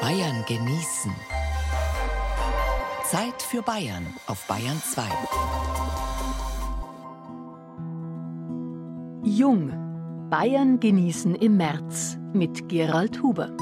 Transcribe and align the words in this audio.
Bayern 0.00 0.44
genießen. 0.48 1.12
Zeit 3.04 3.42
für 3.42 3.60
Bayern 3.60 4.06
auf 4.26 4.46
Bayern 4.46 4.80
2. 4.82 5.02
Jung. 9.24 9.72
Bayern 10.30 10.80
genießen 10.80 11.34
im 11.34 11.58
März 11.58 12.16
mit 12.32 12.70
Gerald 12.70 13.22
Huber. 13.22 13.54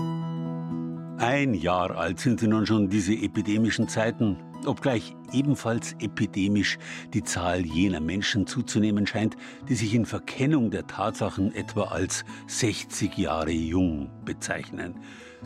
Ein 1.18 1.54
Jahr 1.54 1.90
alt 1.96 2.20
sind 2.20 2.38
sie 2.38 2.46
nun 2.46 2.64
schon 2.64 2.88
diese 2.88 3.12
epidemischen 3.12 3.88
Zeiten, 3.88 4.36
obgleich 4.66 5.14
ebenfalls 5.32 5.94
epidemisch 6.00 6.78
die 7.14 7.22
Zahl 7.22 7.64
jener 7.64 8.00
Menschen 8.00 8.46
zuzunehmen 8.46 9.06
scheint, 9.06 9.36
die 9.68 9.74
sich 9.74 9.94
in 9.94 10.06
Verkennung 10.06 10.70
der 10.70 10.86
Tatsachen 10.86 11.54
etwa 11.54 11.84
als 11.84 12.24
60 12.48 13.16
Jahre 13.16 13.52
jung 13.52 14.10
bezeichnen. 14.24 14.94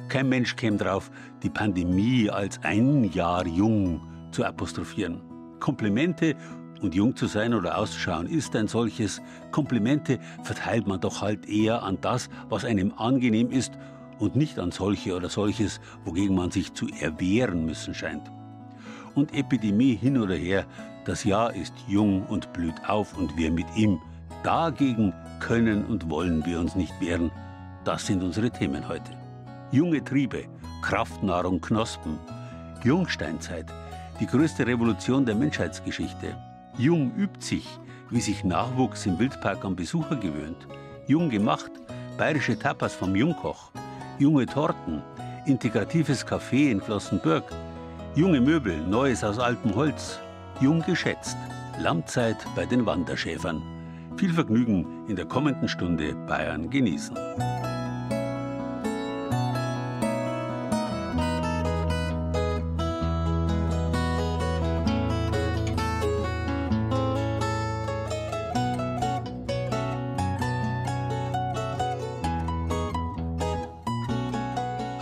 Kein 0.08 0.28
Mensch 0.28 0.56
käme 0.56 0.76
drauf, 0.76 1.10
die 1.42 1.50
Pandemie 1.50 2.30
als 2.30 2.58
ein 2.62 3.04
Jahr 3.12 3.46
jung 3.46 4.00
zu 4.32 4.44
apostrophieren. 4.44 5.22
Komplimente 5.60 6.34
und 6.82 6.94
jung 6.94 7.16
zu 7.16 7.26
sein 7.26 7.54
oder 7.54 7.78
auszuschauen 7.78 8.26
ist 8.26 8.54
ein 8.56 8.68
solches. 8.68 9.22
Komplimente 9.50 10.18
verteilt 10.42 10.86
man 10.86 11.00
doch 11.00 11.22
halt 11.22 11.48
eher 11.48 11.82
an 11.82 11.98
das, 12.00 12.28
was 12.48 12.64
einem 12.64 12.92
angenehm 12.96 13.50
ist 13.50 13.72
und 14.18 14.36
nicht 14.36 14.58
an 14.58 14.70
solche 14.70 15.14
oder 15.16 15.28
solches, 15.28 15.80
wogegen 16.04 16.36
man 16.36 16.50
sich 16.50 16.72
zu 16.74 16.86
erwehren 17.00 17.64
müssen 17.64 17.94
scheint. 17.94 18.30
Und 19.14 19.34
Epidemie 19.34 19.94
hin 19.94 20.18
oder 20.18 20.34
her, 20.34 20.66
das 21.04 21.24
Jahr 21.24 21.54
ist 21.54 21.74
jung 21.86 22.24
und 22.26 22.52
blüht 22.52 22.88
auf 22.88 23.16
und 23.16 23.36
wir 23.36 23.50
mit 23.50 23.66
ihm. 23.76 24.00
Dagegen 24.42 25.12
können 25.40 25.84
und 25.84 26.10
wollen 26.10 26.44
wir 26.44 26.58
uns 26.60 26.74
nicht 26.74 26.98
wehren. 27.00 27.30
Das 27.84 28.06
sind 28.06 28.22
unsere 28.22 28.50
Themen 28.50 28.88
heute. 28.88 29.12
Junge 29.70 30.02
Triebe, 30.02 30.44
Kraftnahrung, 30.82 31.60
Knospen, 31.60 32.18
Jungsteinzeit, 32.82 33.66
die 34.20 34.26
größte 34.26 34.66
Revolution 34.66 35.24
der 35.26 35.34
Menschheitsgeschichte. 35.34 36.36
Jung 36.78 37.12
übt 37.16 37.40
sich, 37.40 37.66
wie 38.10 38.20
sich 38.20 38.44
Nachwuchs 38.44 39.06
im 39.06 39.18
Wildpark 39.18 39.64
an 39.64 39.76
Besucher 39.76 40.16
gewöhnt. 40.16 40.66
Jung 41.06 41.28
gemacht, 41.28 41.70
bayerische 42.16 42.58
Tapas 42.58 42.94
vom 42.94 43.14
Jungkoch. 43.14 43.70
Junge 44.18 44.46
Torten, 44.46 45.02
integratives 45.46 46.26
Café 46.26 46.70
in 46.70 46.80
Flossenbürg. 46.80 47.44
Junge 48.16 48.40
Möbel, 48.40 48.80
Neues 48.86 49.24
aus 49.24 49.40
altem 49.40 49.74
Holz. 49.74 50.20
Jung 50.60 50.84
geschätzt, 50.86 51.36
Lammzeit 51.80 52.36
bei 52.54 52.64
den 52.64 52.86
Wanderschäfern. 52.86 53.60
Viel 54.16 54.32
Vergnügen 54.32 54.86
in 55.08 55.16
der 55.16 55.24
kommenden 55.24 55.68
Stunde 55.68 56.14
Bayern 56.28 56.70
genießen. 56.70 57.16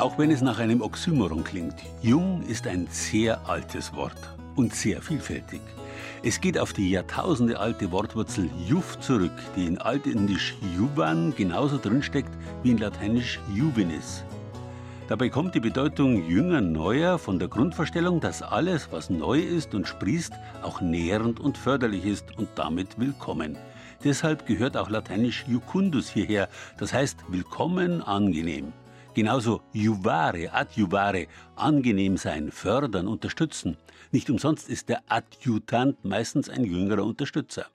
Auch 0.03 0.19
wenn 0.19 0.33
es 0.33 0.43
nach 0.43 0.59
einem 0.59 0.83
Oxymoron 0.83 1.45
klingt, 1.45 1.77
jung 2.01 2.43
ist 2.49 2.67
ein 2.67 2.89
sehr 2.91 3.49
altes 3.49 3.95
Wort 3.95 4.19
und 4.57 4.75
sehr 4.75 5.01
vielfältig. 5.01 5.61
Es 6.25 6.41
geht 6.41 6.59
auf 6.59 6.73
die 6.73 6.91
Jahrtausende 6.91 7.61
alte 7.61 7.93
Wortwurzel 7.93 8.51
Juf 8.67 8.99
zurück, 8.99 9.31
die 9.55 9.65
in 9.65 9.79
Altindisch 9.79 10.57
Juvan 10.77 11.33
genauso 11.37 11.79
drinsteckt 11.79 12.33
wie 12.65 12.73
in 12.73 12.79
Lateinisch 12.79 13.39
Juvenis. 13.55 14.25
Dabei 15.07 15.29
kommt 15.29 15.55
die 15.55 15.61
Bedeutung 15.61 16.29
jünger, 16.29 16.61
neuer 16.61 17.17
von 17.17 17.39
der 17.39 17.47
Grundvorstellung, 17.47 18.19
dass 18.19 18.43
alles, 18.43 18.89
was 18.91 19.09
neu 19.09 19.39
ist 19.39 19.73
und 19.73 19.87
sprießt, 19.87 20.33
auch 20.63 20.81
nährend 20.81 21.39
und 21.39 21.57
förderlich 21.57 22.05
ist 22.07 22.37
und 22.39 22.49
damit 22.57 22.99
willkommen. 22.99 23.57
Deshalb 24.03 24.47
gehört 24.47 24.77
auch 24.77 24.91
lateinisch 24.91 25.45
Jucundus 25.47 26.09
hierher, 26.09 26.49
das 26.77 26.93
heißt 26.93 27.19
willkommen, 27.29 28.03
angenehm. 28.03 28.73
Genauso 29.15 29.61
juvare, 29.75 30.53
adjuvare, 30.55 31.27
angenehm 31.55 32.17
sein, 32.17 32.51
fördern, 32.51 33.07
unterstützen. 33.07 33.77
Nicht 34.11 34.31
umsonst 34.31 34.71
ist 34.71 34.89
der 34.89 35.03
Adjutant 35.07 36.03
meistens 36.03 36.49
ein 36.49 36.65
jüngerer 36.65 37.05
Unterstützer. 37.05 37.67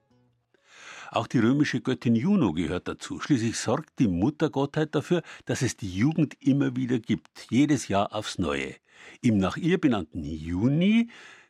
Auch 1.12 1.28
die 1.28 1.38
römische 1.40 1.80
Göttin 1.80 2.16
Juno 2.16 2.54
gehört 2.54 2.88
dazu. 2.88 3.20
Schließlich 3.20 3.58
sorgt 3.58 4.00
die 4.00 4.08
Muttergottheit 4.08 4.96
dafür, 4.96 5.22
dass 5.46 5.62
es 5.62 5.78
die 5.78 5.96
Jugend 5.96 6.36
immer 6.40 6.76
wieder 6.76 6.98
gibt, 6.98 7.48
jedes 7.52 7.88
Jahr 7.88 8.16
aufs 8.16 8.40
Neue. 8.40 8.76
Im 9.22 9.38
nach 9.38 9.58
ihr 9.58 9.80
benannten 9.80 10.24
Juni 10.24 11.10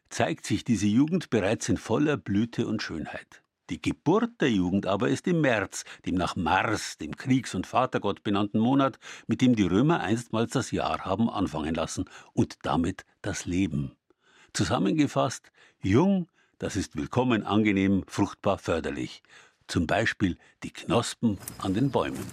zeigt 0.09 0.45
sich 0.45 0.65
diese 0.65 0.87
Jugend 0.87 1.29
bereits 1.29 1.69
in 1.69 1.77
voller 1.77 2.17
Blüte 2.17 2.67
und 2.67 2.81
Schönheit. 2.81 3.41
Die 3.69 3.81
Geburt 3.81 4.39
der 4.39 4.49
Jugend 4.49 4.85
aber 4.85 5.09
ist 5.09 5.27
im 5.27 5.41
März, 5.41 5.83
dem 6.05 6.15
nach 6.15 6.37
Mars, 6.37 6.97
dem 6.97 7.17
Kriegs- 7.17 7.53
und 7.53 7.67
Vatergott 7.67 8.23
benannten 8.23 8.59
Monat, 8.59 8.97
mit 9.27 9.41
dem 9.41 9.57
die 9.57 9.63
Römer 9.63 9.99
einstmals 9.99 10.51
das 10.51 10.71
Jahr 10.71 11.03
haben 11.03 11.29
anfangen 11.29 11.75
lassen 11.75 12.05
und 12.33 12.57
damit 12.63 13.03
das 13.21 13.45
Leben. 13.45 13.97
Zusammengefasst, 14.53 15.51
jung, 15.81 16.27
das 16.59 16.77
ist 16.77 16.95
willkommen, 16.95 17.43
angenehm, 17.43 18.03
fruchtbar, 18.07 18.57
förderlich. 18.57 19.21
Zum 19.67 19.85
Beispiel 19.85 20.37
die 20.63 20.71
Knospen 20.71 21.37
an 21.57 21.73
den 21.73 21.91
Bäumen. 21.91 22.25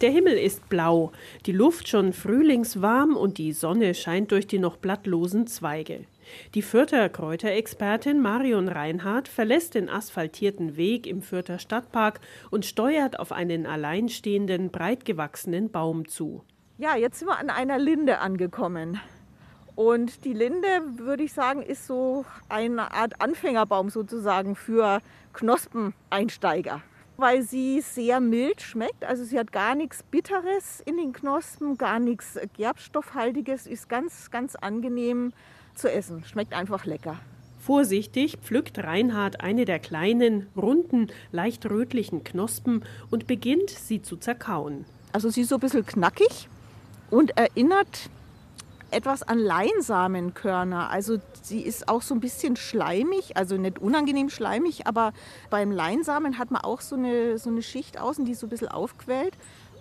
Der 0.00 0.10
Himmel 0.10 0.38
ist 0.38 0.68
blau, 0.68 1.12
die 1.46 1.52
Luft 1.52 1.86
schon 1.86 2.14
frühlingswarm 2.14 3.14
und 3.14 3.36
die 3.38 3.52
Sonne 3.52 3.94
scheint 3.94 4.32
durch 4.32 4.46
die 4.46 4.58
noch 4.58 4.78
blattlosen 4.78 5.46
Zweige. 5.46 6.06
Die 6.54 6.62
Fürther 6.62 7.08
Kräuterexpertin 7.08 8.20
Marion 8.20 8.68
Reinhardt 8.68 9.28
verlässt 9.28 9.74
den 9.74 9.88
asphaltierten 9.88 10.76
Weg 10.76 11.06
im 11.06 11.22
Fürther 11.22 11.58
Stadtpark 11.58 12.20
und 12.50 12.66
steuert 12.66 13.18
auf 13.18 13.32
einen 13.32 13.66
alleinstehenden, 13.66 14.70
breitgewachsenen 14.70 15.70
Baum 15.70 16.08
zu. 16.08 16.44
Ja, 16.78 16.96
jetzt 16.96 17.18
sind 17.18 17.28
wir 17.28 17.38
an 17.38 17.50
einer 17.50 17.78
Linde 17.78 18.18
angekommen. 18.18 19.00
Und 19.74 20.24
die 20.24 20.34
Linde, 20.34 20.68
würde 20.96 21.22
ich 21.22 21.32
sagen, 21.32 21.62
ist 21.62 21.86
so 21.86 22.24
eine 22.48 22.92
Art 22.92 23.20
Anfängerbaum 23.20 23.88
sozusagen 23.88 24.54
für 24.54 25.00
Knospeneinsteiger 25.32 26.82
weil 27.16 27.42
sie 27.42 27.80
sehr 27.80 28.20
mild 28.20 28.60
schmeckt. 28.60 29.04
Also 29.04 29.24
sie 29.24 29.38
hat 29.38 29.52
gar 29.52 29.74
nichts 29.74 30.02
Bitteres 30.02 30.82
in 30.84 30.96
den 30.96 31.12
Knospen, 31.12 31.78
gar 31.78 31.98
nichts 31.98 32.38
Gerbstoffhaltiges, 32.56 33.66
ist 33.66 33.88
ganz, 33.88 34.30
ganz 34.30 34.56
angenehm 34.56 35.32
zu 35.74 35.90
essen. 35.90 36.24
Schmeckt 36.24 36.52
einfach 36.52 36.84
lecker. 36.84 37.16
Vorsichtig 37.58 38.38
pflückt 38.42 38.78
Reinhard 38.78 39.40
eine 39.40 39.64
der 39.64 39.78
kleinen, 39.78 40.48
runden, 40.56 41.08
leicht 41.30 41.64
rötlichen 41.66 42.24
Knospen 42.24 42.84
und 43.10 43.28
beginnt, 43.28 43.70
sie 43.70 44.02
zu 44.02 44.16
zerkauen. 44.16 44.84
Also 45.12 45.30
sie 45.30 45.42
ist 45.42 45.50
so 45.50 45.56
ein 45.56 45.60
bisschen 45.60 45.86
knackig 45.86 46.48
und 47.10 47.36
erinnert 47.36 48.10
etwas 48.92 49.22
an 49.22 49.38
Leinsamenkörner. 49.38 50.90
Also 50.90 51.18
sie 51.40 51.60
ist 51.60 51.88
auch 51.88 52.02
so 52.02 52.14
ein 52.14 52.20
bisschen 52.20 52.56
schleimig, 52.56 53.36
also 53.36 53.56
nicht 53.56 53.78
unangenehm 53.78 54.28
schleimig, 54.28 54.86
aber 54.86 55.12
beim 55.50 55.70
Leinsamen 55.70 56.38
hat 56.38 56.50
man 56.50 56.62
auch 56.62 56.80
so 56.80 56.96
eine, 56.96 57.38
so 57.38 57.50
eine 57.50 57.62
Schicht 57.62 58.00
außen, 58.00 58.24
die 58.24 58.34
so 58.34 58.46
ein 58.46 58.50
bisschen 58.50 58.68
aufquellt. 58.68 59.34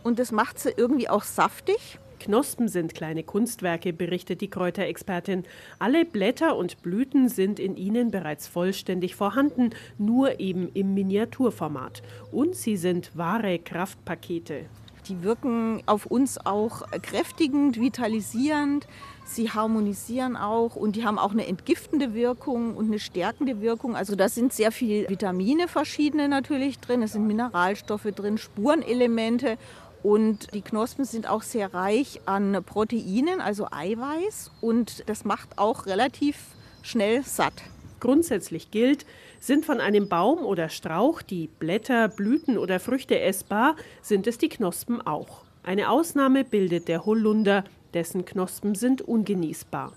Und 0.03 0.19
das 0.19 0.31
macht 0.31 0.59
sie 0.59 0.71
irgendwie 0.75 1.09
auch 1.09 1.23
saftig. 1.23 1.99
Knospen 2.21 2.67
sind 2.67 2.93
kleine 2.93 3.23
Kunstwerke, 3.23 3.93
berichtet 3.93 4.41
die 4.41 4.49
Kräuterexpertin. 4.49 5.43
Alle 5.79 6.05
Blätter 6.05 6.55
und 6.55 6.83
Blüten 6.83 7.29
sind 7.29 7.59
in 7.59 7.75
ihnen 7.75 8.11
bereits 8.11 8.47
vollständig 8.47 9.15
vorhanden, 9.15 9.71
nur 9.97 10.39
eben 10.39 10.69
im 10.75 10.93
Miniaturformat. 10.93 12.03
Und 12.31 12.55
sie 12.55 12.77
sind 12.77 13.17
wahre 13.17 13.57
Kraftpakete. 13.57 14.65
Die 15.07 15.23
wirken 15.23 15.81
auf 15.87 16.05
uns 16.05 16.37
auch 16.45 16.83
kräftigend, 17.01 17.79
vitalisierend. 17.79 18.87
Sie 19.25 19.49
harmonisieren 19.49 20.35
auch 20.35 20.75
und 20.75 20.95
die 20.95 21.05
haben 21.05 21.17
auch 21.17 21.31
eine 21.31 21.47
entgiftende 21.47 22.13
Wirkung 22.13 22.75
und 22.75 22.85
eine 22.85 22.99
stärkende 22.99 23.61
Wirkung. 23.61 23.95
Also 23.95 24.15
da 24.15 24.29
sind 24.29 24.53
sehr 24.53 24.71
viele 24.71 25.09
Vitamine 25.09 25.67
verschiedene 25.67 26.27
natürlich 26.27 26.79
drin. 26.79 27.01
Es 27.01 27.13
sind 27.13 27.25
Mineralstoffe 27.25 28.11
drin, 28.15 28.37
Spurenelemente 28.37 29.57
und 30.03 30.53
die 30.53 30.61
Knospen 30.61 31.05
sind 31.05 31.29
auch 31.29 31.43
sehr 31.43 31.73
reich 31.73 32.21
an 32.25 32.63
Proteinen, 32.65 33.39
also 33.39 33.67
Eiweiß. 33.69 34.51
Und 34.61 35.07
das 35.07 35.25
macht 35.25 35.57
auch 35.57 35.85
relativ 35.85 36.37
schnell 36.81 37.23
satt. 37.23 37.53
Grundsätzlich 37.99 38.71
gilt, 38.71 39.05
sind 39.39 39.63
von 39.63 39.79
einem 39.79 40.09
Baum 40.09 40.39
oder 40.39 40.69
Strauch 40.69 41.21
die 41.21 41.47
Blätter, 41.47 42.07
Blüten 42.07 42.57
oder 42.57 42.79
Früchte 42.79 43.19
essbar, 43.19 43.75
sind 44.01 44.25
es 44.25 44.39
die 44.39 44.49
Knospen 44.49 45.05
auch. 45.05 45.43
Eine 45.63 45.91
Ausnahme 45.91 46.43
bildet 46.43 46.87
der 46.87 47.05
Holunder, 47.05 47.63
dessen 47.93 48.25
Knospen 48.25 48.73
sind 48.73 49.03
ungenießbar. 49.03 49.93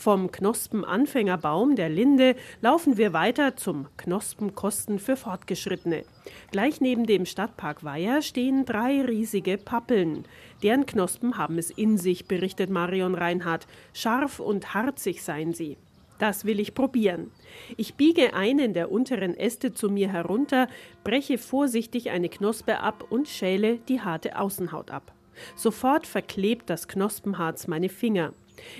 Vom 0.00 0.32
Knospenanfängerbaum 0.32 1.76
der 1.76 1.90
Linde 1.90 2.34
laufen 2.62 2.96
wir 2.96 3.12
weiter 3.12 3.56
zum 3.56 3.86
Knospenkosten 3.98 4.98
für 4.98 5.14
Fortgeschrittene. 5.14 6.04
Gleich 6.50 6.80
neben 6.80 7.04
dem 7.04 7.26
Stadtpark 7.26 7.84
Weiher 7.84 8.22
stehen 8.22 8.64
drei 8.64 9.02
riesige 9.02 9.58
Pappeln. 9.58 10.24
Deren 10.62 10.86
Knospen 10.86 11.36
haben 11.36 11.58
es 11.58 11.70
in 11.70 11.98
sich, 11.98 12.24
berichtet 12.24 12.70
Marion 12.70 13.14
Reinhardt. 13.14 13.66
Scharf 13.92 14.40
und 14.40 14.72
harzig 14.72 15.22
seien 15.22 15.52
sie. 15.52 15.76
Das 16.18 16.46
will 16.46 16.60
ich 16.60 16.72
probieren. 16.72 17.30
Ich 17.76 17.96
biege 17.96 18.32
einen 18.32 18.72
der 18.72 18.90
unteren 18.90 19.36
Äste 19.36 19.74
zu 19.74 19.90
mir 19.90 20.10
herunter, 20.10 20.68
breche 21.04 21.36
vorsichtig 21.36 22.08
eine 22.08 22.30
Knospe 22.30 22.80
ab 22.80 23.04
und 23.10 23.28
schäle 23.28 23.76
die 23.76 24.00
harte 24.00 24.38
Außenhaut 24.38 24.90
ab. 24.90 25.12
Sofort 25.56 26.06
verklebt 26.06 26.70
das 26.70 26.88
Knospenharz 26.88 27.66
meine 27.66 27.90
Finger. 27.90 28.32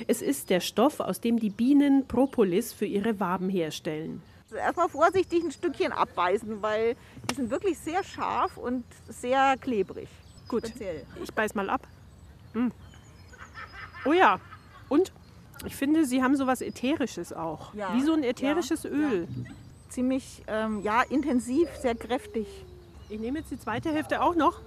Es 0.07 0.23
ist 0.23 0.51
der 0.51 0.61
Stoff, 0.61 1.01
aus 1.01 1.21
dem 1.21 1.39
die 1.39 1.51
Bienen 1.51 2.07
Propolis 2.07 2.73
für 2.73 2.87
ihre 2.87 3.21
Waben 3.21 3.49
herstellen. 3.49 4.23
Also 4.45 4.57
erstmal 4.57 4.89
vorsichtig 4.89 5.45
ein 5.45 5.53
Stückchen 5.53 5.93
abbeißen, 5.93 6.61
weil 6.61 6.97
die 7.31 7.35
sind 7.37 7.51
wirklich 7.51 7.79
sehr 7.79 8.03
scharf 8.03 8.57
und 8.57 8.85
sehr 9.09 9.57
klebrig. 9.57 10.09
Gut, 10.49 10.67
Speziell. 10.67 11.07
ich 11.23 11.33
beiß 11.33 11.55
mal 11.55 11.71
ab. 11.71 11.87
Hm. 12.55 12.73
Oh 14.05 14.13
ja, 14.13 14.41
und? 14.89 15.13
Ich 15.67 15.77
finde, 15.77 16.05
sie 16.05 16.23
haben 16.23 16.37
so 16.37 16.47
was 16.47 16.63
Ätherisches 16.63 17.33
auch. 17.33 17.75
Ja. 17.75 17.95
Wie 17.95 18.03
so 18.03 18.15
ein 18.15 18.25
ätherisches 18.25 18.85
ja. 18.85 18.91
Öl. 18.91 19.29
Ja. 19.31 19.51
Ziemlich 19.89 20.43
ähm, 20.47 20.81
ja, 20.83 21.03
intensiv, 21.03 21.69
sehr 21.81 21.95
kräftig. 21.95 22.47
Ich 23.09 23.21
nehme 23.21 23.41
jetzt 23.41 23.51
die 23.51 23.59
zweite 23.59 23.93
Hälfte 23.93 24.23
auch 24.23 24.35
noch. 24.35 24.61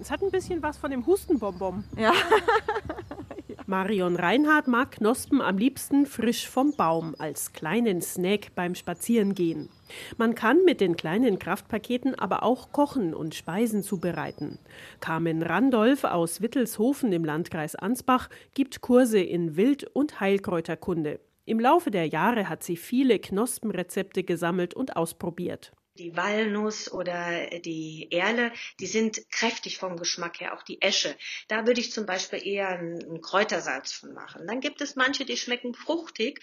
Es 0.00 0.10
hat 0.10 0.22
ein 0.22 0.30
bisschen 0.30 0.62
was 0.62 0.76
von 0.76 0.90
dem 0.90 1.06
Hustenbonbon. 1.06 1.84
Ja. 1.96 2.12
Marion 3.68 4.14
Reinhardt 4.14 4.68
mag 4.68 4.92
Knospen 4.92 5.40
am 5.40 5.58
liebsten 5.58 6.06
frisch 6.06 6.48
vom 6.48 6.72
Baum 6.76 7.16
als 7.18 7.52
kleinen 7.52 8.00
Snack 8.00 8.54
beim 8.54 8.76
Spazierengehen. 8.76 9.70
Man 10.16 10.36
kann 10.36 10.64
mit 10.64 10.80
den 10.80 10.96
kleinen 10.96 11.40
Kraftpaketen 11.40 12.14
aber 12.14 12.44
auch 12.44 12.70
kochen 12.70 13.12
und 13.12 13.34
Speisen 13.34 13.82
zubereiten. 13.82 14.60
Carmen 15.00 15.42
Randolph 15.42 16.04
aus 16.04 16.40
Wittelshofen 16.40 17.12
im 17.12 17.24
Landkreis 17.24 17.74
Ansbach 17.74 18.28
gibt 18.54 18.82
Kurse 18.82 19.18
in 19.18 19.56
Wild- 19.56 19.84
und 19.84 20.20
Heilkräuterkunde. 20.20 21.18
Im 21.44 21.58
Laufe 21.58 21.90
der 21.90 22.06
Jahre 22.06 22.48
hat 22.48 22.62
sie 22.62 22.76
viele 22.76 23.18
Knospenrezepte 23.18 24.22
gesammelt 24.22 24.74
und 24.74 24.96
ausprobiert. 24.96 25.72
Die 25.98 26.16
Walnuss 26.16 26.90
oder 26.90 27.46
die 27.60 28.08
Erle, 28.10 28.52
die 28.80 28.86
sind 28.86 29.30
kräftig 29.30 29.78
vom 29.78 29.96
Geschmack 29.96 30.40
her, 30.40 30.54
auch 30.54 30.62
die 30.62 30.80
Esche. 30.82 31.16
Da 31.48 31.66
würde 31.66 31.80
ich 31.80 31.92
zum 31.92 32.06
Beispiel 32.06 32.46
eher 32.46 32.68
einen 32.68 33.20
Kräutersalz 33.20 33.92
von 33.92 34.12
machen. 34.12 34.46
Dann 34.46 34.60
gibt 34.60 34.80
es 34.80 34.96
manche, 34.96 35.24
die 35.24 35.36
schmecken 35.36 35.74
fruchtig. 35.74 36.40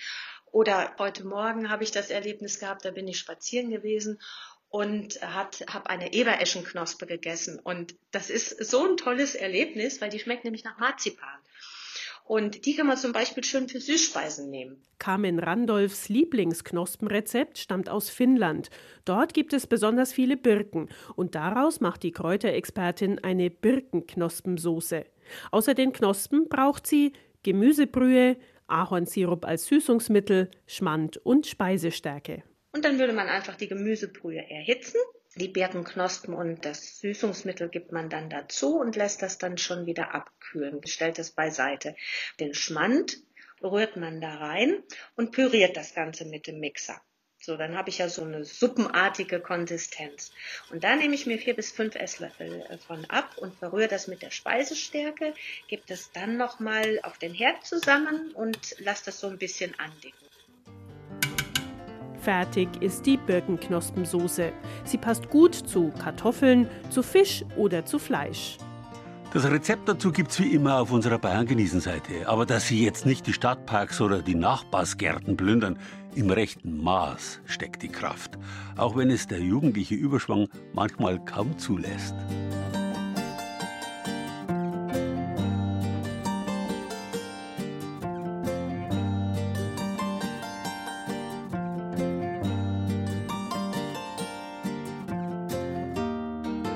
Oder 0.51 0.95
heute 0.99 1.25
Morgen 1.25 1.69
habe 1.69 1.83
ich 1.83 1.91
das 1.91 2.09
Erlebnis 2.09 2.59
gehabt, 2.59 2.85
da 2.85 2.91
bin 2.91 3.07
ich 3.07 3.17
spazieren 3.17 3.71
gewesen 3.71 4.19
und 4.69 5.21
habe 5.21 5.87
eine 5.87 6.13
Ebereschenknospe 6.13 7.05
gegessen. 7.05 7.59
Und 7.59 7.95
das 8.11 8.31
ist 8.31 8.63
so 8.65 8.87
ein 8.87 8.97
tolles 8.97 9.35
Erlebnis, 9.35 10.01
weil 10.01 10.09
die 10.09 10.19
schmeckt 10.19 10.45
nämlich 10.45 10.63
nach 10.63 10.79
Marzipan. 10.79 11.39
Und 12.25 12.65
die 12.65 12.75
kann 12.75 12.87
man 12.87 12.97
zum 12.97 13.11
Beispiel 13.11 13.43
schön 13.43 13.67
für 13.67 13.79
Süßspeisen 13.79 14.49
nehmen. 14.49 14.81
Carmen 14.97 15.39
Randolphs 15.39 16.07
Lieblingsknospenrezept 16.07 17.57
stammt 17.57 17.89
aus 17.89 18.09
Finnland. 18.09 18.69
Dort 19.03 19.33
gibt 19.33 19.53
es 19.53 19.67
besonders 19.67 20.13
viele 20.13 20.37
Birken 20.37 20.89
und 21.15 21.35
daraus 21.35 21.81
macht 21.81 22.03
die 22.03 22.11
Kräuterexpertin 22.11 23.19
eine 23.19 23.49
Birkenknospensoße. 23.49 25.05
Außer 25.51 25.73
den 25.73 25.91
Knospen 25.91 26.47
braucht 26.47 26.87
sie 26.87 27.13
Gemüsebrühe, 27.43 28.37
Ahornsirup 28.67 29.45
als 29.45 29.65
Süßungsmittel, 29.65 30.49
Schmand 30.65 31.17
und 31.17 31.45
Speisestärke. 31.45 32.43
Und 32.71 32.85
dann 32.85 32.97
würde 32.97 33.13
man 33.13 33.27
einfach 33.27 33.55
die 33.55 33.67
Gemüsebrühe 33.67 34.49
erhitzen 34.49 34.97
die 35.35 35.47
Birkenknospen 35.47 36.33
und 36.33 36.65
das 36.65 36.99
Süßungsmittel 36.99 37.69
gibt 37.69 37.91
man 37.91 38.09
dann 38.09 38.29
dazu 38.29 38.77
und 38.77 38.95
lässt 38.95 39.21
das 39.21 39.37
dann 39.37 39.57
schon 39.57 39.85
wieder 39.85 40.13
abkühlen, 40.13 40.85
stellt 40.85 41.17
es 41.19 41.31
beiseite. 41.31 41.95
Den 42.39 42.53
Schmand 42.53 43.17
rührt 43.63 43.97
man 43.97 44.21
da 44.21 44.35
rein 44.35 44.83
und 45.15 45.31
püriert 45.31 45.75
das 45.75 45.95
Ganze 45.95 46.25
mit 46.25 46.47
dem 46.47 46.59
Mixer. 46.59 47.01
So, 47.39 47.57
dann 47.57 47.75
habe 47.75 47.89
ich 47.89 47.97
ja 47.97 48.07
so 48.07 48.23
eine 48.23 48.45
suppenartige 48.45 49.41
Konsistenz. 49.41 50.31
Und 50.71 50.85
da 50.85 50.95
nehme 50.95 51.13
ich 51.13 51.25
mir 51.25 51.37
vier 51.37 51.55
bis 51.55 51.73
fünf 51.73 51.95
Esslöffel 51.95 52.65
von 52.87 53.03
ab 53.09 53.37
und 53.37 53.53
verrühre 53.55 53.89
das 53.89 54.07
mit 54.07 54.21
der 54.21 54.31
Speisestärke, 54.31 55.33
gebe 55.67 55.83
das 55.87 56.11
dann 56.13 56.37
nochmal 56.37 57.01
auf 57.03 57.17
den 57.17 57.33
Herd 57.33 57.65
zusammen 57.65 58.31
und 58.33 58.79
lasse 58.79 59.05
das 59.05 59.19
so 59.19 59.27
ein 59.27 59.39
bisschen 59.39 59.77
andicken. 59.77 60.32
Fertig 62.23 62.69
ist 62.81 63.05
die 63.05 63.17
Birkenknospensoße. 63.17 64.53
Sie 64.85 64.97
passt 64.97 65.29
gut 65.29 65.53
zu 65.53 65.91
Kartoffeln, 65.99 66.69
zu 66.89 67.03
Fisch 67.03 67.43
oder 67.57 67.85
zu 67.85 67.99
Fleisch. 67.99 68.57
Das 69.33 69.43
Rezept 69.49 69.89
dazu 69.89 70.11
gibt's 70.11 70.39
wie 70.39 70.53
immer 70.53 70.79
auf 70.79 70.91
unserer 70.91 71.17
Bayern 71.17 71.47
genießen 71.47 71.81
Seite. 71.81 72.27
Aber 72.27 72.45
dass 72.45 72.67
Sie 72.67 72.85
jetzt 72.85 73.05
nicht 73.05 73.27
die 73.27 73.33
Stadtparks 73.33 73.99
oder 73.99 74.21
die 74.21 74.35
Nachbarsgärten 74.35 75.35
plündern, 75.35 75.77
im 76.15 76.29
rechten 76.29 76.81
Maß 76.81 77.41
steckt 77.45 77.81
die 77.81 77.89
Kraft. 77.89 78.37
Auch 78.77 78.95
wenn 78.95 79.09
es 79.09 79.27
der 79.27 79.41
jugendliche 79.41 79.95
Überschwang 79.95 80.47
manchmal 80.71 81.19
kaum 81.25 81.57
zulässt. 81.57 82.15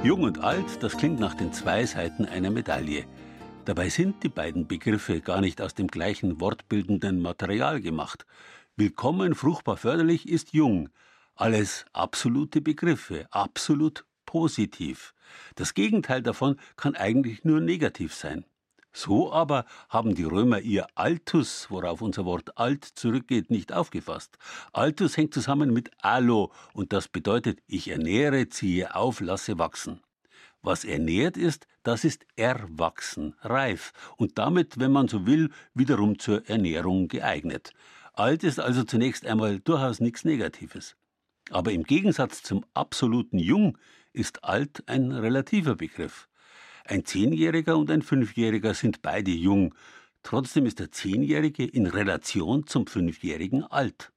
Jung 0.07 0.23
und 0.23 0.39
alt, 0.39 0.81
das 0.83 0.95
klingt 0.95 1.19
nach 1.19 1.33
den 1.33 1.51
zwei 1.51 1.85
Seiten 1.85 2.23
einer 2.23 2.49
Medaille. 2.49 3.05
Dabei 3.65 3.89
sind 3.89 4.23
die 4.23 4.29
beiden 4.29 4.65
Begriffe 4.65 5.19
gar 5.19 5.41
nicht 5.41 5.61
aus 5.61 5.73
dem 5.73 5.87
gleichen 5.87 6.39
wortbildenden 6.39 7.21
Material 7.21 7.81
gemacht. 7.81 8.25
Willkommen, 8.77 9.35
fruchtbar, 9.35 9.75
förderlich 9.75 10.29
ist 10.29 10.53
jung. 10.53 10.87
Alles 11.35 11.83
absolute 11.91 12.61
Begriffe, 12.61 13.27
absolut 13.31 14.05
positiv. 14.25 15.13
Das 15.55 15.73
Gegenteil 15.73 16.21
davon 16.21 16.55
kann 16.77 16.95
eigentlich 16.95 17.43
nur 17.43 17.59
negativ 17.59 18.13
sein. 18.13 18.45
So 18.97 19.31
aber 19.31 19.65
haben 19.89 20.15
die 20.15 20.23
Römer 20.23 20.59
ihr 20.59 20.87
Altus, 20.95 21.67
worauf 21.69 22.01
unser 22.01 22.25
Wort 22.25 22.57
alt 22.57 22.83
zurückgeht, 22.83 23.51
nicht 23.51 23.71
aufgefasst. 23.71 24.39
Altus 24.73 25.15
hängt 25.17 25.35
zusammen 25.35 25.71
mit 25.71 25.91
Allo 26.01 26.51
und 26.73 26.93
das 26.93 27.07
bedeutet, 27.07 27.59
ich 27.67 27.89
ernähre, 27.89 28.49
ziehe 28.49 28.95
auf, 28.95 29.19
lasse 29.19 29.59
wachsen. 29.59 30.01
Was 30.63 30.83
ernährt 30.83 31.37
ist, 31.37 31.67
das 31.83 32.05
ist 32.05 32.25
erwachsen, 32.37 33.35
reif 33.41 33.93
und 34.17 34.39
damit, 34.39 34.79
wenn 34.79 34.93
man 34.93 35.07
so 35.07 35.27
will, 35.27 35.51
wiederum 35.75 36.17
zur 36.17 36.49
Ernährung 36.49 37.07
geeignet. 37.07 37.73
Alt 38.13 38.43
ist 38.43 38.59
also 38.59 38.83
zunächst 38.83 39.27
einmal 39.27 39.59
durchaus 39.59 39.99
nichts 39.99 40.25
Negatives. 40.25 40.95
Aber 41.51 41.71
im 41.71 41.83
Gegensatz 41.83 42.41
zum 42.41 42.65
absoluten 42.73 43.37
Jung 43.37 43.77
ist 44.11 44.43
alt 44.43 44.89
ein 44.89 45.11
relativer 45.11 45.75
Begriff. 45.75 46.27
Ein 46.89 47.03
Zehnjähriger 47.03 47.77
und 47.77 47.91
ein 47.91 48.01
Fünfjähriger 48.01 48.73
sind 48.73 49.01
beide 49.01 49.31
jung. 49.31 49.75
Trotzdem 50.23 50.65
ist 50.65 50.79
der 50.79 50.89
Zehnjährige 50.89 51.65
in 51.65 51.85
Relation 51.85 52.65
zum 52.65 52.87
Fünfjährigen 52.87 53.65
alt. 53.65 54.13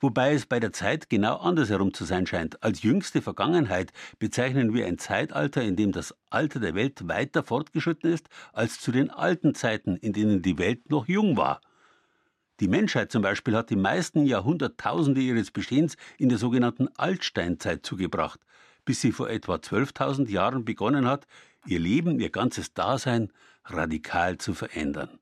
Wobei 0.00 0.32
es 0.32 0.46
bei 0.46 0.58
der 0.58 0.72
Zeit 0.72 1.10
genau 1.10 1.36
andersherum 1.36 1.92
zu 1.92 2.06
sein 2.06 2.26
scheint. 2.26 2.62
Als 2.62 2.82
jüngste 2.82 3.20
Vergangenheit 3.20 3.92
bezeichnen 4.18 4.72
wir 4.72 4.86
ein 4.86 4.96
Zeitalter, 4.96 5.62
in 5.62 5.76
dem 5.76 5.92
das 5.92 6.14
Alter 6.30 6.60
der 6.60 6.74
Welt 6.74 7.08
weiter 7.08 7.42
fortgeschritten 7.42 8.10
ist, 8.10 8.28
als 8.54 8.80
zu 8.80 8.90
den 8.90 9.10
alten 9.10 9.54
Zeiten, 9.54 9.96
in 9.96 10.14
denen 10.14 10.40
die 10.40 10.56
Welt 10.56 10.88
noch 10.88 11.08
jung 11.08 11.36
war. 11.36 11.60
Die 12.60 12.68
Menschheit 12.68 13.12
zum 13.12 13.20
Beispiel 13.20 13.54
hat 13.54 13.68
die 13.68 13.76
meisten 13.76 14.24
Jahrhunderttausende 14.24 15.20
ihres 15.20 15.50
Bestehens 15.50 15.96
in 16.16 16.30
der 16.30 16.38
sogenannten 16.38 16.88
Altsteinzeit 16.96 17.84
zugebracht, 17.84 18.40
bis 18.86 19.00
sie 19.02 19.12
vor 19.12 19.28
etwa 19.28 19.56
12.000 19.56 20.28
Jahren 20.30 20.64
begonnen 20.64 21.06
hat, 21.06 21.26
ihr 21.66 21.78
Leben, 21.78 22.20
ihr 22.20 22.30
ganzes 22.30 22.74
Dasein 22.74 23.32
radikal 23.64 24.38
zu 24.38 24.54
verändern. 24.54 25.18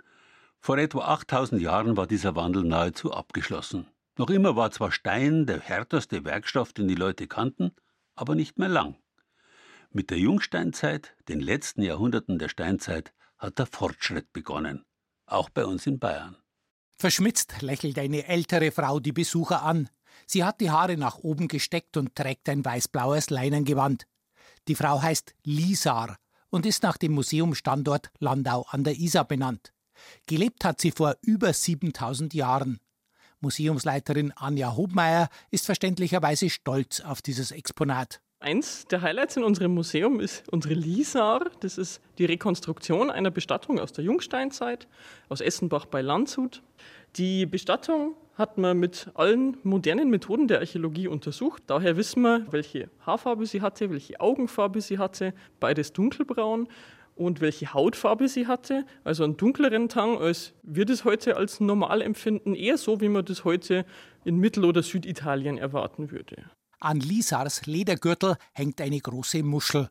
Vor 0.61 0.79
etwa 0.79 1.01
8000 1.07 1.61
Jahren 1.61 1.97
war 1.97 2.07
dieser 2.07 2.37
Wandel 2.37 2.65
nahezu 2.65 3.13
abgeschlossen. 3.13 3.87
Noch 4.19 4.29
immer 4.31 4.57
war 4.57 4.71
zwar 4.71 4.93
Stein 4.93 5.47
der 5.47 5.61
härteste 5.61 6.25
Werkstoff, 6.25 6.73
den 6.73 6.89
die 6.89 6.95
Leute 6.95 7.27
kannten, 7.27 7.73
aber 8.15 8.35
nicht 8.35 8.59
mehr 8.59 8.69
lang. 8.69 8.97
Mit 9.91 10.11
der 10.11 10.19
Jungsteinzeit, 10.19 11.15
den 11.29 11.41
letzten 11.41 11.83
Jahrhunderten 11.83 12.39
der 12.39 12.49
Steinzeit, 12.49 13.15
hat 13.39 13.59
der 13.59 13.67
Fortschritt 13.67 14.33
begonnen. 14.33 14.85
Auch 15.25 15.49
bei 15.49 15.65
uns 15.65 15.87
in 15.87 15.99
Bayern. 15.99 16.37
Verschmitzt 16.99 17.63
lächelt 17.63 17.99
eine 17.99 18.27
ältere 18.27 18.73
Frau 18.73 19.01
die 19.01 19.13
Besucher 19.13 19.63
an. 19.63 19.89
Sie 20.27 20.45
hat 20.45 20.61
die 20.61 20.71
Haare 20.71 20.99
nach 20.99 21.17
oben 21.17 21.49
gesteckt 21.49 21.97
und 21.97 22.15
trägt 22.15 22.49
ein 22.51 22.63
weißblaues 22.63 23.31
Leinengewand. 23.31 24.07
Die 24.69 24.75
Frau 24.75 25.01
heißt 25.01 25.35
Lisar 25.45 26.19
und 26.51 26.67
ist 26.67 26.83
nach 26.83 26.97
dem 26.97 27.13
Museumsstandort 27.13 28.11
Landau 28.19 28.67
an 28.69 28.85
der 28.85 28.99
Isar 28.99 29.25
benannt. 29.25 29.73
Gelebt 30.27 30.65
hat 30.65 30.81
sie 30.81 30.91
vor 30.91 31.17
über 31.23 31.53
7000 31.53 32.35
Jahren. 32.35 32.81
Museumsleiterin 33.41 34.33
Anja 34.37 34.77
Hobmeier 34.77 35.29
ist 35.51 35.67
verständlicherweise 35.67 36.51
stolz 36.51 37.01
auf 37.01 37.23
dieses 37.23 37.53
Exponat. 37.53 38.21
Eins 38.43 38.87
der 38.87 39.03
Highlights 39.03 39.37
in 39.37 39.45
unserem 39.45 39.75
Museum 39.75 40.19
ist 40.19 40.49
unsere 40.49 40.73
Lisar. 40.73 41.51
Das 41.61 41.77
ist 41.77 42.01
die 42.17 42.25
Rekonstruktion 42.25 43.11
einer 43.11 43.31
Bestattung 43.31 43.79
aus 43.79 43.93
der 43.93 44.05
Jungsteinzeit, 44.05 44.89
aus 45.29 45.43
Essenbach 45.43 45.85
bei 45.85 46.01
Landshut. 46.01 46.63
Die 47.17 47.45
Bestattung 47.45 48.15
hat 48.41 48.59
man 48.59 48.79
mit 48.79 49.09
allen 49.15 49.57
modernen 49.63 50.11
Methoden 50.11 50.49
der 50.49 50.59
Archäologie 50.59 51.07
untersucht. 51.07 51.63
Daher 51.69 51.97
wissen 51.97 52.23
wir, 52.23 52.47
welche 52.51 52.91
Haarfarbe 53.07 53.47
sie 53.47 53.63
hatte, 53.63 53.91
welche 53.91 54.21
Augenfarbe 54.21 54.81
sie 54.81 54.99
hatte, 54.99 55.35
beides 55.61 55.93
dunkelbraun 55.93 56.69
und 57.15 57.41
welche 57.41 57.73
Hautfarbe 57.75 58.29
sie 58.29 58.47
hatte. 58.47 58.87
Also 59.05 59.25
einen 59.25 59.37
dunkleren 59.37 59.89
Tang, 59.89 60.17
als 60.19 60.55
wir 60.63 60.87
das 60.87 61.05
heute 61.05 61.37
als 61.37 61.61
normal 61.61 62.01
empfinden, 62.03 62.55
eher 62.55 62.79
so, 62.79 63.01
wie 63.01 63.11
man 63.11 63.25
das 63.25 63.45
heute 63.45 63.85
in 64.25 64.39
Mittel- 64.39 64.65
oder 64.65 64.83
Süditalien 64.83 65.59
erwarten 65.59 66.11
würde. 66.11 66.51
An 66.81 66.99
Lisars 66.99 67.67
Ledergürtel 67.67 68.37
hängt 68.55 68.81
eine 68.81 68.99
große 68.99 69.43
Muschel. 69.43 69.91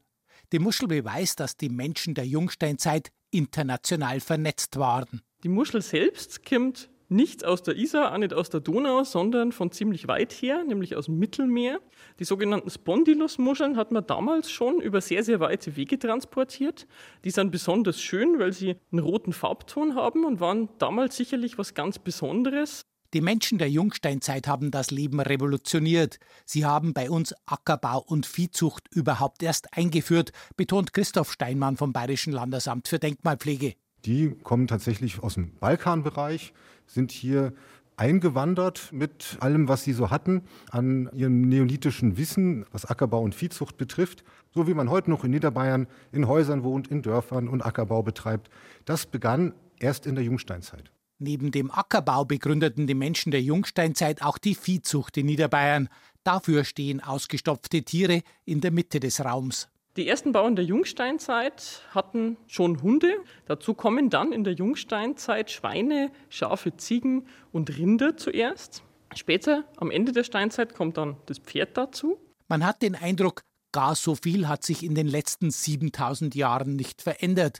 Die 0.51 0.59
Muschel 0.59 0.87
beweist, 0.87 1.39
dass 1.39 1.55
die 1.55 1.69
Menschen 1.69 2.15
der 2.15 2.25
Jungsteinzeit 2.25 3.11
international 3.29 4.19
vernetzt 4.19 4.77
waren. 4.79 5.21
Die 5.43 5.49
Muschel 5.49 5.83
selbst 5.83 6.43
kommt 6.43 6.89
nicht 7.09 7.43
aus 7.43 7.63
der 7.63 7.75
Isar, 7.75 8.13
auch 8.13 8.17
nicht 8.17 8.33
aus 8.33 8.49
der 8.49 8.59
Donau, 8.59 9.03
sondern 9.03 9.51
von 9.51 9.71
ziemlich 9.71 10.07
weit 10.07 10.31
her, 10.33 10.63
nämlich 10.63 10.95
aus 10.95 11.05
dem 11.05 11.17
Mittelmeer. 11.17 11.79
Die 12.19 12.23
sogenannten 12.23 12.69
Spondylus-Muscheln 12.69 13.77
hat 13.77 13.91
man 13.91 14.05
damals 14.05 14.51
schon 14.51 14.79
über 14.79 15.01
sehr, 15.01 15.23
sehr 15.23 15.39
weite 15.39 15.75
Wege 15.75 15.97
transportiert. 15.97 16.87
Die 17.23 17.31
sind 17.31 17.51
besonders 17.51 17.99
schön, 18.01 18.39
weil 18.39 18.53
sie 18.53 18.75
einen 18.91 18.99
roten 18.99 19.33
Farbton 19.33 19.95
haben 19.95 20.23
und 20.23 20.39
waren 20.39 20.69
damals 20.77 21.17
sicherlich 21.17 21.57
was 21.57 21.73
ganz 21.73 21.99
Besonderes. 21.99 22.85
Die 23.15 23.21
Menschen 23.21 23.57
der 23.57 23.71
Jungsteinzeit 23.71 24.47
haben 24.47 24.69
das 24.69 24.91
Leben 24.91 25.19
revolutioniert. 25.19 26.19
Sie 26.45 26.63
haben 26.63 26.93
bei 26.93 27.09
uns 27.09 27.33
Ackerbau 27.47 28.03
und 28.05 28.27
Viehzucht 28.27 28.87
überhaupt 28.93 29.41
erst 29.41 29.75
eingeführt, 29.75 30.31
betont 30.57 30.93
Christoph 30.93 31.31
Steinmann 31.31 31.75
vom 31.75 31.91
Bayerischen 31.91 32.33
Landesamt 32.33 32.87
für 32.87 32.99
Denkmalpflege. 32.99 33.73
Die 34.05 34.35
kommen 34.43 34.67
tatsächlich 34.67 35.21
aus 35.21 35.35
dem 35.35 35.51
Balkanbereich, 35.59 36.53
sind 36.85 37.11
hier 37.11 37.53
eingewandert 37.99 38.91
mit 38.93 39.37
allem, 39.41 39.67
was 39.67 39.83
sie 39.83 39.91
so 39.91 40.09
hatten 40.09 40.43
an 40.71 41.09
ihrem 41.13 41.41
neolithischen 41.41 42.17
Wissen, 42.17 42.65
was 42.71 42.85
Ackerbau 42.85 43.21
und 43.21 43.35
Viehzucht 43.35 43.77
betrifft, 43.77 44.23
so 44.53 44.67
wie 44.67 44.73
man 44.73 44.89
heute 44.89 45.09
noch 45.09 45.25
in 45.25 45.31
Niederbayern 45.31 45.87
in 46.11 46.27
Häusern 46.27 46.63
wohnt, 46.63 46.87
in 46.87 47.01
Dörfern 47.01 47.49
und 47.49 47.61
Ackerbau 47.65 48.01
betreibt. 48.01 48.49
Das 48.85 49.05
begann 49.05 49.53
erst 49.79 50.05
in 50.05 50.15
der 50.15 50.23
Jungsteinzeit. 50.23 50.91
Neben 51.17 51.51
dem 51.51 51.69
Ackerbau 51.69 52.23
begründeten 52.23 52.87
die 52.87 52.93
Menschen 52.93 53.31
der 53.31 53.41
Jungsteinzeit 53.41 54.21
auch 54.21 54.37
die 54.37 54.55
Viehzucht 54.55 55.17
in 55.17 55.25
Niederbayern. 55.25 55.89
Dafür 56.23 56.63
stehen 56.63 57.03
ausgestopfte 57.03 57.83
Tiere 57.83 58.21
in 58.45 58.61
der 58.61 58.71
Mitte 58.71 59.01
des 59.01 59.23
Raums. 59.23 59.67
Die 59.97 60.07
ersten 60.07 60.31
Bauern 60.31 60.55
der 60.55 60.65
Jungsteinzeit 60.65 61.81
hatten 61.91 62.37
schon 62.47 62.81
Hunde. 62.81 63.11
Dazu 63.45 63.73
kommen 63.73 64.09
dann 64.09 64.31
in 64.31 64.43
der 64.43 64.53
Jungsteinzeit 64.53 65.49
Schweine, 65.49 66.11
Schafe, 66.29 66.77
Ziegen 66.77 67.27
und 67.51 67.75
Rinder 67.75 68.15
zuerst. 68.15 68.83
Später, 69.15 69.63
am 69.77 69.89
Ende 69.89 70.11
der 70.11 70.23
Steinzeit, 70.23 70.75
kommt 70.75 70.97
dann 70.97 71.17
das 71.25 71.39
Pferd 71.39 71.75
dazu. 71.75 72.19
Man 72.47 72.65
hat 72.65 72.81
den 72.83 72.95
Eindruck, 72.95 73.41
gar 73.71 73.95
so 73.95 74.15
viel 74.15 74.47
hat 74.47 74.63
sich 74.63 74.83
in 74.83 74.93
den 74.93 75.07
letzten 75.07 75.49
7000 75.49 76.35
Jahren 76.35 76.75
nicht 76.75 77.01
verändert. 77.01 77.59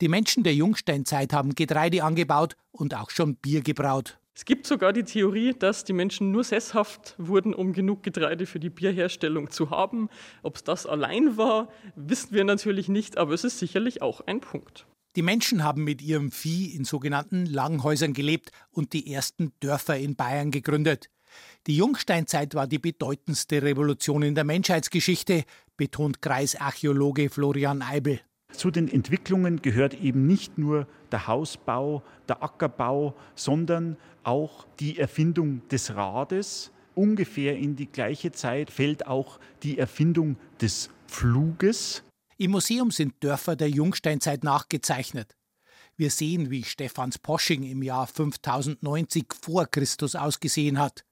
Die 0.00 0.08
Menschen 0.08 0.44
der 0.44 0.54
Jungsteinzeit 0.54 1.32
haben 1.32 1.54
Getreide 1.54 2.04
angebaut 2.04 2.56
und 2.72 2.94
auch 2.94 3.10
schon 3.10 3.36
Bier 3.36 3.62
gebraut. 3.62 4.18
Es 4.36 4.44
gibt 4.44 4.66
sogar 4.66 4.92
die 4.92 5.04
Theorie, 5.04 5.54
dass 5.56 5.84
die 5.84 5.92
Menschen 5.92 6.32
nur 6.32 6.42
sesshaft 6.42 7.14
wurden, 7.18 7.54
um 7.54 7.72
genug 7.72 8.02
Getreide 8.02 8.46
für 8.46 8.58
die 8.58 8.68
Bierherstellung 8.68 9.50
zu 9.50 9.70
haben. 9.70 10.08
Ob 10.42 10.56
es 10.56 10.64
das 10.64 10.86
allein 10.86 11.36
war, 11.36 11.68
wissen 11.94 12.32
wir 12.32 12.42
natürlich 12.42 12.88
nicht, 12.88 13.16
aber 13.16 13.32
es 13.32 13.44
ist 13.44 13.60
sicherlich 13.60 14.02
auch 14.02 14.22
ein 14.26 14.40
Punkt. 14.40 14.86
Die 15.14 15.22
Menschen 15.22 15.62
haben 15.62 15.84
mit 15.84 16.02
ihrem 16.02 16.32
Vieh 16.32 16.74
in 16.74 16.84
sogenannten 16.84 17.46
Langhäusern 17.46 18.12
gelebt 18.12 18.50
und 18.70 18.92
die 18.92 19.12
ersten 19.12 19.52
Dörfer 19.60 19.96
in 19.96 20.16
Bayern 20.16 20.50
gegründet. 20.50 21.10
Die 21.68 21.76
Jungsteinzeit 21.76 22.54
war 22.54 22.66
die 22.66 22.80
bedeutendste 22.80 23.62
Revolution 23.62 24.22
in 24.22 24.34
der 24.34 24.44
Menschheitsgeschichte, 24.44 25.44
betont 25.76 26.22
Kreisarchäologe 26.22 27.30
Florian 27.30 27.82
Eibel. 27.82 28.20
Zu 28.56 28.70
den 28.70 28.88
Entwicklungen 28.88 29.62
gehört 29.62 29.94
eben 29.94 30.26
nicht 30.26 30.58
nur 30.58 30.86
der 31.10 31.26
Hausbau, 31.26 32.02
der 32.28 32.42
Ackerbau, 32.42 33.14
sondern 33.34 33.96
auch 34.22 34.66
die 34.78 34.98
Erfindung 34.98 35.60
des 35.68 35.94
Rades. 35.94 36.70
Ungefähr 36.94 37.56
in 37.56 37.74
die 37.74 37.86
gleiche 37.86 38.30
Zeit 38.30 38.70
fällt 38.70 39.06
auch 39.06 39.40
die 39.64 39.78
Erfindung 39.78 40.36
des 40.60 40.90
Fluges. 41.08 42.04
Im 42.38 42.52
Museum 42.52 42.90
sind 42.90 43.14
Dörfer 43.20 43.56
der 43.56 43.70
Jungsteinzeit 43.70 44.44
nachgezeichnet. 44.44 45.36
Wir 45.96 46.10
sehen, 46.10 46.50
wie 46.50 46.62
Stephans 46.62 47.18
Posching 47.18 47.64
im 47.64 47.82
Jahr 47.82 48.06
5090 48.06 49.26
vor 49.42 49.66
Christus 49.66 50.14
ausgesehen 50.14 50.78
hat. 50.78 51.04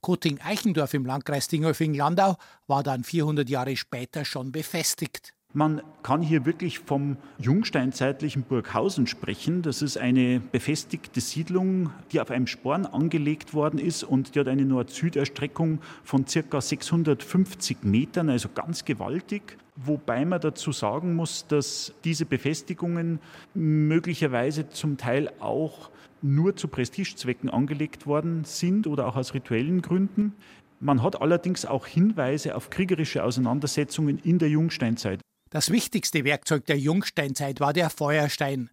Koting-Eichendorf 0.00 0.94
im 0.94 1.06
Landkreis 1.06 1.48
Dingolfing-Landau 1.48 2.36
war 2.66 2.82
dann 2.82 3.04
400 3.04 3.48
Jahre 3.48 3.76
später 3.76 4.24
schon 4.24 4.52
befestigt. 4.52 5.35
Man 5.56 5.80
kann 6.02 6.20
hier 6.20 6.44
wirklich 6.44 6.80
vom 6.80 7.16
jungsteinzeitlichen 7.38 8.42
Burghausen 8.42 9.06
sprechen. 9.06 9.62
Das 9.62 9.80
ist 9.80 9.96
eine 9.96 10.38
befestigte 10.38 11.22
Siedlung, 11.22 11.88
die 12.12 12.20
auf 12.20 12.30
einem 12.30 12.46
Sporn 12.46 12.84
angelegt 12.84 13.54
worden 13.54 13.78
ist 13.78 14.04
und 14.04 14.34
die 14.34 14.40
hat 14.40 14.48
eine 14.48 14.66
Nord-Süd-Erstreckung 14.66 15.78
von 16.04 16.26
circa 16.26 16.60
650 16.60 17.84
Metern, 17.84 18.28
also 18.28 18.50
ganz 18.54 18.84
gewaltig. 18.84 19.56
Wobei 19.76 20.26
man 20.26 20.42
dazu 20.42 20.72
sagen 20.72 21.14
muss, 21.14 21.46
dass 21.46 21.94
diese 22.04 22.26
Befestigungen 22.26 23.18
möglicherweise 23.54 24.68
zum 24.68 24.98
Teil 24.98 25.32
auch 25.40 25.88
nur 26.20 26.54
zu 26.56 26.68
Prestigezwecken 26.68 27.48
angelegt 27.48 28.06
worden 28.06 28.44
sind 28.44 28.86
oder 28.86 29.06
auch 29.06 29.16
aus 29.16 29.32
rituellen 29.32 29.80
Gründen. 29.80 30.34
Man 30.80 31.02
hat 31.02 31.22
allerdings 31.22 31.64
auch 31.64 31.86
Hinweise 31.86 32.56
auf 32.56 32.68
kriegerische 32.68 33.24
Auseinandersetzungen 33.24 34.18
in 34.18 34.38
der 34.38 34.50
Jungsteinzeit. 34.50 35.20
Das 35.50 35.70
wichtigste 35.70 36.24
Werkzeug 36.24 36.66
der 36.66 36.78
Jungsteinzeit 36.78 37.60
war 37.60 37.72
der 37.72 37.90
Feuerstein. 37.90 38.70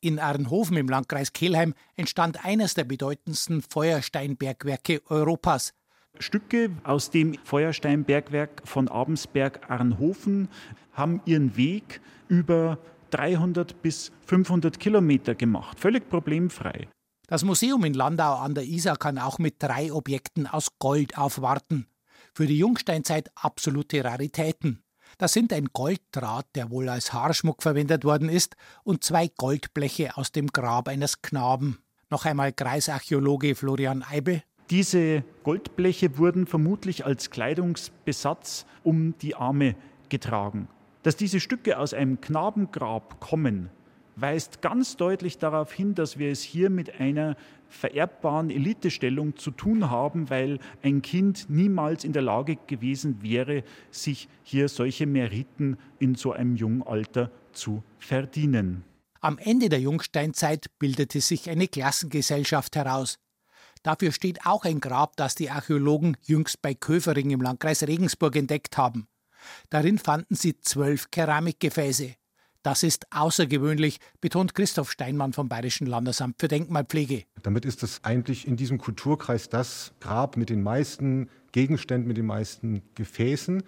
In 0.00 0.18
Arnhofen 0.18 0.76
im 0.76 0.88
Landkreis 0.88 1.32
Kelheim 1.32 1.74
entstand 1.96 2.44
eines 2.44 2.74
der 2.74 2.84
bedeutendsten 2.84 3.62
Feuersteinbergwerke 3.62 5.02
Europas. 5.08 5.74
Stücke 6.18 6.70
aus 6.84 7.10
dem 7.10 7.34
Feuersteinbergwerk 7.44 8.62
von 8.64 8.88
Abensberg-Arnhofen 8.88 10.48
haben 10.92 11.22
ihren 11.24 11.56
Weg 11.56 12.00
über 12.28 12.78
300 13.10 13.80
bis 13.82 14.12
500 14.26 14.78
Kilometer 14.78 15.34
gemacht, 15.34 15.80
völlig 15.80 16.08
problemfrei. 16.08 16.88
Das 17.26 17.44
Museum 17.44 17.84
in 17.84 17.94
Landau 17.94 18.34
an 18.34 18.54
der 18.54 18.64
Isar 18.64 18.96
kann 18.96 19.18
auch 19.18 19.38
mit 19.38 19.62
drei 19.62 19.92
Objekten 19.92 20.46
aus 20.46 20.68
Gold 20.78 21.16
aufwarten. 21.16 21.86
Für 22.34 22.46
die 22.46 22.58
Jungsteinzeit 22.58 23.30
absolute 23.34 24.04
Raritäten. 24.04 24.81
Das 25.18 25.32
sind 25.32 25.52
ein 25.52 25.66
Golddraht, 25.72 26.46
der 26.54 26.70
wohl 26.70 26.88
als 26.88 27.12
Haarschmuck 27.12 27.62
verwendet 27.62 28.04
worden 28.04 28.28
ist, 28.28 28.56
und 28.84 29.04
zwei 29.04 29.28
Goldbleche 29.36 30.16
aus 30.16 30.32
dem 30.32 30.48
Grab 30.48 30.88
eines 30.88 31.22
Knaben. 31.22 31.78
Noch 32.10 32.24
einmal 32.24 32.52
Kreisarchäologe 32.52 33.54
Florian 33.54 34.02
Eibel. 34.02 34.42
Diese 34.70 35.24
Goldbleche 35.42 36.18
wurden 36.18 36.46
vermutlich 36.46 37.04
als 37.04 37.30
Kleidungsbesatz 37.30 38.66
um 38.84 39.16
die 39.18 39.34
Arme 39.34 39.74
getragen. 40.08 40.68
Dass 41.02 41.16
diese 41.16 41.40
Stücke 41.40 41.78
aus 41.78 41.94
einem 41.94 42.20
Knabengrab 42.20 43.20
kommen, 43.20 43.70
weist 44.16 44.62
ganz 44.62 44.96
deutlich 44.96 45.38
darauf 45.38 45.72
hin, 45.72 45.94
dass 45.94 46.18
wir 46.18 46.30
es 46.30 46.42
hier 46.42 46.70
mit 46.70 47.00
einer 47.00 47.36
vererbbaren 47.72 48.50
Elitestellung 48.50 49.36
zu 49.36 49.50
tun 49.50 49.90
haben, 49.90 50.30
weil 50.30 50.58
ein 50.82 51.02
Kind 51.02 51.46
niemals 51.48 52.04
in 52.04 52.12
der 52.12 52.22
Lage 52.22 52.56
gewesen 52.66 53.22
wäre, 53.22 53.64
sich 53.90 54.28
hier 54.42 54.68
solche 54.68 55.06
Meriten 55.06 55.78
in 55.98 56.14
so 56.14 56.32
einem 56.32 56.56
jungen 56.56 56.82
Alter 56.82 57.30
zu 57.52 57.82
verdienen. 57.98 58.84
Am 59.20 59.38
Ende 59.38 59.68
der 59.68 59.80
Jungsteinzeit 59.80 60.66
bildete 60.78 61.20
sich 61.20 61.48
eine 61.48 61.68
Klassengesellschaft 61.68 62.76
heraus. 62.76 63.18
Dafür 63.82 64.12
steht 64.12 64.46
auch 64.46 64.64
ein 64.64 64.80
Grab, 64.80 65.16
das 65.16 65.34
die 65.34 65.50
Archäologen 65.50 66.16
jüngst 66.22 66.62
bei 66.62 66.74
Köfering 66.74 67.30
im 67.30 67.40
Landkreis 67.40 67.82
Regensburg 67.82 68.36
entdeckt 68.36 68.76
haben. 68.76 69.06
Darin 69.70 69.98
fanden 69.98 70.34
sie 70.34 70.60
zwölf 70.60 71.10
Keramikgefäße. 71.10 72.14
Das 72.62 72.84
ist 72.84 73.06
außergewöhnlich, 73.10 73.98
betont 74.20 74.54
Christoph 74.54 74.92
Steinmann 74.92 75.32
vom 75.32 75.48
Bayerischen 75.48 75.86
Landesamt 75.86 76.36
für 76.38 76.46
Denkmalpflege. 76.46 77.24
Damit 77.42 77.64
ist 77.64 77.82
es 77.82 78.04
eigentlich 78.04 78.46
in 78.46 78.56
diesem 78.56 78.78
Kulturkreis 78.78 79.48
das 79.48 79.92
Grab 79.98 80.36
mit 80.36 80.48
den 80.48 80.62
meisten 80.62 81.28
Gegenständen, 81.50 82.06
mit 82.06 82.16
den 82.16 82.26
meisten 82.26 82.82
Gefäßen, 82.94 83.64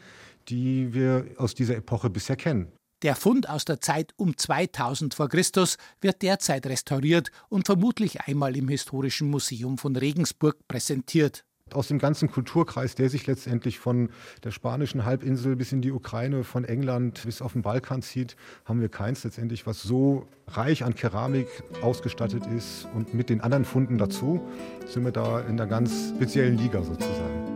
die 0.48 0.94
wir 0.94 1.26
aus 1.38 1.54
dieser 1.54 1.76
Epoche 1.76 2.08
bisher 2.08 2.36
kennen. 2.36 2.70
Der 3.02 3.16
Fund 3.16 3.48
aus 3.48 3.64
der 3.64 3.80
Zeit 3.80 4.12
um 4.16 4.36
2000 4.36 5.12
vor 5.12 5.28
Christus 5.28 5.76
wird 6.00 6.22
derzeit 6.22 6.64
restauriert 6.66 7.30
und 7.48 7.66
vermutlich 7.66 8.22
einmal 8.22 8.56
im 8.56 8.68
Historischen 8.68 9.28
Museum 9.28 9.76
von 9.76 9.96
Regensburg 9.96 10.56
präsentiert. 10.68 11.44
Aus 11.72 11.88
dem 11.88 11.98
ganzen 11.98 12.30
Kulturkreis, 12.30 12.94
der 12.94 13.08
sich 13.08 13.26
letztendlich 13.26 13.78
von 13.78 14.10
der 14.44 14.50
spanischen 14.50 15.04
Halbinsel 15.06 15.56
bis 15.56 15.72
in 15.72 15.80
die 15.80 15.92
Ukraine, 15.92 16.44
von 16.44 16.64
England 16.64 17.22
bis 17.24 17.40
auf 17.40 17.54
den 17.54 17.62
Balkan 17.62 18.02
zieht, 18.02 18.36
haben 18.66 18.80
wir 18.80 18.90
keins 18.90 19.24
letztendlich, 19.24 19.66
was 19.66 19.82
so 19.82 20.28
reich 20.46 20.84
an 20.84 20.94
Keramik 20.94 21.48
ausgestattet 21.80 22.46
ist. 22.46 22.86
Und 22.94 23.14
mit 23.14 23.30
den 23.30 23.40
anderen 23.40 23.64
Funden 23.64 23.96
dazu 23.96 24.46
sind 24.86 25.04
wir 25.04 25.12
da 25.12 25.40
in 25.40 25.58
einer 25.58 25.66
ganz 25.66 26.12
speziellen 26.14 26.58
Liga 26.58 26.82
sozusagen. 26.82 27.53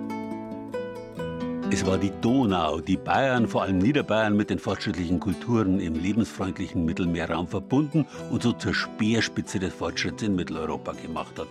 Es 1.71 1.85
war 1.85 1.99
die 1.99 2.13
Donau, 2.23 2.81
die 2.81 2.97
Bayern, 2.97 3.47
vor 3.47 3.63
allem 3.63 3.79
Niederbayern, 3.79 4.35
mit 4.35 4.49
den 4.49 4.59
fortschrittlichen 4.59 5.21
Kulturen 5.21 5.81
im 5.81 5.95
lebensfreundlichen 5.95 6.85
Mittelmeerraum 6.87 7.47
verbunden 7.47 8.07
und 8.31 8.43
so 8.43 8.53
zur 8.53 8.73
Speerspitze 8.73 9.59
des 9.59 9.75
Fortschritts 9.75 10.23
in 10.23 10.35
Mitteleuropa 10.35 10.93
gemacht 10.93 11.39
hat. 11.39 11.49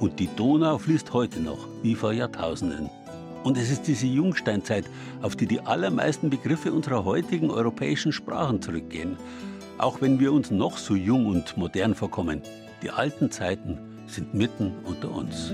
Und 0.00 0.18
die 0.18 0.28
Donau 0.36 0.78
fließt 0.78 1.12
heute 1.12 1.40
noch, 1.40 1.68
wie 1.82 1.94
vor 1.94 2.12
Jahrtausenden. 2.12 2.88
Und 3.44 3.58
es 3.58 3.70
ist 3.70 3.82
diese 3.82 4.06
Jungsteinzeit, 4.06 4.86
auf 5.20 5.36
die 5.36 5.46
die 5.46 5.60
allermeisten 5.60 6.30
Begriffe 6.30 6.72
unserer 6.72 7.04
heutigen 7.04 7.50
europäischen 7.50 8.12
Sprachen 8.12 8.62
zurückgehen. 8.62 9.18
Auch 9.76 10.00
wenn 10.00 10.18
wir 10.18 10.32
uns 10.32 10.50
noch 10.50 10.78
so 10.78 10.94
jung 10.94 11.26
und 11.26 11.58
modern 11.58 11.94
vorkommen, 11.94 12.40
die 12.82 12.90
alten 12.90 13.30
Zeiten 13.30 13.78
sind 14.06 14.32
mitten 14.32 14.72
unter 14.84 15.10
uns. 15.10 15.52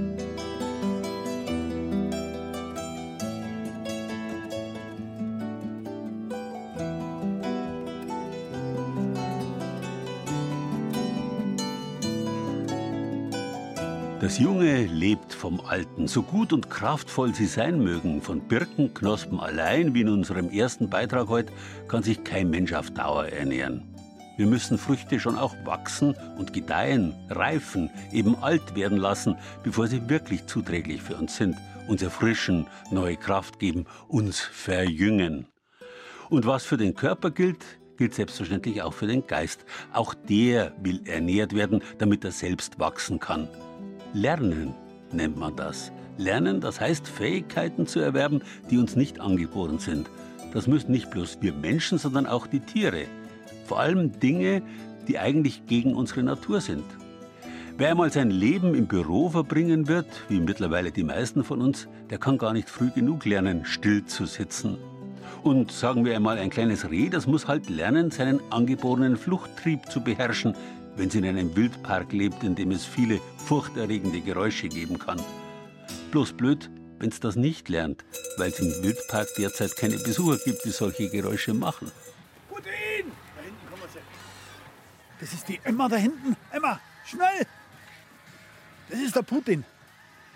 Das 14.24 14.38
Junge 14.38 14.86
lebt 14.86 15.34
vom 15.34 15.60
Alten, 15.60 16.08
so 16.08 16.22
gut 16.22 16.54
und 16.54 16.70
kraftvoll 16.70 17.34
sie 17.34 17.44
sein 17.44 17.84
mögen. 17.84 18.22
Von 18.22 18.40
Birkenknospen 18.40 19.38
allein, 19.38 19.92
wie 19.92 20.00
in 20.00 20.08
unserem 20.08 20.48
ersten 20.48 20.88
Beitrag 20.88 21.28
heute, 21.28 21.52
kann 21.88 22.02
sich 22.02 22.24
kein 22.24 22.48
Mensch 22.48 22.72
auf 22.72 22.90
Dauer 22.90 23.26
ernähren. 23.26 23.82
Wir 24.38 24.46
müssen 24.46 24.78
Früchte 24.78 25.20
schon 25.20 25.36
auch 25.36 25.54
wachsen 25.66 26.16
und 26.38 26.54
gedeihen, 26.54 27.14
reifen, 27.28 27.90
eben 28.14 28.34
alt 28.42 28.74
werden 28.74 28.96
lassen, 28.96 29.36
bevor 29.62 29.88
sie 29.88 30.08
wirklich 30.08 30.46
zuträglich 30.46 31.02
für 31.02 31.16
uns 31.16 31.36
sind, 31.36 31.58
uns 31.86 32.00
erfrischen, 32.00 32.66
neue 32.90 33.18
Kraft 33.18 33.58
geben, 33.58 33.84
uns 34.08 34.40
verjüngen. 34.40 35.48
Und 36.30 36.46
was 36.46 36.64
für 36.64 36.78
den 36.78 36.94
Körper 36.94 37.30
gilt, 37.30 37.62
gilt 37.98 38.14
selbstverständlich 38.14 38.80
auch 38.80 38.94
für 38.94 39.06
den 39.06 39.26
Geist. 39.26 39.66
Auch 39.92 40.14
der 40.14 40.72
will 40.80 41.02
ernährt 41.04 41.54
werden, 41.54 41.82
damit 41.98 42.24
er 42.24 42.32
selbst 42.32 42.78
wachsen 42.78 43.20
kann. 43.20 43.48
Lernen 44.14 44.74
nennt 45.10 45.36
man 45.36 45.56
das. 45.56 45.90
Lernen, 46.18 46.60
das 46.60 46.80
heißt 46.80 47.08
Fähigkeiten 47.08 47.88
zu 47.88 47.98
erwerben, 47.98 48.42
die 48.70 48.78
uns 48.78 48.94
nicht 48.94 49.20
angeboren 49.20 49.80
sind. 49.80 50.08
Das 50.52 50.68
müssen 50.68 50.92
nicht 50.92 51.10
bloß 51.10 51.38
wir 51.40 51.52
Menschen, 51.52 51.98
sondern 51.98 52.26
auch 52.26 52.46
die 52.46 52.60
Tiere. 52.60 53.06
Vor 53.66 53.80
allem 53.80 54.20
Dinge, 54.20 54.62
die 55.08 55.18
eigentlich 55.18 55.66
gegen 55.66 55.96
unsere 55.96 56.22
Natur 56.22 56.60
sind. 56.60 56.84
Wer 57.76 57.90
einmal 57.90 58.12
sein 58.12 58.30
Leben 58.30 58.76
im 58.76 58.86
Büro 58.86 59.30
verbringen 59.30 59.88
wird, 59.88 60.06
wie 60.28 60.38
mittlerweile 60.38 60.92
die 60.92 61.02
meisten 61.02 61.42
von 61.42 61.60
uns, 61.60 61.88
der 62.08 62.18
kann 62.18 62.38
gar 62.38 62.52
nicht 62.52 62.70
früh 62.70 62.90
genug 62.90 63.24
lernen, 63.24 63.64
still 63.64 64.04
zu 64.04 64.26
sitzen. 64.26 64.78
Und 65.42 65.72
sagen 65.72 66.04
wir 66.04 66.14
einmal, 66.14 66.38
ein 66.38 66.50
kleines 66.50 66.88
Reh, 66.88 67.08
das 67.08 67.26
muss 67.26 67.48
halt 67.48 67.68
lernen, 67.68 68.12
seinen 68.12 68.40
angeborenen 68.50 69.16
Fluchttrieb 69.16 69.90
zu 69.90 70.02
beherrschen, 70.02 70.54
wenn 70.96 71.10
sie 71.10 71.18
in 71.18 71.26
einem 71.26 71.54
Wildpark 71.56 72.12
lebt, 72.12 72.42
in 72.42 72.54
dem 72.54 72.70
es 72.70 72.84
viele 72.84 73.20
furchterregende 73.38 74.20
Geräusche 74.20 74.68
geben 74.68 74.98
kann. 74.98 75.20
Bloß 76.10 76.32
blöd, 76.32 76.70
wenn 76.98 77.10
es 77.10 77.20
das 77.20 77.36
nicht 77.36 77.68
lernt, 77.68 78.04
weil 78.36 78.50
es 78.50 78.60
im 78.60 78.82
Wildpark 78.82 79.28
derzeit 79.36 79.76
keine 79.76 79.98
Besucher 79.98 80.38
gibt, 80.44 80.64
die 80.64 80.70
solche 80.70 81.08
Geräusche 81.10 81.54
machen. 81.54 81.90
Putin! 82.48 82.72
Da 83.36 83.42
hinten 83.42 83.70
kommen 83.70 83.90
sie. 83.92 83.98
Das 85.20 85.32
ist 85.32 85.48
die 85.48 85.60
Emma 85.64 85.88
da 85.88 85.96
hinten. 85.96 86.36
Emma, 86.52 86.80
schnell! 87.04 87.46
Das 88.88 89.00
ist 89.00 89.16
der 89.16 89.22
Putin. 89.22 89.64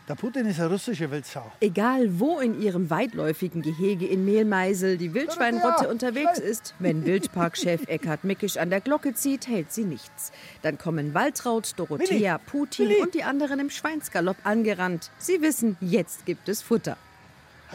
Der 0.08 0.14
Putin 0.14 0.46
ist 0.46 0.58
eine 0.58 0.70
russische 0.70 1.10
Wildsau. 1.10 1.52
Egal 1.60 2.18
wo 2.18 2.40
in 2.40 2.62
ihrem 2.62 2.88
weitläufigen 2.88 3.60
Gehege 3.60 4.06
in 4.06 4.24
Mehlmeisel 4.24 4.96
die 4.96 5.12
Wildschweinrotte 5.12 5.86
unterwegs 5.86 6.38
ist, 6.38 6.74
wenn 6.78 7.04
Wildparkchef 7.04 7.86
Eckhard 7.88 8.24
Mickisch 8.24 8.56
an 8.56 8.70
der 8.70 8.80
Glocke 8.80 9.12
zieht, 9.12 9.48
hält 9.48 9.70
sie 9.70 9.84
nichts. 9.84 10.32
Dann 10.62 10.78
kommen 10.78 11.12
Waltraud, 11.12 11.74
Dorothea, 11.76 12.38
Putin 12.38 12.90
und 13.02 13.12
die 13.12 13.22
anderen 13.22 13.60
im 13.60 13.68
Schweinsgalopp 13.68 14.38
angerannt. 14.44 15.10
Sie 15.18 15.42
wissen, 15.42 15.76
jetzt 15.82 16.24
gibt 16.24 16.48
es 16.48 16.62
Futter. 16.62 16.96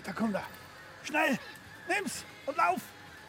Da 0.04 0.12
kommt 0.12 0.34
er. 0.34 0.44
Schnell, 1.04 1.38
nimm's 1.88 2.24
und 2.48 2.58
lauf. 2.58 2.82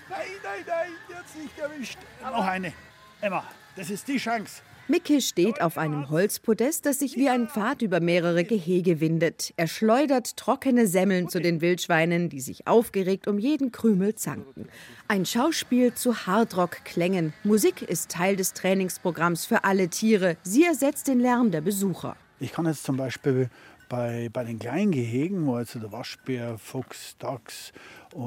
Nein, 0.08 0.20
nein, 0.42 0.64
nein, 0.66 0.90
jetzt 1.10 1.36
nicht 1.36 1.58
erwischt. 1.58 1.98
Noch 2.22 2.46
eine. 2.46 2.72
Emma, 3.20 3.44
das 3.76 3.90
ist 3.90 4.08
die 4.08 4.16
Chance. 4.16 4.62
Micke 4.86 5.22
steht 5.22 5.62
auf 5.62 5.78
einem 5.78 6.10
Holzpodest, 6.10 6.84
das 6.84 6.98
sich 6.98 7.16
wie 7.16 7.30
ein 7.30 7.48
Pfad 7.48 7.80
über 7.80 8.00
mehrere 8.00 8.44
Gehege 8.44 9.00
windet. 9.00 9.54
Er 9.56 9.66
schleudert 9.66 10.36
trockene 10.36 10.86
Semmeln 10.86 11.30
zu 11.30 11.40
den 11.40 11.62
Wildschweinen, 11.62 12.28
die 12.28 12.40
sich 12.40 12.66
aufgeregt 12.66 13.26
um 13.26 13.38
jeden 13.38 13.72
Krümel 13.72 14.14
zanken. 14.14 14.68
Ein 15.08 15.24
Schauspiel 15.24 15.94
zu 15.94 16.26
Hardrock-Klängen. 16.26 17.32
Musik 17.44 17.80
ist 17.80 18.10
Teil 18.10 18.36
des 18.36 18.52
Trainingsprogramms 18.52 19.46
für 19.46 19.64
alle 19.64 19.88
Tiere. 19.88 20.36
Sie 20.42 20.64
ersetzt 20.64 21.08
den 21.08 21.18
Lärm 21.18 21.50
der 21.50 21.62
Besucher. 21.62 22.18
Ich 22.38 22.52
kann 22.52 22.66
jetzt 22.66 22.84
zum 22.84 22.98
Beispiel 22.98 23.48
bei, 23.88 24.28
bei 24.30 24.44
den 24.44 24.58
kleinen 24.58 24.92
Gehegen, 24.92 25.46
wo 25.46 25.54
also 25.54 25.78
der 25.78 25.92
Waschbär, 25.92 26.58
Fuchs, 26.58 27.16
Dachs, 27.18 27.72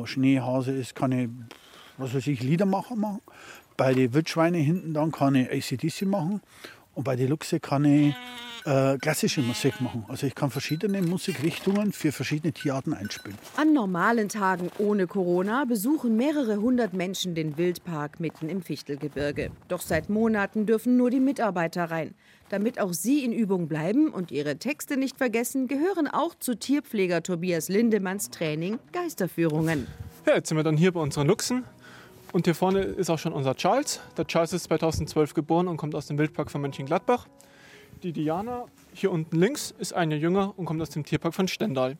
Schneehase 0.06 0.72
ist, 0.72 0.96
kann 0.96 1.12
ich, 1.12 1.30
was 2.00 2.15
weiß 2.15 2.26
ich, 2.26 2.41
Liedermacher 2.41 2.96
machen. 2.96 3.22
Bei 3.78 3.94
den 3.94 4.12
Wildschweinen 4.13 4.60
hinten 4.60 4.94
dann 4.96 5.12
kann 5.12 5.36
ich 5.36 5.50
ACDC 5.52 6.08
machen 6.08 6.42
und 6.96 7.04
bei 7.04 7.16
den 7.16 7.30
Luchse 7.30 7.60
kann 7.60 7.86
ich 7.86 8.16
äh, 8.66 8.98
klassische 8.98 9.42
Musik 9.42 9.80
machen. 9.82 10.04
Also 10.08 10.26
ich 10.26 10.34
kann 10.34 10.50
verschiedene 10.50 11.04
Musikrichtungen 11.04 11.94
für 11.94 12.12
verschiedene 12.12 12.52
Tierarten 12.54 12.96
einspielen. 12.96 13.38
An 13.56 13.74
normalen 13.74 14.30
Tagen 14.30 14.72
ohne 14.80 15.06
Corona 15.06 15.66
besuchen 15.66 16.18
mehrere 16.18 16.58
hundert 16.58 16.94
Menschen 16.94 17.36
den 17.36 17.58
Wildpark 17.58 18.20
mitten 18.20 18.50
im 18.50 18.63
Fichtelgebirge. 18.63 19.52
Doch 19.68 19.82
seit 19.82 20.10
Monaten 20.10 20.66
dürfen 20.66 20.98
nur 20.98 21.12
die 21.12 21.20
Mitarbeiter 21.20 21.86
rein. 21.86 22.16
Damit 22.50 22.80
auch 22.80 22.94
sie 22.94 23.24
in 23.24 23.32
Übung 23.32 23.68
bleiben 23.68 24.10
und 24.10 24.32
ihre 24.32 24.58
Texte 24.58 24.98
nicht 24.98 25.18
vergessen, 25.18 25.68
gehören 25.68 26.08
auch 26.08 26.34
zu 26.34 26.56
Tierpfleger 26.56 27.22
Tobias 27.22 27.70
Lindemanns 27.70 28.32
Training 28.32 28.80
Geisterführungen. 28.92 29.86
Ja, 30.26 30.36
jetzt 30.36 30.50
sind 30.50 30.58
wir 30.58 30.63
dann 30.63 30.78
hier 30.78 30.92
bei 30.92 31.00
unseren 31.00 31.28
Luchsen. 31.28 31.63
Und 32.34 32.46
hier 32.46 32.56
vorne 32.56 32.82
ist 32.82 33.10
auch 33.10 33.20
schon 33.20 33.34
unser 33.34 33.56
Charles. 33.56 34.02
Der 34.18 34.28
Charles 34.28 34.54
ist 34.54 34.63
2012 34.63 35.34
geboren 35.34 35.68
und 35.68 35.78
kommt 35.78 35.96
aus 35.96 36.08
dem 36.08 36.18
Wildpark 36.18 36.52
von 36.52 36.62
Mönchengladbach. 36.62 37.28
Die 38.04 38.12
Diana 38.12 38.66
hier 38.94 39.12
unten 39.12 39.38
links 39.38 39.74
ist 39.80 39.94
ein 39.94 40.12
Jahr 40.12 40.20
jünger 40.20 40.54
und 40.58 40.66
kommt 40.66 40.82
aus 40.82 40.90
dem 40.90 41.04
Tierpark 41.04 41.34
von 41.34 41.48
Stendal. 41.48 41.98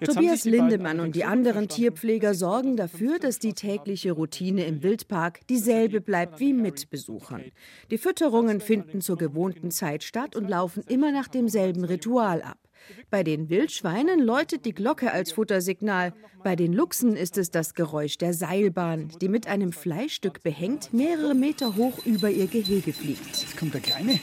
Jetzt 0.00 0.14
Tobias 0.14 0.44
Lindemann 0.44 0.98
und 0.98 1.14
die 1.14 1.24
anderen 1.24 1.68
Tierpfleger 1.68 2.32
sorgen 2.32 2.76
dafür, 2.76 3.18
dass 3.18 3.38
die 3.38 3.52
tägliche 3.52 4.12
Routine 4.12 4.64
im 4.64 4.82
Wildpark 4.82 5.46
dieselbe 5.48 6.00
bleibt 6.00 6.40
wie 6.40 6.54
mit 6.54 6.88
Besuchern. 6.88 7.44
Die 7.90 7.98
Fütterungen 7.98 8.60
finden 8.60 9.02
zur 9.02 9.18
gewohnten 9.18 9.70
Zeit 9.70 10.02
statt 10.02 10.36
und 10.36 10.48
laufen 10.48 10.82
immer 10.88 11.12
nach 11.12 11.28
demselben 11.28 11.84
Ritual 11.84 12.40
ab. 12.40 12.58
Bei 13.10 13.22
den 13.22 13.48
Wildschweinen 13.48 14.20
läutet 14.20 14.64
die 14.64 14.74
Glocke 14.74 15.12
als 15.12 15.32
Futtersignal. 15.32 16.12
Bei 16.42 16.56
den 16.56 16.72
Luchsen 16.72 17.16
ist 17.16 17.38
es 17.38 17.50
das 17.50 17.74
Geräusch 17.74 18.18
der 18.18 18.34
Seilbahn, 18.34 19.10
die 19.20 19.28
mit 19.28 19.46
einem 19.46 19.72
Fleischstück 19.72 20.42
behängt 20.42 20.92
mehrere 20.92 21.34
Meter 21.34 21.76
hoch 21.76 22.04
über 22.06 22.30
ihr 22.30 22.46
Gehege 22.46 22.92
fliegt. 22.92 23.26
Jetzt 23.26 23.56
kommt 23.56 23.74
der 23.74 23.80
Kleine. 23.80 24.20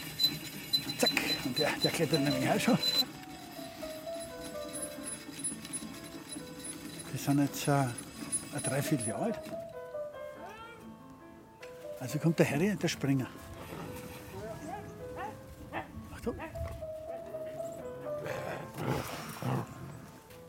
Zack. 0.97 1.11
Und 1.45 1.57
der, 1.57 1.69
der 1.83 1.91
klettert 1.91 2.23
nämlich 2.23 2.49
auch 2.49 2.59
schon. 2.59 2.77
Die 7.13 7.17
sind 7.17 7.39
jetzt 7.39 7.67
äh, 7.67 7.71
ein 7.71 8.63
Dreivierteljahr 8.63 9.21
alt. 9.21 9.39
Also 11.99 12.19
kommt 12.19 12.39
der 12.39 12.49
Harry, 12.49 12.75
der 12.75 12.87
Springer. 12.87 13.27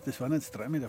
Das 0.05 0.21
waren 0.21 0.33
jetzt 0.33 0.57
3,50 0.57 0.69
Meter. 0.69 0.89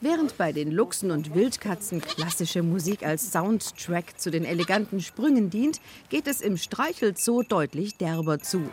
Während 0.00 0.36
bei 0.36 0.52
den 0.52 0.70
Luchsen 0.70 1.10
und 1.10 1.34
Wildkatzen 1.34 2.00
klassische 2.02 2.62
Musik 2.62 3.06
als 3.06 3.32
Soundtrack 3.32 4.20
zu 4.20 4.30
den 4.30 4.44
eleganten 4.44 5.00
Sprüngen 5.00 5.50
dient, 5.50 5.80
geht 6.10 6.26
es 6.26 6.40
im 6.40 6.58
Streichelzoo 6.58 7.42
deutlich 7.42 7.96
derber 7.96 8.38
zu. 8.38 8.68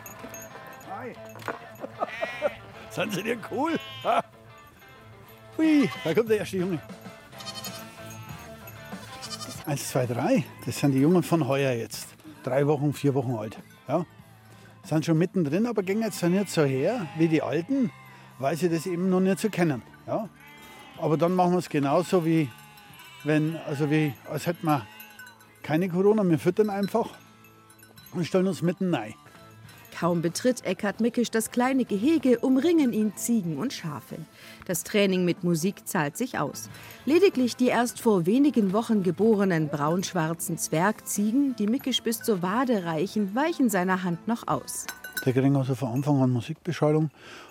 Hi. 0.90 1.12
Sind 2.90 3.14
sie 3.14 3.22
dir 3.22 3.38
cool? 3.50 3.78
Hui, 5.56 5.88
da 6.04 6.12
kommt 6.12 6.28
der 6.28 6.38
erste 6.38 6.58
Junge. 6.58 6.78
Eins, 9.64 9.88
zwei, 9.88 10.06
drei. 10.06 10.44
Das 10.66 10.78
sind 10.78 10.92
die 10.92 11.00
Jungen 11.00 11.22
von 11.22 11.46
heuer 11.46 11.72
jetzt. 11.72 12.08
Drei 12.42 12.66
Wochen, 12.66 12.92
vier 12.92 13.14
Wochen 13.14 13.36
alt. 13.36 13.58
Ja. 13.88 14.04
Sind 14.84 15.04
schon 15.04 15.18
mittendrin, 15.18 15.66
aber 15.66 15.82
gehen 15.82 16.00
jetzt 16.00 16.22
nicht 16.22 16.50
so 16.50 16.64
her 16.64 17.06
wie 17.16 17.28
die 17.28 17.42
Alten, 17.42 17.90
weil 18.38 18.56
sie 18.56 18.68
das 18.68 18.86
eben 18.86 19.08
noch 19.08 19.20
nicht 19.20 19.38
so 19.38 19.48
kennen. 19.48 19.82
Ja. 20.06 20.28
Aber 20.98 21.16
dann 21.16 21.34
machen 21.34 21.52
wir 21.52 21.58
es 21.58 21.68
genauso 21.68 22.24
wie 22.24 22.48
wenn, 23.24 23.56
also 23.66 23.90
wie, 23.90 24.14
als 24.30 24.46
hätten 24.46 24.66
wir 24.66 24.86
keine 25.62 25.88
Corona, 25.88 26.24
wir 26.24 26.38
füttern 26.38 26.70
einfach 26.70 27.10
und 28.12 28.26
stellen 28.26 28.48
uns 28.48 28.62
mitten 28.62 28.92
rein. 28.94 29.14
Kaum 30.02 30.20
betritt 30.20 30.64
Eckhard 30.64 31.00
Mickisch 31.00 31.30
das 31.30 31.52
kleine 31.52 31.84
Gehege, 31.84 32.40
umringen 32.40 32.92
ihn 32.92 33.12
Ziegen 33.14 33.56
und 33.56 33.72
Schafe. 33.72 34.16
Das 34.66 34.82
Training 34.82 35.24
mit 35.24 35.44
Musik 35.44 35.86
zahlt 35.86 36.16
sich 36.16 36.40
aus. 36.40 36.68
Lediglich 37.04 37.54
die 37.54 37.68
erst 37.68 38.00
vor 38.00 38.26
wenigen 38.26 38.72
Wochen 38.72 39.04
geborenen 39.04 39.68
braunschwarzen 39.68 40.58
Zwergziegen, 40.58 41.54
die 41.54 41.68
Mickisch 41.68 42.02
bis 42.02 42.20
zur 42.20 42.42
Wade 42.42 42.84
reichen, 42.84 43.36
weichen 43.36 43.70
seiner 43.70 44.02
Hand 44.02 44.26
noch 44.26 44.48
aus. 44.48 44.88
Der 45.24 45.34
kriegen 45.34 45.54
also 45.54 45.76
von 45.76 45.92
Anfang 45.92 46.20
an 46.20 46.32
Musikbeschallung 46.32 47.10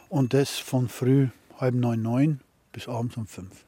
und 0.10 0.34
das 0.34 0.58
von 0.58 0.90
früh 0.90 1.30
halb 1.58 1.76
neun, 1.76 2.02
neun 2.02 2.42
bis 2.74 2.90
abends 2.90 3.16
um 3.16 3.28
fünf. 3.28 3.64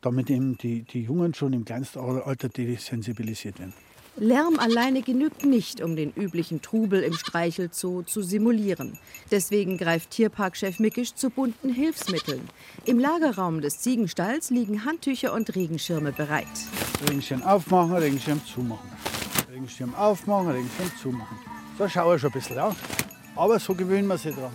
Damit 0.00 0.28
eben 0.28 0.58
die, 0.58 0.82
die 0.82 1.02
Jungen 1.02 1.34
schon 1.34 1.52
im 1.52 1.64
kleinsten 1.64 2.00
Alter 2.00 2.48
desensibilisiert 2.48 3.60
werden. 3.60 3.74
Lärm 4.16 4.58
alleine 4.58 5.00
genügt 5.00 5.44
nicht, 5.44 5.80
um 5.80 5.96
den 5.96 6.12
üblichen 6.12 6.60
Trubel 6.60 7.02
im 7.02 7.14
Streichelzoo 7.14 8.02
zu 8.02 8.22
simulieren. 8.22 8.98
Deswegen 9.30 9.78
greift 9.78 10.10
Tierparkchef 10.10 10.78
Mickisch 10.78 11.14
zu 11.14 11.30
bunten 11.30 11.70
Hilfsmitteln. 11.70 12.46
Im 12.84 12.98
Lagerraum 12.98 13.62
des 13.62 13.78
Ziegenstalls 13.78 14.50
liegen 14.50 14.84
Handtücher 14.84 15.32
und 15.32 15.54
Regenschirme 15.54 16.12
bereit. 16.12 16.46
Regenschirm 17.08 17.42
aufmachen, 17.42 17.94
Regenschirm 17.94 18.40
zumachen. 18.44 18.90
Regenschirm 19.50 19.94
aufmachen, 19.94 20.48
Regenschirm 20.48 20.90
zumachen. 21.00 21.38
So 21.78 21.88
schaue 21.88 22.16
ich 22.16 22.20
schon 22.20 22.30
ein 22.30 22.34
bisschen, 22.34 22.56
ja. 22.56 22.76
Aber 23.34 23.58
so 23.58 23.74
gewöhnen 23.74 24.08
wir 24.08 24.18
sich 24.18 24.34
dran. 24.34 24.52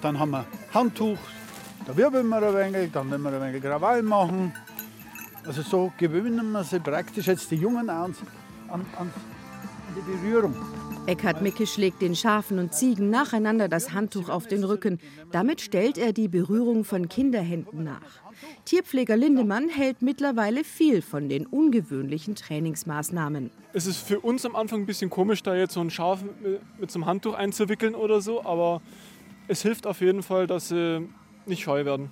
Dann 0.00 0.18
haben 0.18 0.30
wir 0.30 0.46
Handtuch, 0.72 1.18
da 1.86 1.94
wirbeln 1.94 2.28
wir 2.28 2.42
ein 2.42 2.72
wenig, 2.72 2.92
dann 2.92 3.10
werden 3.10 3.22
wir 3.22 3.32
ein 3.32 3.52
wenig 3.52 3.62
Krawall 3.62 4.02
machen. 4.02 4.54
Also 5.46 5.60
so 5.60 5.92
gewöhnen 5.98 6.52
wir 6.52 6.64
sich 6.64 6.82
praktisch 6.82 7.26
jetzt 7.26 7.50
die 7.50 7.56
Jungen 7.56 7.90
an 7.90 8.14
an, 8.68 8.84
an 8.98 9.10
die 9.96 10.00
Berührung. 10.00 10.54
Eckhard 11.06 11.42
Mickisch 11.42 11.76
legt 11.76 12.00
den 12.00 12.16
Schafen 12.16 12.58
und 12.58 12.74
Ziegen 12.74 13.10
nacheinander 13.10 13.68
das 13.68 13.92
Handtuch 13.92 14.30
auf 14.30 14.46
den 14.46 14.64
Rücken. 14.64 14.98
Damit 15.32 15.60
stellt 15.60 15.98
er 15.98 16.12
die 16.12 16.28
Berührung 16.28 16.84
von 16.84 17.08
Kinderhänden 17.08 17.84
nach. 17.84 18.24
Tierpfleger 18.64 19.16
Lindemann 19.16 19.68
hält 19.68 20.00
mittlerweile 20.00 20.64
viel 20.64 21.02
von 21.02 21.28
den 21.28 21.46
ungewöhnlichen 21.46 22.34
Trainingsmaßnahmen. 22.34 23.50
Es 23.74 23.86
ist 23.86 23.98
für 23.98 24.20
uns 24.20 24.46
am 24.46 24.56
Anfang 24.56 24.80
ein 24.80 24.86
bisschen 24.86 25.10
komisch, 25.10 25.42
da 25.42 25.54
jetzt 25.54 25.74
so 25.74 25.80
ein 25.80 25.90
Schaf 25.90 26.22
mit, 26.22 26.60
mit 26.80 26.90
so 26.90 26.98
einem 26.98 27.06
Handtuch 27.06 27.34
einzuwickeln 27.34 27.94
oder 27.94 28.20
so, 28.20 28.44
aber 28.44 28.80
es 29.46 29.62
hilft 29.62 29.86
auf 29.86 30.00
jeden 30.00 30.22
Fall, 30.22 30.46
dass 30.46 30.68
sie 30.68 31.06
nicht 31.46 31.62
scheu 31.62 31.84
werden. 31.84 32.10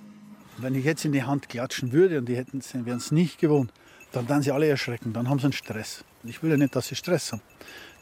Wenn 0.57 0.75
ich 0.75 0.85
jetzt 0.85 1.03
in 1.03 1.11
die 1.11 1.23
Hand 1.23 1.49
klatschen 1.49 1.91
würde 1.91 2.19
und 2.19 2.29
die 2.29 2.35
hätten, 2.35 2.61
wären 2.85 2.97
es 2.97 3.11
nicht 3.11 3.39
gewohnt, 3.39 3.73
dann 4.11 4.27
dann 4.27 4.43
sie 4.43 4.51
alle 4.51 4.67
erschrecken, 4.67 5.13
dann 5.13 5.29
haben 5.29 5.39
sie 5.39 5.45
einen 5.45 5.53
Stress. 5.53 6.05
Ich 6.25 6.41
will 6.41 6.51
ja 6.51 6.57
nicht, 6.57 6.75
dass 6.75 6.87
sie 6.87 6.95
Stress 6.95 7.31
haben. 7.31 7.41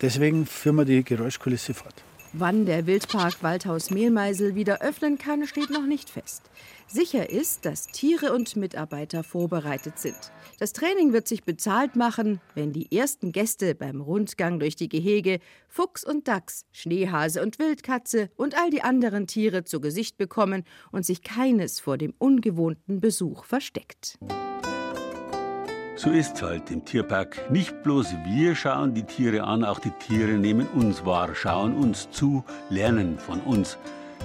Deswegen 0.02 0.46
führen 0.46 0.78
wir 0.78 0.86
die 0.86 1.04
Geräuschkulisse 1.04 1.74
fort. 1.74 1.96
Wann 2.34 2.66
der 2.66 2.88
Wildpark 2.88 3.44
Waldhaus 3.44 3.90
Mehlmeisel 3.90 4.56
wieder 4.56 4.82
öffnen 4.82 5.18
kann, 5.18 5.46
steht 5.46 5.70
noch 5.70 5.86
nicht 5.86 6.10
fest. 6.10 6.44
Sicher 6.88 7.30
ist, 7.30 7.66
dass 7.66 7.88
Tiere 7.88 8.32
und 8.34 8.56
Mitarbeiter 8.56 9.24
vorbereitet 9.24 10.00
sind. 10.00 10.16
Das 10.58 10.72
Training 10.72 11.12
wird 11.12 11.28
sich 11.28 11.44
bezahlt 11.44 11.98
machen, 11.98 12.40
wenn 12.56 12.72
die 12.72 12.98
ersten 12.98 13.34
Gäste 13.34 13.76
beim 13.76 14.00
Rundgang 14.00 14.60
durch 14.60 14.78
die 14.78 14.88
Gehege 14.88 15.40
Fuchs 15.68 16.06
und 16.06 16.30
Dachs, 16.30 16.66
Schneehase 16.72 17.42
und 17.42 17.60
Wildkatze 17.60 18.30
und 18.38 18.58
all 18.58 18.70
die 18.70 18.82
anderen 18.82 19.28
Tiere 19.28 19.66
zu 19.66 19.82
Gesicht 19.82 20.18
bekommen 20.18 20.64
und 20.94 21.06
sich 21.06 21.24
keines 21.24 21.82
vor 21.82 21.98
dem 21.98 22.14
ungewohnten 22.18 23.02
Besuch 23.02 23.44
versteckt. 23.44 24.18
So 26.04 26.10
ist's 26.10 26.42
halt 26.42 26.72
im 26.72 26.84
Tierpark. 26.84 27.52
Nicht 27.52 27.84
bloß 27.84 28.16
wir 28.26 28.56
schauen 28.56 28.96
die 28.96 29.04
Tiere 29.04 29.44
an, 29.44 29.64
auch 29.64 29.78
die 29.78 29.92
Tiere 29.92 30.32
nehmen 30.32 30.66
uns 30.70 31.06
wahr, 31.06 31.36
schauen 31.36 31.76
uns 31.76 32.10
zu, 32.10 32.44
lernen 32.72 33.20
von 33.20 33.40
uns. 33.42 33.78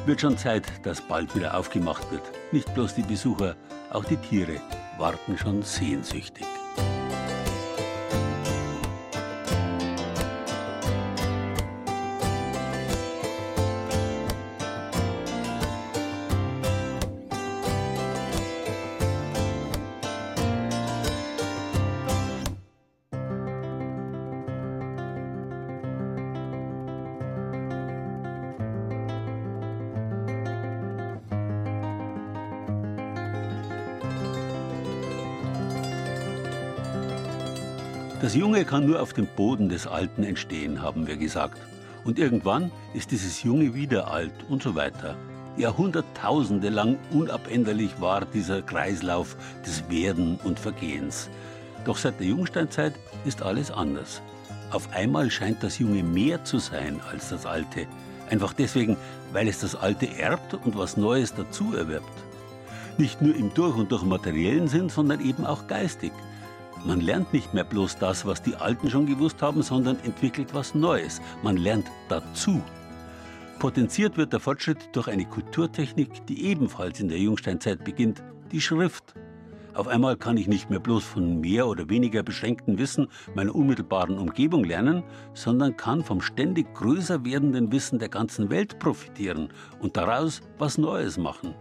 Wird 0.06 0.22
schon 0.22 0.38
Zeit, 0.38 0.64
dass 0.84 1.02
bald 1.02 1.36
wieder 1.36 1.54
aufgemacht 1.54 2.10
wird. 2.10 2.22
Nicht 2.50 2.72
bloß 2.72 2.94
die 2.94 3.02
Besucher, 3.02 3.56
auch 3.92 4.04
die 4.06 4.16
Tiere 4.16 4.58
warten 4.96 5.36
schon 5.36 5.60
sehnsüchtig. 5.60 6.46
Das 38.26 38.34
Junge 38.34 38.64
kann 38.64 38.86
nur 38.86 39.00
auf 39.00 39.12
dem 39.12 39.28
Boden 39.28 39.68
des 39.68 39.86
Alten 39.86 40.24
entstehen, 40.24 40.82
haben 40.82 41.06
wir 41.06 41.16
gesagt. 41.16 41.60
Und 42.02 42.18
irgendwann 42.18 42.72
ist 42.92 43.12
dieses 43.12 43.44
Junge 43.44 43.72
wieder 43.72 44.10
alt 44.10 44.32
und 44.48 44.64
so 44.64 44.74
weiter. 44.74 45.14
Jahrhunderttausende 45.56 46.68
lang 46.70 46.98
unabänderlich 47.12 48.00
war 48.00 48.24
dieser 48.24 48.62
Kreislauf 48.62 49.36
des 49.64 49.88
Werden 49.88 50.40
und 50.42 50.58
Vergehens. 50.58 51.30
Doch 51.84 51.96
seit 51.96 52.18
der 52.18 52.26
Jungsteinzeit 52.26 52.94
ist 53.24 53.42
alles 53.42 53.70
anders. 53.70 54.22
Auf 54.72 54.92
einmal 54.92 55.30
scheint 55.30 55.62
das 55.62 55.78
Junge 55.78 56.02
mehr 56.02 56.42
zu 56.42 56.58
sein 56.58 57.00
als 57.08 57.28
das 57.28 57.46
Alte. 57.46 57.86
Einfach 58.28 58.54
deswegen, 58.54 58.96
weil 59.32 59.46
es 59.46 59.60
das 59.60 59.76
Alte 59.76 60.08
erbt 60.18 60.52
und 60.52 60.76
was 60.76 60.96
Neues 60.96 61.32
dazu 61.32 61.76
erwirbt. 61.76 62.10
Nicht 62.98 63.22
nur 63.22 63.36
im 63.36 63.54
Durch 63.54 63.76
und 63.76 63.92
durch 63.92 64.02
materiellen 64.02 64.66
Sinn, 64.66 64.88
sondern 64.88 65.20
eben 65.20 65.46
auch 65.46 65.68
geistig. 65.68 66.10
Man 66.86 67.00
lernt 67.00 67.32
nicht 67.32 67.52
mehr 67.52 67.64
bloß 67.64 67.98
das, 67.98 68.26
was 68.26 68.42
die 68.42 68.54
Alten 68.54 68.88
schon 68.88 69.06
gewusst 69.06 69.42
haben, 69.42 69.60
sondern 69.62 69.98
entwickelt 70.04 70.54
was 70.54 70.72
Neues. 70.72 71.20
Man 71.42 71.56
lernt 71.56 71.90
dazu. 72.08 72.62
Potenziert 73.58 74.16
wird 74.16 74.32
der 74.32 74.38
Fortschritt 74.38 74.94
durch 74.94 75.08
eine 75.08 75.24
Kulturtechnik, 75.24 76.24
die 76.26 76.44
ebenfalls 76.44 77.00
in 77.00 77.08
der 77.08 77.18
Jungsteinzeit 77.18 77.82
beginnt, 77.82 78.22
die 78.52 78.60
Schrift. 78.60 79.14
Auf 79.74 79.88
einmal 79.88 80.16
kann 80.16 80.36
ich 80.36 80.46
nicht 80.46 80.70
mehr 80.70 80.78
bloß 80.78 81.02
von 81.02 81.40
mehr 81.40 81.66
oder 81.66 81.88
weniger 81.88 82.22
beschränktem 82.22 82.78
Wissen 82.78 83.08
meiner 83.34 83.56
unmittelbaren 83.56 84.16
Umgebung 84.16 84.62
lernen, 84.62 85.02
sondern 85.34 85.76
kann 85.76 86.04
vom 86.04 86.20
ständig 86.20 86.72
größer 86.74 87.24
werdenden 87.24 87.72
Wissen 87.72 87.98
der 87.98 88.10
ganzen 88.10 88.48
Welt 88.48 88.78
profitieren 88.78 89.48
und 89.80 89.96
daraus 89.96 90.40
was 90.58 90.78
Neues 90.78 91.18
machen. 91.18 91.56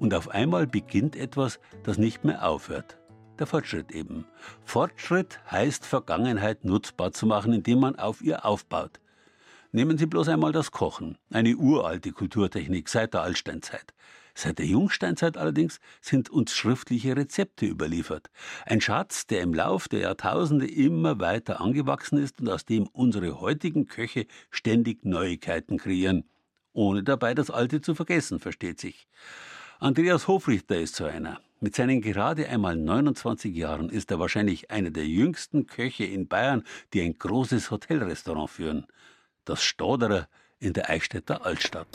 Und 0.00 0.14
auf 0.14 0.30
einmal 0.30 0.66
beginnt 0.66 1.14
etwas, 1.14 1.60
das 1.84 1.96
nicht 1.96 2.24
mehr 2.24 2.48
aufhört 2.48 2.98
der 3.42 3.48
Fortschritt 3.48 3.90
eben. 3.90 4.24
Fortschritt 4.64 5.40
heißt 5.50 5.84
Vergangenheit 5.84 6.64
nutzbar 6.64 7.10
zu 7.10 7.26
machen, 7.26 7.52
indem 7.52 7.80
man 7.80 7.96
auf 7.96 8.22
ihr 8.22 8.44
aufbaut. 8.44 9.00
Nehmen 9.72 9.98
Sie 9.98 10.06
bloß 10.06 10.28
einmal 10.28 10.52
das 10.52 10.70
Kochen, 10.70 11.18
eine 11.28 11.56
uralte 11.56 12.12
Kulturtechnik 12.12 12.88
seit 12.88 13.14
der 13.14 13.22
Altsteinzeit. 13.22 13.94
Seit 14.36 14.60
der 14.60 14.66
Jungsteinzeit 14.66 15.36
allerdings 15.36 15.80
sind 16.00 16.30
uns 16.30 16.52
schriftliche 16.52 17.16
Rezepte 17.16 17.66
überliefert. 17.66 18.30
Ein 18.64 18.80
Schatz, 18.80 19.26
der 19.26 19.40
im 19.40 19.54
Lauf 19.54 19.88
der 19.88 20.00
Jahrtausende 20.02 20.70
immer 20.70 21.18
weiter 21.18 21.60
angewachsen 21.60 22.18
ist 22.18 22.40
und 22.40 22.48
aus 22.48 22.64
dem 22.64 22.86
unsere 22.92 23.40
heutigen 23.40 23.86
Köche 23.86 24.26
ständig 24.52 25.04
Neuigkeiten 25.04 25.78
kreieren. 25.78 26.30
Ohne 26.72 27.02
dabei 27.02 27.34
das 27.34 27.50
Alte 27.50 27.80
zu 27.80 27.96
vergessen, 27.96 28.38
versteht 28.38 28.78
sich. 28.78 29.08
Andreas 29.80 30.28
Hofrichter 30.28 30.78
ist 30.78 30.94
so 30.94 31.06
einer. 31.06 31.40
Mit 31.64 31.76
seinen 31.76 32.00
gerade 32.00 32.48
einmal 32.48 32.74
29 32.74 33.54
Jahren 33.54 33.88
ist 33.88 34.10
er 34.10 34.18
wahrscheinlich 34.18 34.72
einer 34.72 34.90
der 34.90 35.06
jüngsten 35.06 35.68
Köche 35.68 36.02
in 36.02 36.26
Bayern, 36.26 36.64
die 36.92 37.02
ein 37.02 37.14
großes 37.14 37.70
Hotelrestaurant 37.70 38.50
führen. 38.50 38.86
Das 39.44 39.62
Stoderer 39.62 40.26
in 40.58 40.72
der 40.72 40.90
Eichstätter 40.90 41.46
Altstadt. 41.46 41.86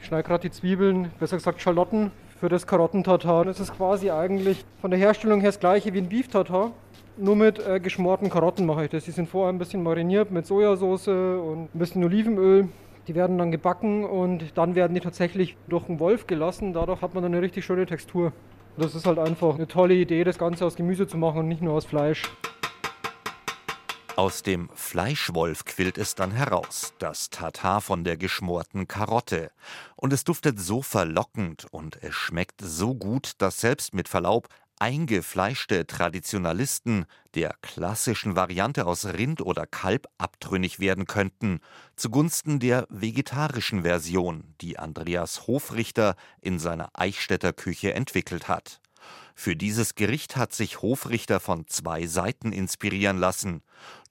Ich 0.00 0.06
schneide 0.06 0.28
gerade 0.28 0.42
die 0.42 0.52
Zwiebeln, 0.52 1.10
besser 1.18 1.38
gesagt 1.38 1.60
Schalotten, 1.60 2.12
für 2.38 2.48
das 2.48 2.68
Karottentatar. 2.68 3.44
Das 3.46 3.58
ist 3.58 3.76
quasi 3.76 4.12
eigentlich 4.12 4.64
von 4.80 4.92
der 4.92 5.00
Herstellung 5.00 5.40
her 5.40 5.48
das 5.48 5.58
gleiche 5.58 5.92
wie 5.92 5.98
ein 5.98 6.08
Beef-Tatar. 6.08 6.72
Nur 7.16 7.34
mit 7.34 7.58
äh, 7.58 7.80
geschmorten 7.80 8.30
Karotten 8.30 8.64
mache 8.64 8.84
ich 8.84 8.90
das. 8.90 9.06
Die 9.06 9.10
sind 9.10 9.28
vorher 9.28 9.52
ein 9.52 9.58
bisschen 9.58 9.82
mariniert 9.82 10.30
mit 10.30 10.46
Sojasauce 10.46 11.08
und 11.08 11.74
ein 11.74 11.78
bisschen 11.80 12.04
Olivenöl. 12.04 12.68
Die 13.08 13.16
werden 13.16 13.38
dann 13.38 13.50
gebacken 13.50 14.04
und 14.04 14.56
dann 14.56 14.76
werden 14.76 14.94
die 14.94 15.00
tatsächlich 15.00 15.56
durch 15.68 15.88
einen 15.88 15.98
Wolf 15.98 16.28
gelassen. 16.28 16.72
Dadurch 16.72 17.02
hat 17.02 17.14
man 17.14 17.24
dann 17.24 17.34
eine 17.34 17.42
richtig 17.42 17.64
schöne 17.64 17.86
Textur. 17.86 18.32
Das 18.76 18.94
ist 18.94 19.06
halt 19.06 19.18
einfach 19.18 19.54
eine 19.54 19.66
tolle 19.66 19.94
Idee, 19.94 20.24
das 20.24 20.38
Ganze 20.38 20.64
aus 20.64 20.76
Gemüse 20.76 21.06
zu 21.06 21.16
machen 21.16 21.38
und 21.40 21.48
nicht 21.48 21.62
nur 21.62 21.74
aus 21.74 21.84
Fleisch. 21.84 22.30
Aus 24.16 24.42
dem 24.42 24.68
Fleischwolf 24.74 25.64
quillt 25.64 25.96
es 25.96 26.14
dann 26.14 26.30
heraus, 26.30 26.92
das 26.98 27.30
Tatar 27.30 27.80
von 27.80 28.04
der 28.04 28.16
geschmorten 28.16 28.86
Karotte. 28.86 29.50
Und 29.96 30.12
es 30.12 30.24
duftet 30.24 30.60
so 30.60 30.82
verlockend 30.82 31.66
und 31.70 32.02
es 32.02 32.14
schmeckt 32.14 32.60
so 32.60 32.94
gut, 32.94 33.32
dass 33.38 33.60
selbst 33.60 33.94
mit 33.94 34.08
Verlaub 34.08 34.48
eingefleischte 34.80 35.86
Traditionalisten 35.86 37.04
der 37.34 37.54
klassischen 37.60 38.34
Variante 38.34 38.86
aus 38.86 39.04
Rind 39.04 39.42
oder 39.42 39.66
Kalb 39.66 40.08
abtrünnig 40.18 40.80
werden 40.80 41.06
könnten, 41.06 41.60
zugunsten 41.96 42.58
der 42.58 42.86
vegetarischen 42.88 43.82
Version, 43.82 44.54
die 44.60 44.78
Andreas 44.78 45.46
Hofrichter 45.46 46.16
in 46.40 46.58
seiner 46.58 46.88
Eichstätter 46.94 47.52
Küche 47.52 47.94
entwickelt 47.94 48.48
hat. 48.48 48.80
Für 49.34 49.54
dieses 49.54 49.94
Gericht 49.94 50.36
hat 50.36 50.52
sich 50.52 50.82
Hofrichter 50.82 51.40
von 51.40 51.66
zwei 51.66 52.06
Seiten 52.06 52.52
inspirieren 52.52 53.18
lassen: 53.18 53.62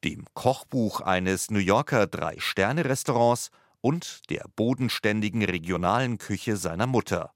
dem 0.03 0.25
Kochbuch 0.33 1.01
eines 1.01 1.51
New 1.51 1.59
Yorker 1.59 2.07
Drei-Sterne-Restaurants 2.07 3.51
und 3.81 4.29
der 4.29 4.45
bodenständigen 4.55 5.43
regionalen 5.43 6.17
Küche 6.17 6.57
seiner 6.57 6.87
Mutter. 6.87 7.31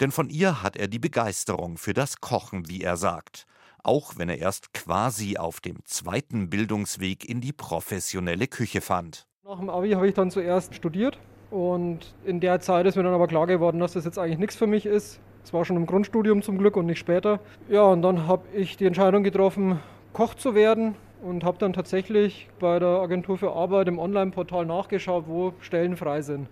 Denn 0.00 0.10
von 0.10 0.28
ihr 0.28 0.62
hat 0.62 0.76
er 0.76 0.88
die 0.88 0.98
Begeisterung 0.98 1.78
für 1.78 1.94
das 1.94 2.20
Kochen, 2.20 2.68
wie 2.68 2.82
er 2.82 2.96
sagt, 2.96 3.46
auch 3.82 4.14
wenn 4.16 4.28
er 4.28 4.38
erst 4.38 4.72
quasi 4.74 5.36
auf 5.36 5.60
dem 5.60 5.78
zweiten 5.84 6.50
Bildungsweg 6.50 7.28
in 7.28 7.40
die 7.40 7.52
professionelle 7.52 8.46
Küche 8.46 8.80
fand. 8.80 9.26
Nach 9.44 9.58
dem 9.58 9.70
Abi 9.70 9.92
habe 9.92 10.08
ich 10.08 10.14
dann 10.14 10.30
zuerst 10.30 10.74
studiert 10.74 11.18
und 11.50 12.14
in 12.24 12.40
der 12.40 12.60
Zeit 12.60 12.86
ist 12.86 12.96
mir 12.96 13.04
dann 13.04 13.14
aber 13.14 13.28
klar 13.28 13.46
geworden, 13.46 13.78
dass 13.78 13.92
das 13.92 14.04
jetzt 14.04 14.18
eigentlich 14.18 14.38
nichts 14.38 14.56
für 14.56 14.66
mich 14.66 14.86
ist. 14.86 15.20
Es 15.44 15.52
war 15.52 15.64
schon 15.64 15.76
im 15.76 15.86
Grundstudium 15.86 16.42
zum 16.42 16.58
Glück 16.58 16.76
und 16.76 16.86
nicht 16.86 16.98
später. 16.98 17.38
Ja, 17.68 17.82
und 17.82 18.02
dann 18.02 18.26
habe 18.26 18.42
ich 18.52 18.76
die 18.76 18.86
Entscheidung 18.86 19.22
getroffen, 19.22 19.78
Koch 20.12 20.34
zu 20.34 20.56
werden 20.56 20.96
und 21.26 21.44
habe 21.44 21.58
dann 21.58 21.72
tatsächlich 21.72 22.48
bei 22.60 22.78
der 22.78 22.88
Agentur 22.88 23.36
für 23.36 23.52
Arbeit 23.52 23.88
im 23.88 23.98
Online-Portal 23.98 24.64
nachgeschaut, 24.64 25.24
wo 25.26 25.54
Stellen 25.60 25.96
frei 25.96 26.22
sind. 26.22 26.48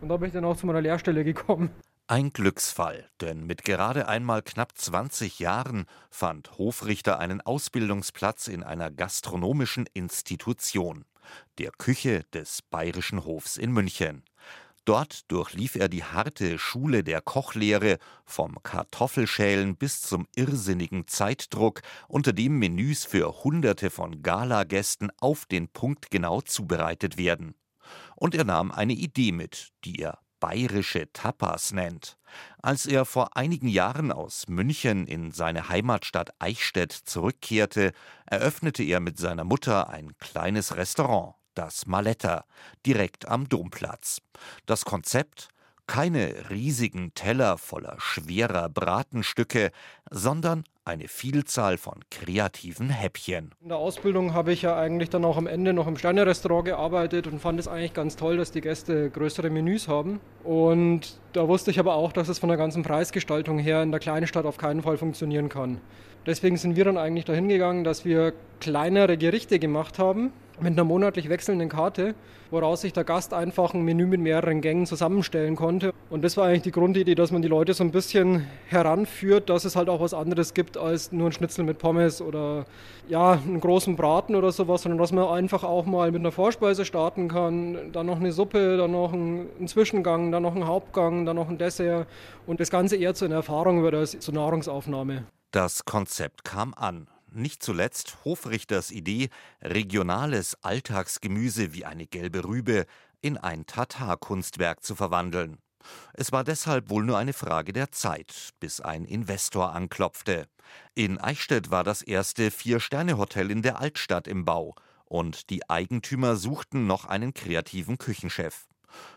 Und 0.00 0.08
da 0.08 0.16
bin 0.16 0.28
ich 0.28 0.32
dann 0.32 0.44
auch 0.44 0.56
zu 0.56 0.66
meiner 0.66 0.80
Lehrstelle 0.80 1.24
gekommen. 1.24 1.70
Ein 2.06 2.30
Glücksfall, 2.30 3.08
denn 3.20 3.46
mit 3.46 3.64
gerade 3.64 4.08
einmal 4.08 4.42
knapp 4.42 4.76
20 4.76 5.38
Jahren 5.38 5.86
fand 6.10 6.58
Hofrichter 6.58 7.18
einen 7.18 7.40
Ausbildungsplatz 7.40 8.48
in 8.48 8.62
einer 8.62 8.90
gastronomischen 8.90 9.86
Institution, 9.94 11.04
der 11.58 11.70
Küche 11.70 12.24
des 12.34 12.60
Bayerischen 12.62 13.24
Hofs 13.24 13.56
in 13.56 13.72
München. 13.72 14.22
Dort 14.84 15.30
durchlief 15.30 15.76
er 15.76 15.88
die 15.88 16.04
harte 16.04 16.58
Schule 16.58 17.02
der 17.02 17.22
Kochlehre, 17.22 17.98
vom 18.26 18.62
Kartoffelschälen 18.62 19.76
bis 19.76 20.02
zum 20.02 20.26
irrsinnigen 20.36 21.08
Zeitdruck, 21.08 21.80
unter 22.06 22.34
dem 22.34 22.58
Menüs 22.58 23.04
für 23.04 23.44
Hunderte 23.44 23.88
von 23.88 24.22
Galagästen 24.22 25.10
auf 25.20 25.46
den 25.46 25.68
Punkt 25.68 26.10
genau 26.10 26.42
zubereitet 26.42 27.16
werden. 27.16 27.54
Und 28.14 28.34
er 28.34 28.44
nahm 28.44 28.72
eine 28.72 28.92
Idee 28.92 29.32
mit, 29.32 29.72
die 29.84 30.00
er 30.00 30.18
bayerische 30.38 31.10
Tapas 31.14 31.72
nennt. 31.72 32.18
Als 32.60 32.84
er 32.84 33.06
vor 33.06 33.36
einigen 33.38 33.68
Jahren 33.68 34.12
aus 34.12 34.48
München 34.48 35.06
in 35.06 35.32
seine 35.32 35.70
Heimatstadt 35.70 36.34
Eichstätt 36.38 36.92
zurückkehrte, 36.92 37.92
eröffnete 38.26 38.82
er 38.82 39.00
mit 39.00 39.16
seiner 39.16 39.44
Mutter 39.44 39.88
ein 39.88 40.14
kleines 40.18 40.76
Restaurant 40.76 41.36
das 41.54 41.86
Maletta, 41.86 42.44
direkt 42.86 43.28
am 43.28 43.48
Domplatz. 43.48 44.20
Das 44.66 44.84
Konzept? 44.84 45.48
Keine 45.86 46.48
riesigen 46.48 47.12
Teller 47.14 47.58
voller 47.58 47.96
schwerer 47.98 48.70
Bratenstücke, 48.70 49.70
sondern 50.10 50.64
eine 50.86 51.08
Vielzahl 51.08 51.78
von 51.78 52.00
kreativen 52.10 52.90
Häppchen. 52.90 53.52
In 53.60 53.68
der 53.68 53.78
Ausbildung 53.78 54.34
habe 54.34 54.52
ich 54.52 54.62
ja 54.62 54.76
eigentlich 54.76 55.10
dann 55.10 55.24
auch 55.24 55.36
am 55.36 55.46
Ende 55.46 55.72
noch 55.72 55.86
im 55.86 55.96
Sterne-Restaurant 55.96 56.66
gearbeitet 56.66 57.26
und 57.26 57.40
fand 57.40 57.58
es 57.58 57.68
eigentlich 57.68 57.94
ganz 57.94 58.16
toll, 58.16 58.36
dass 58.36 58.50
die 58.50 58.60
Gäste 58.60 59.10
größere 59.10 59.50
Menüs 59.50 59.88
haben. 59.88 60.20
Und 60.42 61.20
da 61.32 61.48
wusste 61.48 61.70
ich 61.70 61.78
aber 61.78 61.94
auch, 61.94 62.12
dass 62.12 62.28
es 62.28 62.38
von 62.38 62.48
der 62.48 62.58
ganzen 62.58 62.82
Preisgestaltung 62.82 63.58
her 63.58 63.82
in 63.82 63.90
der 63.90 64.00
kleinen 64.00 64.26
Stadt 64.26 64.46
auf 64.46 64.58
keinen 64.58 64.82
Fall 64.82 64.98
funktionieren 64.98 65.48
kann. 65.48 65.80
Deswegen 66.26 66.56
sind 66.56 66.76
wir 66.76 66.84
dann 66.84 66.96
eigentlich 66.96 67.26
dahin 67.26 67.48
gegangen, 67.48 67.84
dass 67.84 68.04
wir 68.04 68.32
kleinere 68.60 69.18
Gerichte 69.18 69.58
gemacht 69.58 69.98
haben 69.98 70.32
mit 70.60 70.72
einer 70.72 70.84
monatlich 70.84 71.28
wechselnden 71.28 71.68
Karte, 71.68 72.14
woraus 72.50 72.82
sich 72.82 72.92
der 72.92 73.04
Gast 73.04 73.34
einfach 73.34 73.74
ein 73.74 73.82
Menü 73.82 74.06
mit 74.06 74.20
mehreren 74.20 74.60
Gängen 74.60 74.86
zusammenstellen 74.86 75.56
konnte. 75.56 75.92
Und 76.10 76.22
das 76.22 76.36
war 76.36 76.46
eigentlich 76.46 76.62
die 76.62 76.70
Grundidee, 76.70 77.14
dass 77.14 77.32
man 77.32 77.42
die 77.42 77.48
Leute 77.48 77.74
so 77.74 77.82
ein 77.82 77.90
bisschen 77.90 78.46
heranführt, 78.68 79.50
dass 79.50 79.64
es 79.64 79.74
halt 79.74 79.88
auch 79.88 80.00
was 80.00 80.14
anderes 80.14 80.54
gibt 80.54 80.76
als 80.76 81.10
nur 81.12 81.28
ein 81.28 81.32
Schnitzel 81.32 81.64
mit 81.64 81.78
Pommes 81.78 82.20
oder 82.20 82.66
ja, 83.08 83.32
einen 83.32 83.60
großen 83.60 83.96
Braten 83.96 84.36
oder 84.36 84.52
sowas, 84.52 84.82
sondern 84.82 84.98
dass 84.98 85.12
man 85.12 85.26
einfach 85.28 85.64
auch 85.64 85.86
mal 85.86 86.10
mit 86.12 86.20
einer 86.20 86.32
Vorspeise 86.32 86.84
starten 86.84 87.28
kann, 87.28 87.92
dann 87.92 88.06
noch 88.06 88.20
eine 88.20 88.32
Suppe, 88.32 88.76
dann 88.76 88.92
noch 88.92 89.12
einen 89.12 89.66
Zwischengang, 89.66 90.30
dann 90.30 90.42
noch 90.42 90.54
einen 90.54 90.66
Hauptgang, 90.66 91.26
dann 91.26 91.36
noch 91.36 91.48
ein 91.48 91.58
Dessert 91.58 92.06
und 92.46 92.60
das 92.60 92.70
Ganze 92.70 92.96
eher 92.96 93.14
zu 93.14 93.24
einer 93.24 93.36
Erfahrung 93.36 93.82
wird 93.82 93.94
als 93.94 94.18
zur 94.18 94.34
Nahrungsaufnahme. 94.34 95.24
Das 95.50 95.84
Konzept 95.84 96.44
kam 96.44 96.74
an 96.74 97.08
nicht 97.34 97.62
zuletzt 97.62 98.18
Hofrichters 98.24 98.90
Idee, 98.90 99.28
regionales 99.60 100.56
Alltagsgemüse 100.62 101.72
wie 101.72 101.84
eine 101.84 102.06
gelbe 102.06 102.44
Rübe 102.44 102.86
in 103.20 103.38
ein 103.38 103.66
Tatar-Kunstwerk 103.66 104.82
zu 104.82 104.94
verwandeln. 104.94 105.58
Es 106.14 106.32
war 106.32 106.44
deshalb 106.44 106.90
wohl 106.90 107.04
nur 107.04 107.18
eine 107.18 107.32
Frage 107.32 107.72
der 107.72 107.92
Zeit, 107.92 108.50
bis 108.60 108.80
ein 108.80 109.04
Investor 109.04 109.72
anklopfte. 109.72 110.48
In 110.94 111.18
Eichstätt 111.18 111.70
war 111.70 111.84
das 111.84 112.02
erste 112.02 112.50
Vier-Sterne-Hotel 112.50 113.50
in 113.50 113.62
der 113.62 113.80
Altstadt 113.80 114.26
im 114.26 114.44
Bau 114.44 114.74
und 115.04 115.50
die 115.50 115.68
Eigentümer 115.68 116.36
suchten 116.36 116.86
noch 116.86 117.04
einen 117.04 117.34
kreativen 117.34 117.98
Küchenchef. 117.98 118.66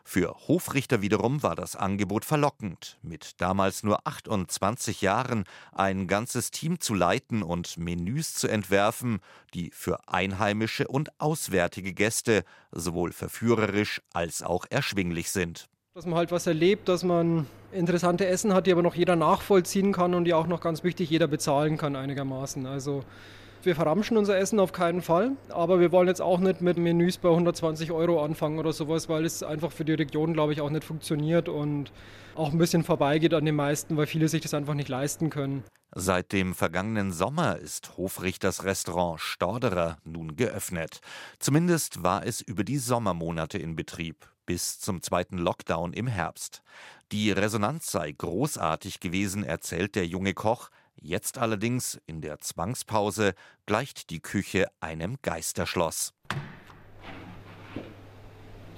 Für 0.04 0.36
Hofrichter 0.48 1.02
wiederum 1.02 1.44
war 1.44 1.56
das 1.56 1.76
Angebot 1.76 2.26
verlockend, 2.26 2.98
mit 3.02 3.42
damals 3.42 3.84
nur 3.84 4.08
28 4.08 5.02
Jahren 5.02 5.44
ein 5.74 6.08
ganzes 6.08 6.52
Team 6.52 6.80
zu 6.80 6.94
leiten 6.94 7.44
und 7.44 7.78
Menüs 7.78 8.34
zu 8.34 8.48
entwerfen, 8.48 9.20
die 9.54 9.72
für 9.72 10.00
einheimische 10.08 10.88
und 10.88 11.10
auswärtige 11.20 11.94
Gäste 11.94 12.44
sowohl 12.72 13.12
verführerisch 13.12 14.02
als 14.14 14.44
auch 14.44 14.66
erschwinglich 14.70 15.32
sind. 15.32 15.68
Dass 15.94 16.06
man 16.06 16.16
halt 16.16 16.32
was 16.32 16.46
erlebt, 16.46 16.90
dass 16.90 17.04
man 17.04 17.48
interessante 17.72 18.28
Essen 18.28 18.54
hat, 18.54 18.68
die 18.68 18.72
aber 18.72 18.84
noch 18.84 18.96
jeder 18.96 19.16
nachvollziehen 19.16 19.94
kann 19.94 20.14
und 20.14 20.26
die 20.26 20.34
auch 20.34 20.48
noch 20.48 20.62
ganz 20.62 20.84
wichtig 20.84 21.10
jeder 21.10 21.28
bezahlen 21.28 21.78
kann 21.78 21.96
einigermaßen. 21.96 22.66
Also 22.66 23.04
wir 23.68 23.76
verramschen 23.76 24.18
unser 24.18 24.38
Essen 24.38 24.60
auf 24.60 24.72
keinen 24.72 25.02
Fall, 25.02 25.34
aber 25.50 25.80
wir 25.80 25.92
wollen 25.92 26.08
jetzt 26.08 26.22
auch 26.22 26.40
nicht 26.40 26.62
mit 26.62 26.78
Menüs 26.78 27.18
bei 27.18 27.30
120 27.30 27.92
Euro 27.92 28.24
anfangen 28.24 28.58
oder 28.60 28.72
sowas, 28.72 29.10
weil 29.10 29.26
es 29.26 29.44
einfach 29.44 29.74
für 29.74 29.84
die 29.84 29.94
Region, 29.94 30.34
glaube 30.34 30.54
ich, 30.54 30.62
auch 30.62 30.70
nicht 30.70 30.86
funktioniert 30.86 31.50
und 31.50 31.92
auch 32.34 32.52
ein 32.52 32.58
bisschen 32.58 32.84
vorbeigeht 32.84 33.34
an 33.34 33.44
den 33.44 33.56
meisten, 33.56 33.98
weil 33.98 34.08
viele 34.08 34.30
sich 34.30 34.42
das 34.42 34.54
einfach 34.54 34.74
nicht 34.74 34.88
leisten 34.88 35.30
können. 35.30 35.66
Seit 35.94 36.32
dem 36.32 36.56
vergangenen 36.56 37.12
Sommer 37.12 37.58
ist 37.58 37.98
Hofrichters 37.98 38.64
Restaurant 38.64 39.20
Storderer 39.20 39.98
nun 40.06 40.38
geöffnet. 40.38 41.02
Zumindest 41.40 42.04
war 42.04 42.26
es 42.26 42.40
über 42.40 42.64
die 42.64 42.78
Sommermonate 42.78 43.58
in 43.58 43.76
Betrieb, 43.76 44.30
bis 44.46 44.80
zum 44.80 45.02
zweiten 45.02 45.38
Lockdown 45.38 45.92
im 45.92 46.08
Herbst. 46.08 46.62
Die 47.12 47.32
Resonanz 47.32 47.92
sei 47.92 48.14
großartig 48.14 49.02
gewesen, 49.02 49.44
erzählt 49.44 49.96
der 49.96 50.08
junge 50.08 50.34
Koch. 50.34 50.70
Jetzt 51.00 51.38
allerdings, 51.38 52.00
in 52.08 52.22
der 52.22 52.40
Zwangspause, 52.40 53.34
gleicht 53.66 54.10
die 54.10 54.20
Küche 54.20 54.68
einem 54.80 55.18
Geisterschloss. 55.22 56.14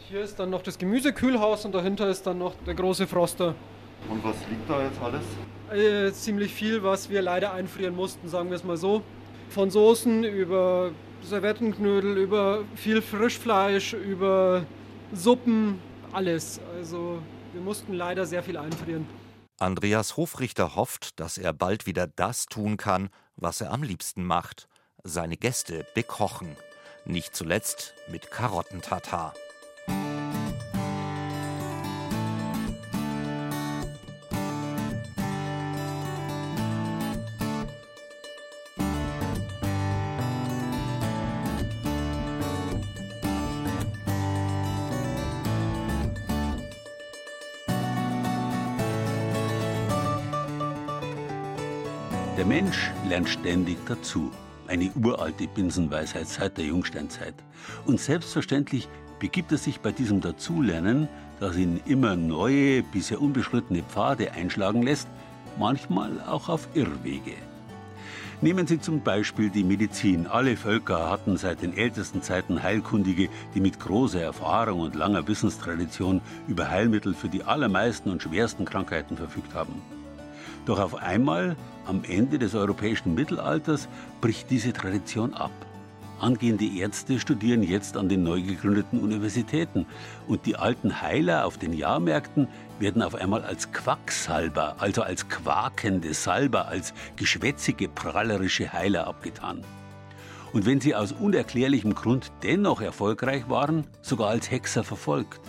Hier 0.09 0.21
ist 0.21 0.39
dann 0.39 0.49
noch 0.49 0.61
das 0.61 0.77
Gemüsekühlhaus 0.77 1.65
und 1.65 1.73
dahinter 1.73 2.09
ist 2.09 2.27
dann 2.27 2.39
noch 2.39 2.55
der 2.65 2.73
große 2.73 3.07
Froster. 3.07 3.55
Und 4.09 4.23
was 4.23 4.35
liegt 4.49 4.69
da 4.69 4.83
jetzt 4.83 4.99
alles? 5.01 5.23
Äh, 5.71 6.11
ziemlich 6.13 6.53
viel, 6.53 6.83
was 6.83 7.09
wir 7.09 7.21
leider 7.21 7.53
einfrieren 7.53 7.95
mussten, 7.95 8.27
sagen 8.27 8.49
wir 8.49 8.55
es 8.55 8.63
mal 8.63 8.77
so. 8.77 9.03
Von 9.49 9.69
Soßen 9.69 10.23
über 10.23 10.91
Servettenknödel, 11.21 12.17
über 12.17 12.63
viel 12.75 13.01
Frischfleisch, 13.01 13.93
über 13.93 14.65
Suppen, 15.13 15.79
alles. 16.11 16.59
Also 16.75 17.21
wir 17.53 17.61
mussten 17.61 17.93
leider 17.93 18.25
sehr 18.25 18.43
viel 18.43 18.57
einfrieren. 18.57 19.18
Andreas 19.59 20.15
Hofrichter 20.15 20.75
hofft, 20.75 21.19
dass 21.19 21.37
er 21.37 21.51
bald 21.51 21.85
wieder 21.85 22.07
das 22.07 22.45
tun 22.45 22.77
kann, 22.77 23.09
was 23.35 23.59
er 23.59 23.71
am 23.71 23.83
liebsten 23.83 24.23
macht: 24.23 24.69
seine 25.03 25.35
Gäste 25.35 25.85
bekochen. 25.93 26.55
Nicht 27.03 27.35
zuletzt 27.35 27.93
mit 28.09 28.31
Karottentatar. 28.31 29.33
Mensch 52.61 52.91
lernt 53.07 53.29
ständig 53.29 53.77
dazu. 53.87 54.31
Eine 54.67 54.91
uralte 55.01 55.47
Binsenweisheit 55.47 56.27
seit 56.27 56.57
der 56.57 56.65
Jungsteinzeit. 56.65 57.35
Und 57.85 58.01
selbstverständlich 58.01 58.89
begibt 59.17 59.53
er 59.53 59.57
sich 59.57 59.79
bei 59.79 59.93
diesem 59.93 60.19
Dazulernen, 60.19 61.07
das 61.39 61.55
ihn 61.55 61.79
immer 61.85 62.17
neue, 62.17 62.83
bisher 62.83 63.21
unbeschrittene 63.21 63.81
Pfade 63.83 64.33
einschlagen 64.33 64.81
lässt, 64.81 65.07
manchmal 65.57 66.11
auch 66.27 66.49
auf 66.49 66.67
Irrwege. 66.73 67.35
Nehmen 68.41 68.67
Sie 68.67 68.81
zum 68.81 69.03
Beispiel 69.03 69.49
die 69.49 69.63
Medizin. 69.63 70.27
Alle 70.27 70.57
Völker 70.57 71.09
hatten 71.09 71.37
seit 71.37 71.61
den 71.61 71.77
ältesten 71.77 72.21
Zeiten 72.21 72.61
Heilkundige, 72.61 73.29
die 73.55 73.61
mit 73.61 73.79
großer 73.79 74.21
Erfahrung 74.21 74.81
und 74.81 74.95
langer 74.95 75.25
Wissenstradition 75.29 76.19
über 76.49 76.69
Heilmittel 76.69 77.13
für 77.13 77.29
die 77.29 77.45
allermeisten 77.45 78.09
und 78.09 78.21
schwersten 78.21 78.65
Krankheiten 78.65 79.15
verfügt 79.15 79.53
haben. 79.53 79.81
Doch 80.65 80.79
auf 80.79 80.95
einmal, 80.95 81.55
am 81.85 82.03
Ende 82.03 82.39
des 82.39 82.55
europäischen 82.55 83.15
Mittelalters, 83.15 83.87
bricht 84.21 84.49
diese 84.51 84.73
Tradition 84.73 85.33
ab. 85.33 85.51
Angehende 86.19 86.65
Ärzte 86.65 87.17
studieren 87.17 87.63
jetzt 87.63 87.95
an 87.95 88.09
den 88.09 88.23
neu 88.23 88.41
gegründeten 88.41 88.99
Universitäten 88.99 89.85
und 90.27 90.45
die 90.45 90.57
alten 90.57 91.01
Heiler 91.01 91.45
auf 91.45 91.57
den 91.57 91.71
Jahrmärkten 91.71 92.47
werden 92.77 93.01
auf 93.01 93.15
einmal 93.15 93.43
als 93.43 93.71
Quacksalber, 93.71 94.75
also 94.79 95.01
als 95.01 95.29
quakende 95.29 96.13
Salber, 96.13 96.67
als 96.67 96.93
geschwätzige, 97.15 97.87
prahlerische 97.87 98.73
Heiler 98.73 99.07
abgetan. 99.07 99.63
Und 100.51 100.65
wenn 100.65 100.81
sie 100.81 100.93
aus 100.93 101.13
unerklärlichem 101.13 101.95
Grund 101.95 102.31
dennoch 102.43 102.81
erfolgreich 102.81 103.47
waren, 103.47 103.85
sogar 104.01 104.29
als 104.29 104.51
Hexer 104.51 104.83
verfolgt. 104.83 105.39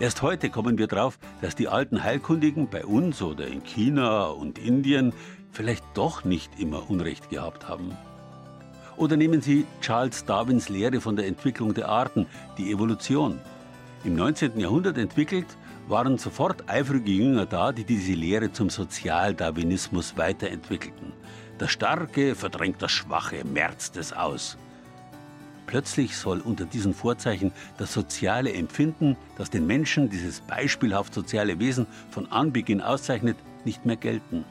Erst 0.00 0.22
heute 0.22 0.50
kommen 0.50 0.76
wir 0.76 0.88
drauf, 0.88 1.18
dass 1.40 1.54
die 1.54 1.68
alten 1.68 2.02
Heilkundigen 2.02 2.68
bei 2.68 2.84
uns 2.84 3.22
oder 3.22 3.46
in 3.46 3.62
China 3.62 4.26
und 4.26 4.58
Indien 4.58 5.12
vielleicht 5.52 5.84
doch 5.94 6.24
nicht 6.24 6.58
immer 6.58 6.90
Unrecht 6.90 7.30
gehabt 7.30 7.68
haben. 7.68 7.96
Oder 8.96 9.16
nehmen 9.16 9.40
Sie 9.40 9.66
Charles 9.80 10.24
Darwins 10.24 10.68
Lehre 10.68 11.00
von 11.00 11.14
der 11.14 11.26
Entwicklung 11.26 11.74
der 11.74 11.88
Arten, 11.88 12.26
die 12.58 12.72
Evolution. 12.72 13.38
Im 14.04 14.16
19. 14.16 14.58
Jahrhundert 14.58 14.98
entwickelt, 14.98 15.46
waren 15.88 16.18
sofort 16.18 16.68
eifrige 16.68 17.12
Jünger 17.12 17.46
da, 17.46 17.70
die 17.70 17.84
diese 17.84 18.12
Lehre 18.12 18.52
zum 18.52 18.70
Sozialdarwinismus 18.70 20.16
weiterentwickelten. 20.16 21.12
Das 21.58 21.70
Starke 21.70 22.34
verdrängt 22.34 22.82
das 22.82 22.90
Schwache, 22.90 23.44
merzt 23.44 23.96
es 23.96 24.12
aus. 24.12 24.56
Plötzlich 25.66 26.16
soll 26.16 26.40
unter 26.40 26.64
diesen 26.64 26.94
Vorzeichen 26.94 27.52
das 27.78 27.92
soziale 27.92 28.52
Empfinden, 28.52 29.16
das 29.38 29.50
den 29.50 29.66
Menschen, 29.66 30.10
dieses 30.10 30.40
beispielhaft 30.40 31.14
soziale 31.14 31.58
Wesen 31.58 31.86
von 32.10 32.30
Anbeginn 32.30 32.80
auszeichnet, 32.80 33.36
nicht 33.64 33.86
mehr 33.86 33.96
gelten. 33.96 34.44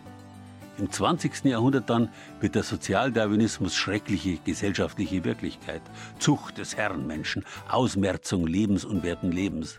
Im 0.80 0.92
20. 0.92 1.46
Jahrhundert 1.46 1.90
dann 1.90 2.10
wird 2.40 2.56
der 2.56 2.64
Sozialdarwinismus 2.64 3.76
schreckliche 3.76 4.38
gesellschaftliche 4.44 5.24
Wirklichkeit. 5.24 5.84
Zucht 6.18 6.58
des 6.58 6.76
Herrenmenschen, 6.76 7.46
Ausmerzung 7.70 8.48
lebensunwerten 8.48 9.32
Lebens. 9.32 9.78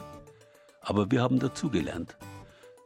Aber 0.80 1.10
wir 1.10 1.20
haben 1.20 1.40
dazugelernt. 1.40 2.16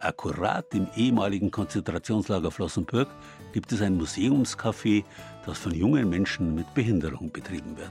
Akkurat 0.01 0.73
im 0.75 0.87
ehemaligen 0.97 1.51
Konzentrationslager 1.51 2.51
Flossenbürg 2.51 3.09
gibt 3.53 3.73
es 3.73 3.83
ein 3.83 4.01
Museumscafé, 4.01 5.05
das 5.49 5.59
von 5.59 5.73
jungen 5.73 6.11
Menschen 6.11 6.55
mit 6.55 6.73
Behinderung 6.75 7.33
betrieben 7.33 7.77
wird. 7.79 7.91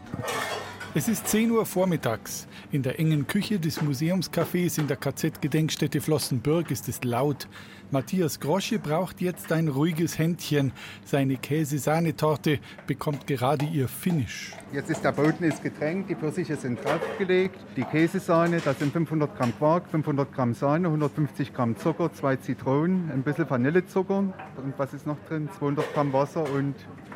Es 0.97 1.07
ist 1.07 1.27
10 1.27 1.51
Uhr 1.51 1.63
vormittags. 1.67 2.47
In 2.71 2.81
der 2.81 2.99
engen 2.99 3.27
Küche 3.27 3.59
des 3.59 3.83
Museumscafés 3.83 4.79
in 4.79 4.87
der 4.87 4.97
KZ-Gedenkstätte 4.97 6.01
Flossenbürg 6.01 6.71
ist 6.71 6.89
es 6.89 7.03
laut. 7.03 7.47
Matthias 7.91 8.39
Grosche 8.39 8.79
braucht 8.79 9.21
jetzt 9.21 9.51
ein 9.51 9.67
ruhiges 9.67 10.17
Händchen. 10.17 10.71
Seine 11.05 11.37
Käse-Sahnetorte 11.37 12.57
bekommt 12.87 13.27
gerade 13.27 13.65
ihr 13.65 13.87
Finish. 13.87 14.53
Jetzt 14.73 14.89
ist 14.89 15.03
der 15.03 15.11
Boden 15.11 15.43
ist 15.43 15.61
getränkt, 15.61 16.09
die 16.09 16.15
Pfirsiche 16.15 16.55
sind 16.55 16.83
draufgelegt, 16.83 17.59
die 17.75 17.83
Käsesahne, 17.83 18.59
das 18.59 18.79
sind 18.79 18.91
500 18.91 19.37
Gramm 19.37 19.55
Quark, 19.55 19.91
500 19.91 20.33
Gramm 20.33 20.55
Sahne, 20.55 20.87
150 20.87 21.53
Gramm 21.53 21.77
Zucker, 21.77 22.11
zwei 22.11 22.37
Zitronen, 22.37 23.11
ein 23.11 23.21
bisschen 23.21 23.47
Vanillezucker 23.47 24.17
und 24.17 24.73
was 24.77 24.95
ist 24.95 25.05
noch 25.05 25.19
drin? 25.29 25.47
200 25.59 25.93
Gramm 25.93 26.11
Wasser 26.11 26.51
und 26.51 26.73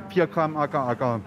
4 0.09 0.27
Gramm 0.27 0.55
Agar-Agar 0.55 1.21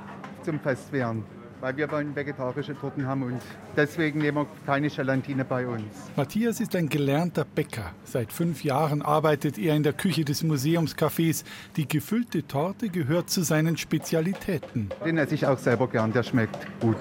zum 0.44 0.60
Festwehren 0.60 1.24
weil 1.60 1.76
wir 1.76 1.90
wollen 1.90 2.14
vegetarische 2.14 2.74
Torten 2.78 3.06
haben 3.06 3.22
und 3.22 3.40
deswegen 3.76 4.20
nehmen 4.20 4.38
wir 4.38 4.46
keine 4.66 4.88
Gelatine 4.88 5.44
bei 5.44 5.66
uns. 5.66 5.84
Matthias 6.16 6.60
ist 6.60 6.76
ein 6.76 6.88
gelernter 6.88 7.44
Bäcker. 7.44 7.92
Seit 8.04 8.32
fünf 8.32 8.64
Jahren 8.64 9.02
arbeitet 9.02 9.58
er 9.58 9.74
in 9.74 9.82
der 9.82 9.92
Küche 9.92 10.24
des 10.24 10.44
Museumscafés. 10.44 11.44
Die 11.76 11.88
gefüllte 11.88 12.46
Torte 12.46 12.88
gehört 12.88 13.30
zu 13.30 13.42
seinen 13.42 13.76
Spezialitäten. 13.76 14.90
Den 15.04 15.18
esse 15.18 15.34
ich 15.34 15.46
auch 15.46 15.58
selber 15.58 15.88
gern, 15.88 16.12
der 16.12 16.22
schmeckt 16.22 16.58
gut. 16.80 16.98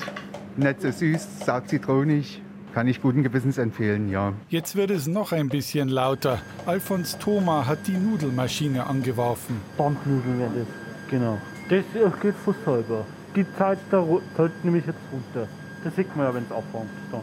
Nicht 0.56 0.82
so 0.82 0.92
süß, 0.92 1.46
sagt 1.46 1.70
zitronig. 1.70 2.42
Kann 2.74 2.88
ich 2.88 3.04
guten 3.04 3.22
Gewissens 3.22 3.60
empfehlen, 3.60 4.10
ja. 4.10 4.34
Jetzt 4.50 4.76
wird 4.76 4.90
es 4.90 5.06
noch 5.06 5.32
ein 5.32 5.48
bisschen 5.48 5.90
lauter. 5.90 6.40
Alfons 6.66 7.20
Thoma 7.20 7.68
hat 7.68 7.86
die 7.86 7.92
Nudelmaschine 7.92 8.88
angeworfen. 8.88 9.62
Bandnudeln 9.78 10.40
werden 10.40 10.66
das, 10.66 11.12
genau. 11.12 11.38
Das 11.70 12.20
geht 12.20 12.34
fast 12.44 12.66
halber 12.66 13.06
die 13.36 13.46
Zeit 13.58 13.80
da 13.92 14.06
fällt 14.36 14.64
nämlich 14.64 14.86
jetzt 14.86 15.00
runter. 15.12 15.48
Das 15.84 15.96
sieht 15.96 16.16
man 16.16 16.28
ja, 16.28 16.34
wenn 16.34 16.44
es 16.44 16.52
abfängt 16.52 16.90
dann. 17.12 17.22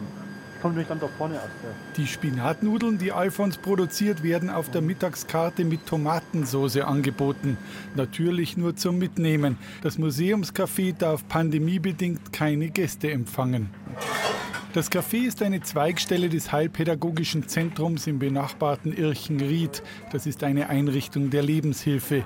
Kommt 0.61 0.75
nämlich 0.75 0.89
dann 0.89 0.99
da 0.99 1.07
vorne 1.17 1.39
aus. 1.39 1.49
Ja. 1.63 1.69
Die 1.97 2.05
Spinatnudeln, 2.05 2.99
die 2.99 3.11
Alfons 3.11 3.57
produziert, 3.57 4.21
werden 4.21 4.51
auf 4.51 4.69
der 4.69 4.81
Mittagskarte 4.81 5.65
mit 5.65 5.87
Tomatensauce 5.87 6.77
angeboten. 6.77 7.57
Natürlich 7.95 8.57
nur 8.57 8.75
zum 8.75 8.99
Mitnehmen. 8.99 9.57
Das 9.81 9.97
Museumscafé 9.97 10.95
darf 10.95 11.27
pandemiebedingt 11.27 12.31
keine 12.31 12.69
Gäste 12.69 13.09
empfangen. 13.09 13.71
Das 14.73 14.89
Café 14.89 15.25
ist 15.27 15.41
eine 15.41 15.61
Zweigstelle 15.61 16.29
des 16.29 16.51
Heilpädagogischen 16.51 17.47
Zentrums 17.47 18.07
im 18.07 18.19
benachbarten 18.19 18.95
Irchenried. 18.95 19.83
Das 20.11 20.25
ist 20.27 20.43
eine 20.43 20.69
Einrichtung 20.69 21.29
der 21.29 21.41
Lebenshilfe. 21.41 22.23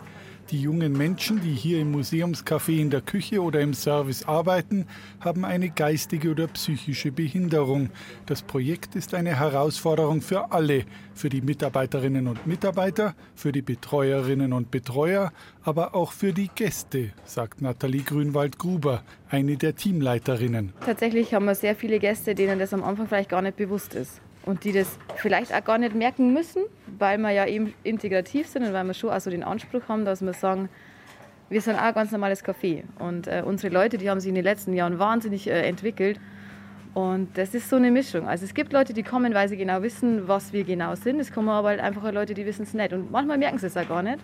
Die 0.52 0.62
jungen 0.62 0.94
Menschen, 0.94 1.42
die 1.42 1.54
hier 1.54 1.80
im 1.80 1.92
Museumscafé 1.92 2.80
in 2.80 2.92
der 2.92 3.02
Küche 3.02 3.42
oder 3.42 3.62
im 3.62 3.74
Service 3.74 4.24
arbeiten, 4.28 4.86
haben 5.20 5.44
eine 5.44 5.70
geistige 5.70 6.30
oder 6.30 6.46
psychische 6.46 7.12
Behinderung. 7.12 7.90
Das 8.28 8.44
Projekt 8.44 8.96
ist 8.96 9.16
eine 9.16 9.40
Herausforderung 9.40 10.22
für 10.22 10.52
alle, 10.52 10.86
für 11.16 11.30
die 11.30 11.42
Mitarbeiterinnen 11.42 12.28
und 12.28 12.46
Mitarbeiter, 12.46 13.16
für 13.34 13.52
die 13.52 13.64
Betreuerinnen 13.64 14.54
und 14.54 14.70
Betreuer, 14.70 15.34
aber 15.64 15.96
auch 15.96 16.12
für 16.12 16.32
die 16.32 16.52
Gäste, 16.54 17.10
sagt 17.24 17.64
Nathalie 17.64 18.04
Grünwald-Gruber, 18.04 19.02
eine 19.32 19.58
der 19.58 19.76
Teamleiterinnen. 19.76 20.74
Tatsächlich 20.86 21.34
haben 21.34 21.46
wir 21.46 21.56
sehr 21.56 21.76
viele 21.76 21.98
Gäste, 21.98 22.36
denen 22.36 22.60
das 22.60 22.72
am 22.72 22.84
Anfang 22.84 23.08
vielleicht 23.08 23.30
gar 23.30 23.42
nicht 23.42 23.58
bewusst 23.58 23.96
ist 23.96 24.22
und 24.46 24.64
die 24.64 24.74
das 24.74 25.00
vielleicht 25.16 25.54
auch 25.54 25.64
gar 25.64 25.80
nicht 25.80 25.96
merken 25.96 26.34
müssen, 26.34 26.64
weil 26.98 27.18
wir 27.18 27.32
ja 27.32 27.46
eben 27.46 27.74
integrativ 27.84 28.48
sind 28.48 28.64
und 28.64 28.74
weil 28.74 28.86
wir 28.86 28.94
schon 28.94 29.10
also 29.10 29.30
den 29.30 29.44
Anspruch 29.44 29.88
haben, 29.88 30.06
dass 30.06 30.22
wir 30.22 30.34
sagen, 30.34 30.70
wir 31.50 31.62
sind 31.62 31.76
auch 31.76 31.84
ein 31.84 31.94
ganz 31.94 32.12
normales 32.12 32.44
Café 32.44 32.84
und 33.00 33.28
äh, 33.28 33.44
unsere 33.46 33.74
Leute, 33.74 33.98
die 33.98 34.10
haben 34.10 34.20
sich 34.20 34.30
in 34.30 34.36
den 34.36 34.44
letzten 34.44 34.74
Jahren 34.74 34.98
wahnsinnig 35.00 35.48
äh, 35.48 35.68
entwickelt 35.68 36.20
und 36.96 37.38
das 37.38 37.54
ist 37.54 37.70
so 37.70 37.76
eine 37.76 37.92
Mischung. 37.92 38.28
Also 38.28 38.46
es 38.46 38.54
gibt 38.54 38.74
Leute, 38.74 38.94
die 38.94 39.04
kommen, 39.04 39.34
weil 39.34 39.50
sie 39.50 39.58
genau 39.58 39.82
wissen, 39.82 40.28
was 40.28 40.54
wir 40.54 40.64
genau 40.64 40.96
sind. 40.96 41.20
Es 41.20 41.32
kommen 41.32 41.50
aber 41.50 41.68
halt 41.68 41.82
einfach 41.82 42.10
Leute, 42.12 42.34
die 42.34 42.46
wissen 42.46 42.64
es 42.64 42.74
nicht 42.74 42.94
und 42.94 43.12
manchmal 43.12 43.38
merken 43.38 43.58
sie 43.58 43.68
es 43.68 43.78
auch 43.78 43.88
gar 43.88 44.02
nicht. 44.02 44.20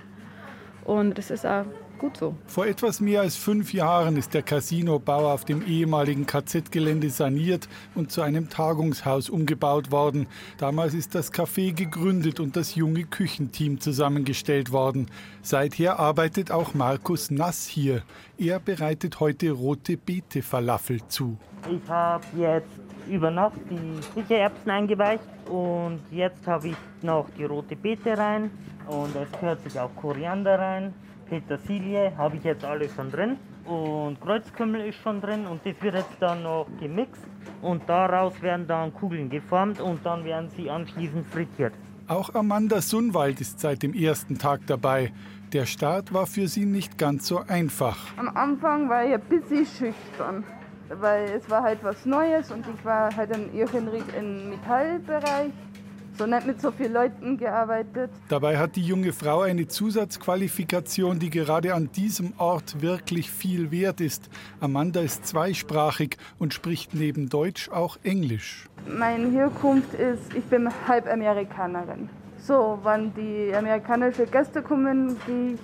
Und 0.86 1.18
das 1.18 1.30
ist 1.32 1.46
auch 1.46 1.66
gut 2.02 2.18
so. 2.18 2.36
Vor 2.48 2.66
etwas 2.66 3.00
mehr 3.00 3.22
als 3.22 3.36
fünf 3.36 3.74
Jahren 3.74 4.18
ist 4.18 4.34
der 4.34 4.42
Casinobau 4.42 5.32
auf 5.32 5.46
dem 5.46 5.66
ehemaligen 5.66 6.26
KZ-Gelände 6.26 7.12
saniert 7.12 7.70
und 7.94 8.12
zu 8.12 8.22
einem 8.22 8.50
Tagungshaus 8.50 9.30
umgebaut 9.30 9.92
worden. 9.92 10.26
Damals 10.58 10.96
ist 10.96 11.14
das 11.14 11.32
Café 11.32 11.74
gegründet 11.74 12.40
und 12.40 12.56
das 12.56 12.74
junge 12.74 13.04
Küchenteam 13.04 13.80
zusammengestellt 13.80 14.72
worden. 14.72 15.12
Seither 15.44 16.00
arbeitet 16.00 16.52
auch 16.52 16.74
Markus 16.74 17.30
Nass 17.30 17.68
hier. 17.68 18.02
Er 18.38 18.60
bereitet 18.60 19.20
heute 19.20 19.52
rote 19.52 19.96
Beete-Falafel 19.96 21.08
zu. 21.08 21.38
Ich 21.70 21.88
habe 21.88 22.26
jetzt 22.36 22.80
über 23.08 23.30
Nacht 23.30 23.60
die 23.70 24.22
Kichererbsen 24.22 24.72
eingeweicht 24.72 25.24
und 25.48 26.00
jetzt 26.10 26.48
habe 26.48 26.70
ich 26.70 26.76
noch 27.04 27.28
die 27.38 27.44
rote 27.44 27.76
Beete 27.76 28.18
rein 28.18 28.50
und 28.88 29.16
es 29.16 29.32
gehört 29.40 29.62
sich 29.62 29.80
auch 29.80 29.96
Koriander 29.96 30.58
rein. 30.58 30.94
Petersilie 31.32 32.12
habe 32.18 32.36
ich 32.36 32.44
jetzt 32.44 32.66
alles 32.66 32.94
schon 32.94 33.10
drin 33.10 33.38
und 33.64 34.20
Kreuzkümmel 34.20 34.82
ist 34.88 35.00
schon 35.00 35.22
drin 35.22 35.48
und 35.48 35.66
das 35.66 35.82
wird 35.82 35.96
jetzt 35.96 36.18
dann 36.20 36.44
noch 36.44 36.68
gemixt 36.78 37.24
und 37.62 37.88
daraus 37.88 38.42
werden 38.42 38.68
dann 38.68 38.94
Kugeln 38.94 39.30
geformt 39.30 39.80
und 39.80 40.06
dann 40.06 40.26
werden 40.26 40.50
sie 40.50 40.70
anschließend 40.70 41.26
frittiert. 41.28 41.74
Auch 42.10 42.36
Amanda 42.36 42.82
Sunwald 42.82 43.40
ist 43.40 43.62
seit 43.62 43.82
dem 43.82 43.94
ersten 43.94 44.38
Tag 44.40 44.68
dabei. 44.68 45.14
Der 45.54 45.66
Start 45.66 46.14
war 46.14 46.28
für 46.28 46.50
sie 46.50 46.66
nicht 46.66 46.98
ganz 46.98 47.28
so 47.28 47.40
einfach. 47.48 47.98
Am 48.18 48.28
Anfang 48.36 48.90
war 48.90 49.06
ich 49.06 49.14
ein 49.14 49.22
bisschen 49.22 49.66
schüchtern, 49.66 50.44
weil 50.90 51.30
es 51.30 51.50
war 51.50 51.64
halt 51.64 51.82
was 51.82 52.06
Neues 52.06 52.52
und 52.52 52.66
ich 52.68 52.84
war 52.84 53.16
halt 53.16 53.34
in 53.38 53.50
im 53.54 54.50
Metallbereich 54.50 55.52
so 56.18 56.26
nicht 56.26 56.46
mit 56.46 56.62
so 56.62 56.72
vielen 56.72 56.94
Leuten 56.94 57.38
gearbeitet. 57.38 58.12
Dabei 58.30 58.58
hat 58.58 58.76
die 58.76 58.82
junge 58.82 59.14
Frau 59.14 59.42
eine 59.42 59.68
Zusatzqualifikation, 59.68 61.20
die 61.20 61.30
gerade 61.30 61.74
an 61.74 61.92
diesem 61.92 62.34
Ort 62.38 62.82
wirklich 62.82 63.32
viel 63.32 63.72
wert 63.72 64.02
ist. 64.02 64.30
Amanda 64.60 65.02
ist 65.02 65.26
zweisprachig 65.26 66.18
und 66.40 66.54
spricht 66.54 66.94
neben 66.94 67.30
Deutsch 67.30 67.70
auch 67.70 67.98
Englisch. 68.04 68.68
Meine 68.88 69.30
Herkunft 69.30 69.94
ist, 69.94 70.34
ich 70.36 70.44
bin 70.46 70.70
halb 70.88 71.08
Amerikanerin. 71.08 72.10
So, 72.38 72.80
wenn 72.84 73.14
die 73.14 73.54
amerikanischen 73.54 74.30
Gäste 74.32 74.62
kommen, 74.64 75.16
gehe 75.28 75.54
ich 75.54 75.60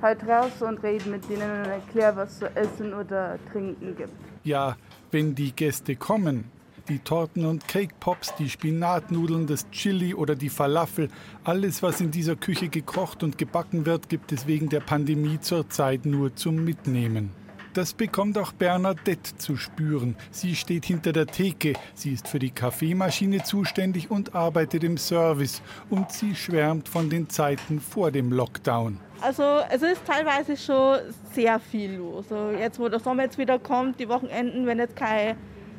halt 0.00 0.26
raus 0.26 0.60
und 0.60 0.82
rede 0.82 1.08
mit 1.08 1.28
denen 1.28 1.50
und 1.50 1.66
erkläre, 1.66 2.16
was 2.16 2.38
zu 2.38 2.46
essen 2.56 2.94
oder 2.94 3.38
trinken 3.52 3.96
gibt. 3.96 4.12
Ja, 4.42 4.76
wenn 5.10 5.34
die 5.34 5.52
Gäste 5.52 5.96
kommen. 5.96 6.44
Die 6.88 6.98
Torten 6.98 7.46
und 7.46 7.66
Cake 7.66 7.94
Pops, 7.98 8.34
die 8.34 8.50
Spinatnudeln, 8.50 9.46
das 9.46 9.70
Chili 9.70 10.12
oder 10.12 10.34
die 10.34 10.50
Falafel, 10.50 11.08
alles, 11.42 11.82
was 11.82 12.02
in 12.02 12.10
dieser 12.10 12.36
Küche 12.36 12.68
gekocht 12.68 13.22
und 13.22 13.38
gebacken 13.38 13.86
wird, 13.86 14.10
gibt 14.10 14.32
es 14.32 14.46
wegen 14.46 14.68
der 14.68 14.80
Pandemie 14.80 15.40
zurzeit 15.40 16.04
nur 16.04 16.36
zum 16.36 16.62
Mitnehmen. 16.62 17.30
Das 17.72 17.94
bekommt 17.94 18.36
auch 18.36 18.52
Bernadette 18.52 19.36
zu 19.38 19.56
spüren. 19.56 20.14
Sie 20.30 20.54
steht 20.54 20.84
hinter 20.84 21.12
der 21.12 21.26
Theke, 21.26 21.72
sie 21.94 22.12
ist 22.12 22.28
für 22.28 22.38
die 22.38 22.50
Kaffeemaschine 22.50 23.42
zuständig 23.42 24.10
und 24.10 24.34
arbeitet 24.34 24.84
im 24.84 24.98
Service. 24.98 25.62
Und 25.88 26.12
sie 26.12 26.36
schwärmt 26.36 26.88
von 26.88 27.08
den 27.08 27.30
Zeiten 27.30 27.80
vor 27.80 28.10
dem 28.10 28.30
Lockdown. 28.30 29.00
Also 29.22 29.42
es 29.70 29.82
ist 29.82 30.04
teilweise 30.04 30.56
schon 30.56 30.98
sehr 31.32 31.58
viel 31.58 31.94
los. 31.94 32.30
Also 32.30 32.56
jetzt, 32.56 32.78
wo 32.78 32.88
der 32.88 33.00
Sommer 33.00 33.22
jetzt 33.24 33.38
wieder 33.38 33.58
kommt, 33.58 33.98
die 33.98 34.08
Wochenenden, 34.08 34.66
wenn 34.66 34.78
jetzt 34.78 34.94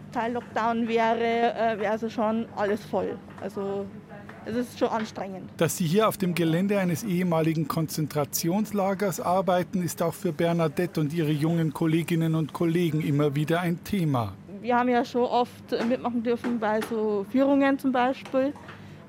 kein 0.06 0.34
Teil-Lockdown 0.34 0.88
wäre, 0.88 1.54
äh, 1.54 1.80
wäre 1.80 1.92
also 1.92 2.10
schon 2.10 2.46
alles 2.56 2.84
voll. 2.86 3.18
Also 3.42 3.86
es 4.46 4.56
ist 4.56 4.80
schon 4.80 4.90
anstrengend. 4.90 5.50
Dass 5.58 5.78
Sie 5.78 5.86
hier 5.86 6.08
auf 6.08 6.18
dem 6.18 6.36
Gelände 6.36 6.80
eines 6.80 7.04
ehemaligen 7.04 7.68
Konzentrationslagers 7.68 9.20
arbeiten, 9.20 9.82
ist 9.82 10.02
auch 10.02 10.14
für 10.14 10.32
Bernadette 10.32 11.00
und 11.00 11.14
ihre 11.14 11.32
jungen 11.32 11.74
Kolleginnen 11.74 12.36
und 12.36 12.54
Kollegen 12.54 13.02
immer 13.02 13.36
wieder 13.36 13.62
ein 13.62 13.84
Thema. 13.84 14.34
Wir 14.62 14.78
haben 14.78 14.90
ja 14.90 15.04
schon 15.06 15.24
oft 15.24 15.72
mitmachen 15.88 16.24
dürfen 16.24 16.60
bei 16.60 16.80
so 16.90 17.26
Führungen 17.32 17.78
zum 17.80 17.92
Beispiel. 17.92 18.54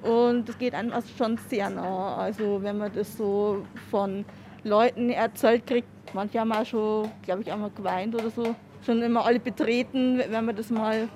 Und 0.03 0.49
es 0.49 0.59
geht 0.59 0.75
einem 0.75 0.93
also 0.93 1.09
schon 1.17 1.39
sehr 1.49 1.71
nah. 1.71 2.17
Also 2.17 2.63
wenn 2.63 2.79
man 2.79 2.93
das 2.95 3.17
so 3.17 3.65
von 3.91 4.25
Leuten 4.65 5.11
erzählt 5.11 5.67
kriegt, 5.67 5.89
manche 6.15 6.41
haben 6.41 6.53
auch 6.53 6.65
schon, 6.65 7.11
glaube 7.23 7.43
ich, 7.43 7.51
einmal 7.51 7.71
geweint 7.71 8.15
oder 8.15 8.31
so. 8.31 8.55
Schon 8.87 9.03
immer 9.03 9.27
alle 9.27 9.41
betreten, 9.41 10.19
wenn 10.31 10.45
man 10.45 10.55
das 10.55 10.71
mal 10.71 11.09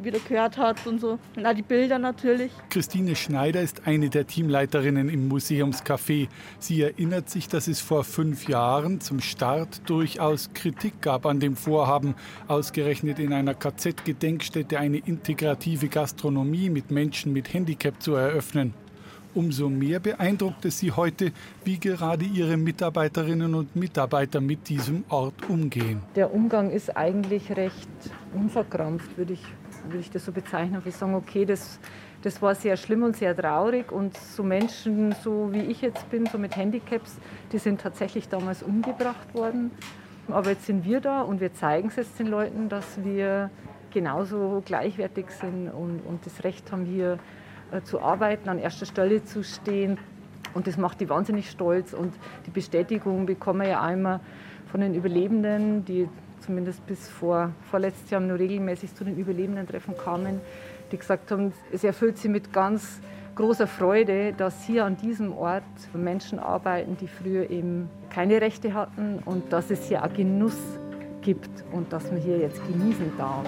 wieder 0.00 0.20
gehört 0.20 0.56
hat 0.58 0.86
und 0.86 1.00
so. 1.00 1.18
Und 1.36 1.44
auch 1.44 1.54
die 1.54 1.62
Bilder 1.62 1.98
natürlich. 1.98 2.52
Christine 2.70 3.16
Schneider 3.16 3.60
ist 3.62 3.84
eine 3.84 4.10
der 4.10 4.28
Teamleiterinnen 4.28 5.08
im 5.08 5.28
Museumscafé. 5.28 6.28
Sie 6.60 6.82
erinnert 6.82 7.28
sich, 7.28 7.48
dass 7.48 7.66
es 7.66 7.80
vor 7.80 8.04
fünf 8.04 8.48
Jahren 8.48 9.00
zum 9.00 9.20
Start 9.20 9.88
durchaus 9.88 10.50
Kritik 10.54 11.02
gab 11.02 11.26
an 11.26 11.40
dem 11.40 11.56
Vorhaben, 11.56 12.14
ausgerechnet 12.46 13.18
in 13.18 13.32
einer 13.32 13.54
KZ-Gedenkstätte 13.54 14.78
eine 14.78 14.98
integrative 14.98 15.88
Gastronomie 15.88 16.70
mit 16.70 16.92
Menschen 16.92 17.32
mit 17.32 17.52
Handicap 17.52 18.00
zu 18.00 18.14
eröffnen. 18.14 18.72
Umso 19.36 19.68
mehr 19.68 20.00
beeindruckt 20.00 20.64
es 20.64 20.78
sie 20.78 20.90
heute, 20.90 21.30
wie 21.62 21.78
gerade 21.78 22.24
ihre 22.24 22.56
Mitarbeiterinnen 22.56 23.54
und 23.54 23.76
Mitarbeiter 23.76 24.40
mit 24.40 24.68
diesem 24.68 25.04
Ort 25.10 25.48
umgehen. 25.48 26.00
Der 26.14 26.32
Umgang 26.34 26.70
ist 26.70 26.96
eigentlich 26.96 27.54
recht 27.54 27.88
unverkrampft, 28.34 29.18
würde 29.18 29.34
ich 29.34 29.44
würde 29.84 29.98
ich 30.00 30.10
das 30.10 30.24
so 30.24 30.32
bezeichnen. 30.32 30.84
Wir 30.84 30.92
sagen, 30.92 31.14
okay, 31.14 31.44
das, 31.44 31.78
das 32.22 32.40
war 32.42 32.54
sehr 32.54 32.76
schlimm 32.76 33.02
und 33.02 33.16
sehr 33.16 33.36
traurig. 33.36 33.92
Und 33.92 34.16
so 34.16 34.42
Menschen, 34.42 35.14
so 35.22 35.52
wie 35.52 35.60
ich 35.60 35.80
jetzt 35.80 36.10
bin, 36.10 36.26
so 36.26 36.38
mit 36.38 36.56
Handicaps, 36.56 37.18
die 37.52 37.58
sind 37.58 37.80
tatsächlich 37.80 38.28
damals 38.28 38.62
umgebracht 38.62 39.34
worden. 39.34 39.70
Aber 40.28 40.50
jetzt 40.50 40.66
sind 40.66 40.84
wir 40.84 41.00
da 41.00 41.20
und 41.22 41.40
wir 41.40 41.54
zeigen 41.54 41.88
es 41.88 41.96
jetzt 41.96 42.18
den 42.18 42.26
Leuten, 42.26 42.68
dass 42.68 43.04
wir 43.04 43.50
genauso 43.92 44.62
gleichwertig 44.64 45.30
sind 45.30 45.68
und, 45.68 46.00
und 46.00 46.26
das 46.26 46.42
Recht 46.42 46.72
haben, 46.72 46.84
hier 46.84 47.18
zu 47.84 48.00
arbeiten, 48.00 48.48
an 48.48 48.58
erster 48.58 48.86
Stelle 48.86 49.24
zu 49.24 49.42
stehen. 49.42 49.98
Und 50.54 50.66
das 50.66 50.76
macht 50.76 51.00
die 51.00 51.08
wahnsinnig 51.08 51.50
stolz. 51.50 51.92
Und 51.92 52.14
die 52.46 52.50
Bestätigung 52.50 53.26
bekommen 53.26 53.62
wir 53.62 53.68
ja 53.68 53.82
einmal 53.82 54.20
von 54.70 54.80
den 54.80 54.94
Überlebenden, 54.94 55.84
die 55.84 56.08
zumindest 56.40 56.86
bis 56.86 57.08
vor 57.08 57.52
vorletztes 57.70 58.10
Jahr 58.10 58.20
nur 58.20 58.38
regelmäßig 58.38 58.94
zu 58.94 59.04
den 59.04 59.16
Überlebenden-Treffen 59.16 59.96
kamen, 59.96 60.40
die 60.92 60.98
gesagt 60.98 61.30
haben, 61.30 61.52
es 61.72 61.82
erfüllt 61.82 62.18
sie 62.18 62.28
mit 62.28 62.52
ganz 62.52 63.00
großer 63.34 63.66
Freude, 63.66 64.32
dass 64.32 64.64
hier 64.64 64.84
an 64.84 64.96
diesem 64.96 65.32
Ort 65.32 65.64
Menschen 65.92 66.38
arbeiten, 66.38 66.96
die 66.96 67.08
früher 67.08 67.50
eben 67.50 67.90
keine 68.10 68.40
Rechte 68.40 68.72
hatten 68.74 69.18
und 69.24 69.52
dass 69.52 69.70
es 69.70 69.88
hier 69.88 70.04
auch 70.04 70.12
Genuss 70.12 70.58
gibt 71.20 71.50
und 71.72 71.92
dass 71.92 72.10
man 72.10 72.20
hier 72.20 72.38
jetzt 72.38 72.60
genießen 72.66 73.12
darf. 73.18 73.44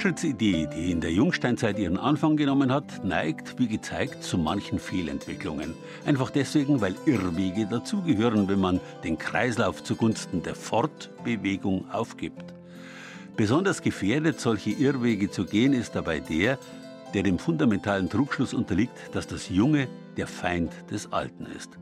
Fortschrittsidee, 0.00 0.66
die 0.66 0.90
in 0.90 1.02
der 1.02 1.12
Jungsteinzeit 1.12 1.78
ihren 1.78 1.98
Anfang 1.98 2.38
genommen 2.38 2.72
hat, 2.72 3.04
neigt, 3.04 3.58
wie 3.58 3.68
gezeigt, 3.68 4.24
zu 4.24 4.38
manchen 4.38 4.78
Fehlentwicklungen. 4.78 5.74
Einfach 6.06 6.30
deswegen, 6.30 6.80
weil 6.80 6.94
Irrwege 7.04 7.66
dazugehören, 7.66 8.48
wenn 8.48 8.60
man 8.60 8.80
den 9.04 9.18
Kreislauf 9.18 9.84
zugunsten 9.84 10.42
der 10.42 10.54
Fortbewegung 10.54 11.84
aufgibt. 11.90 12.54
Besonders 13.36 13.82
gefährdet, 13.82 14.40
solche 14.40 14.70
Irrwege 14.70 15.30
zu 15.30 15.44
gehen, 15.44 15.74
ist 15.74 15.94
dabei 15.94 16.20
der, 16.20 16.58
der 17.12 17.22
dem 17.22 17.38
fundamentalen 17.38 18.08
Trugschluss 18.08 18.54
unterliegt, 18.54 18.96
dass 19.12 19.26
das 19.26 19.50
Junge 19.50 19.86
der 20.16 20.26
Feind 20.26 20.72
des 20.90 21.12
Alten 21.12 21.44
ist. 21.44 21.78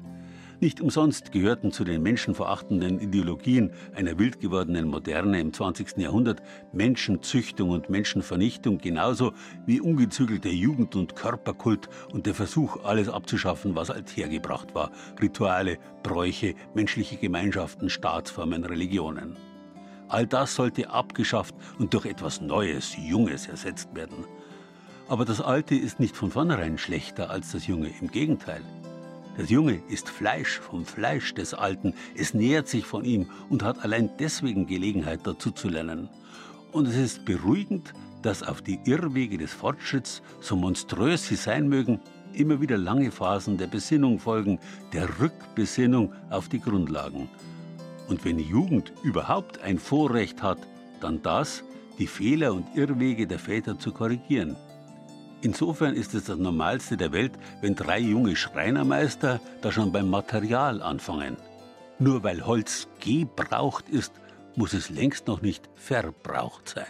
Nicht 0.60 0.80
umsonst 0.80 1.30
gehörten 1.30 1.70
zu 1.70 1.84
den 1.84 2.02
menschenverachtenden 2.02 2.98
Ideologien 2.98 3.70
einer 3.94 4.18
wild 4.18 4.40
gewordenen 4.40 4.88
Moderne 4.88 5.38
im 5.38 5.52
20. 5.52 5.98
Jahrhundert 5.98 6.42
Menschenzüchtung 6.72 7.70
und 7.70 7.90
Menschenvernichtung 7.90 8.78
genauso 8.78 9.34
wie 9.66 9.80
ungezügelter 9.80 10.50
Jugend- 10.50 10.96
und 10.96 11.14
Körperkult 11.14 11.88
und 12.12 12.26
der 12.26 12.34
Versuch, 12.34 12.82
alles 12.82 13.08
abzuschaffen, 13.08 13.76
was 13.76 13.90
althergebracht 13.90 14.74
war. 14.74 14.90
Rituale, 15.20 15.78
Bräuche, 16.02 16.56
menschliche 16.74 17.18
Gemeinschaften, 17.18 17.88
Staatsformen, 17.88 18.64
Religionen. 18.64 19.36
All 20.08 20.26
das 20.26 20.56
sollte 20.56 20.90
abgeschafft 20.90 21.54
und 21.78 21.94
durch 21.94 22.06
etwas 22.06 22.40
Neues, 22.40 22.96
Junges 22.96 23.46
ersetzt 23.46 23.94
werden. 23.94 24.24
Aber 25.06 25.24
das 25.24 25.40
Alte 25.40 25.76
ist 25.76 26.00
nicht 26.00 26.16
von 26.16 26.32
vornherein 26.32 26.78
schlechter 26.78 27.30
als 27.30 27.52
das 27.52 27.68
Junge, 27.68 27.90
im 28.00 28.10
Gegenteil. 28.10 28.62
Das 29.38 29.50
Junge 29.50 29.80
ist 29.88 30.08
Fleisch 30.08 30.58
vom 30.58 30.84
Fleisch 30.84 31.32
des 31.32 31.54
Alten, 31.54 31.94
es 32.16 32.34
nähert 32.34 32.66
sich 32.66 32.84
von 32.84 33.04
ihm 33.04 33.30
und 33.48 33.62
hat 33.62 33.84
allein 33.84 34.10
deswegen 34.18 34.66
Gelegenheit 34.66 35.20
dazu 35.22 35.52
zu 35.52 35.68
lernen. 35.68 36.08
Und 36.72 36.88
es 36.88 36.96
ist 36.96 37.24
beruhigend, 37.24 37.94
dass 38.20 38.42
auf 38.42 38.62
die 38.62 38.80
Irrwege 38.84 39.38
des 39.38 39.52
Fortschritts, 39.52 40.22
so 40.40 40.56
monströs 40.56 41.28
sie 41.28 41.36
sein 41.36 41.68
mögen, 41.68 42.00
immer 42.32 42.60
wieder 42.60 42.76
lange 42.76 43.12
Phasen 43.12 43.56
der 43.58 43.68
Besinnung 43.68 44.18
folgen, 44.18 44.58
der 44.92 45.20
Rückbesinnung 45.20 46.12
auf 46.30 46.48
die 46.48 46.60
Grundlagen. 46.60 47.28
Und 48.08 48.24
wenn 48.24 48.40
Jugend 48.40 48.92
überhaupt 49.04 49.60
ein 49.60 49.78
Vorrecht 49.78 50.42
hat, 50.42 50.58
dann 51.00 51.22
das, 51.22 51.62
die 52.00 52.08
Fehler 52.08 52.52
und 52.54 52.66
Irrwege 52.74 53.28
der 53.28 53.38
Väter 53.38 53.78
zu 53.78 53.92
korrigieren. 53.92 54.56
Insofern 55.40 55.94
ist 55.94 56.14
es 56.14 56.24
das 56.24 56.36
Normalste 56.36 56.96
der 56.96 57.12
Welt, 57.12 57.32
wenn 57.60 57.76
drei 57.76 58.00
junge 58.00 58.34
Schreinermeister 58.34 59.40
da 59.60 59.70
schon 59.70 59.92
beim 59.92 60.10
Material 60.10 60.82
anfangen. 60.82 61.36
Nur 62.00 62.22
weil 62.24 62.44
Holz 62.44 62.88
gebraucht 63.00 63.88
ist, 63.88 64.12
muss 64.56 64.72
es 64.72 64.90
längst 64.90 65.28
noch 65.28 65.40
nicht 65.40 65.68
verbraucht 65.76 66.68
sein. 66.68 66.86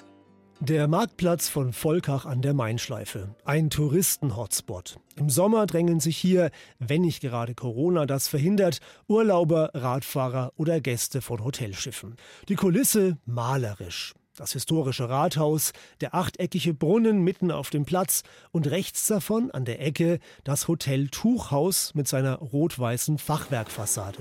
Der 0.60 0.88
Marktplatz 0.88 1.48
von 1.48 1.72
Volkach 1.72 2.26
an 2.26 2.42
der 2.42 2.52
Mainschleife. 2.52 3.36
Ein 3.44 3.70
Touristen-Hotspot. 3.70 4.98
Im 5.14 5.30
Sommer 5.30 5.66
drängen 5.66 6.00
sich 6.00 6.16
hier, 6.16 6.50
wenn 6.80 7.02
nicht 7.02 7.20
gerade 7.20 7.54
Corona 7.54 8.06
das 8.06 8.26
verhindert, 8.26 8.80
Urlauber, 9.06 9.70
Radfahrer 9.74 10.52
oder 10.56 10.80
Gäste 10.80 11.20
von 11.20 11.44
Hotelschiffen. 11.44 12.16
Die 12.48 12.56
Kulisse 12.56 13.18
malerisch. 13.24 14.14
Das 14.38 14.52
historische 14.52 15.08
Rathaus, 15.08 15.72
der 16.00 16.14
achteckige 16.14 16.72
Brunnen 16.72 17.22
mitten 17.22 17.50
auf 17.50 17.70
dem 17.70 17.84
Platz 17.84 18.22
und 18.52 18.70
rechts 18.70 19.08
davon 19.08 19.50
an 19.50 19.64
der 19.64 19.84
Ecke 19.84 20.20
das 20.44 20.68
Hotel 20.68 21.08
Tuchhaus 21.08 21.92
mit 21.96 22.06
seiner 22.06 22.36
rot-weißen 22.36 23.18
Fachwerkfassade. 23.18 24.20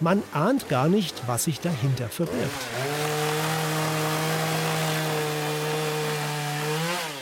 Man 0.00 0.20
ahnt 0.32 0.68
gar 0.68 0.88
nicht, 0.88 1.28
was 1.28 1.44
sich 1.44 1.60
dahinter 1.60 2.08
verbirgt. 2.08 2.50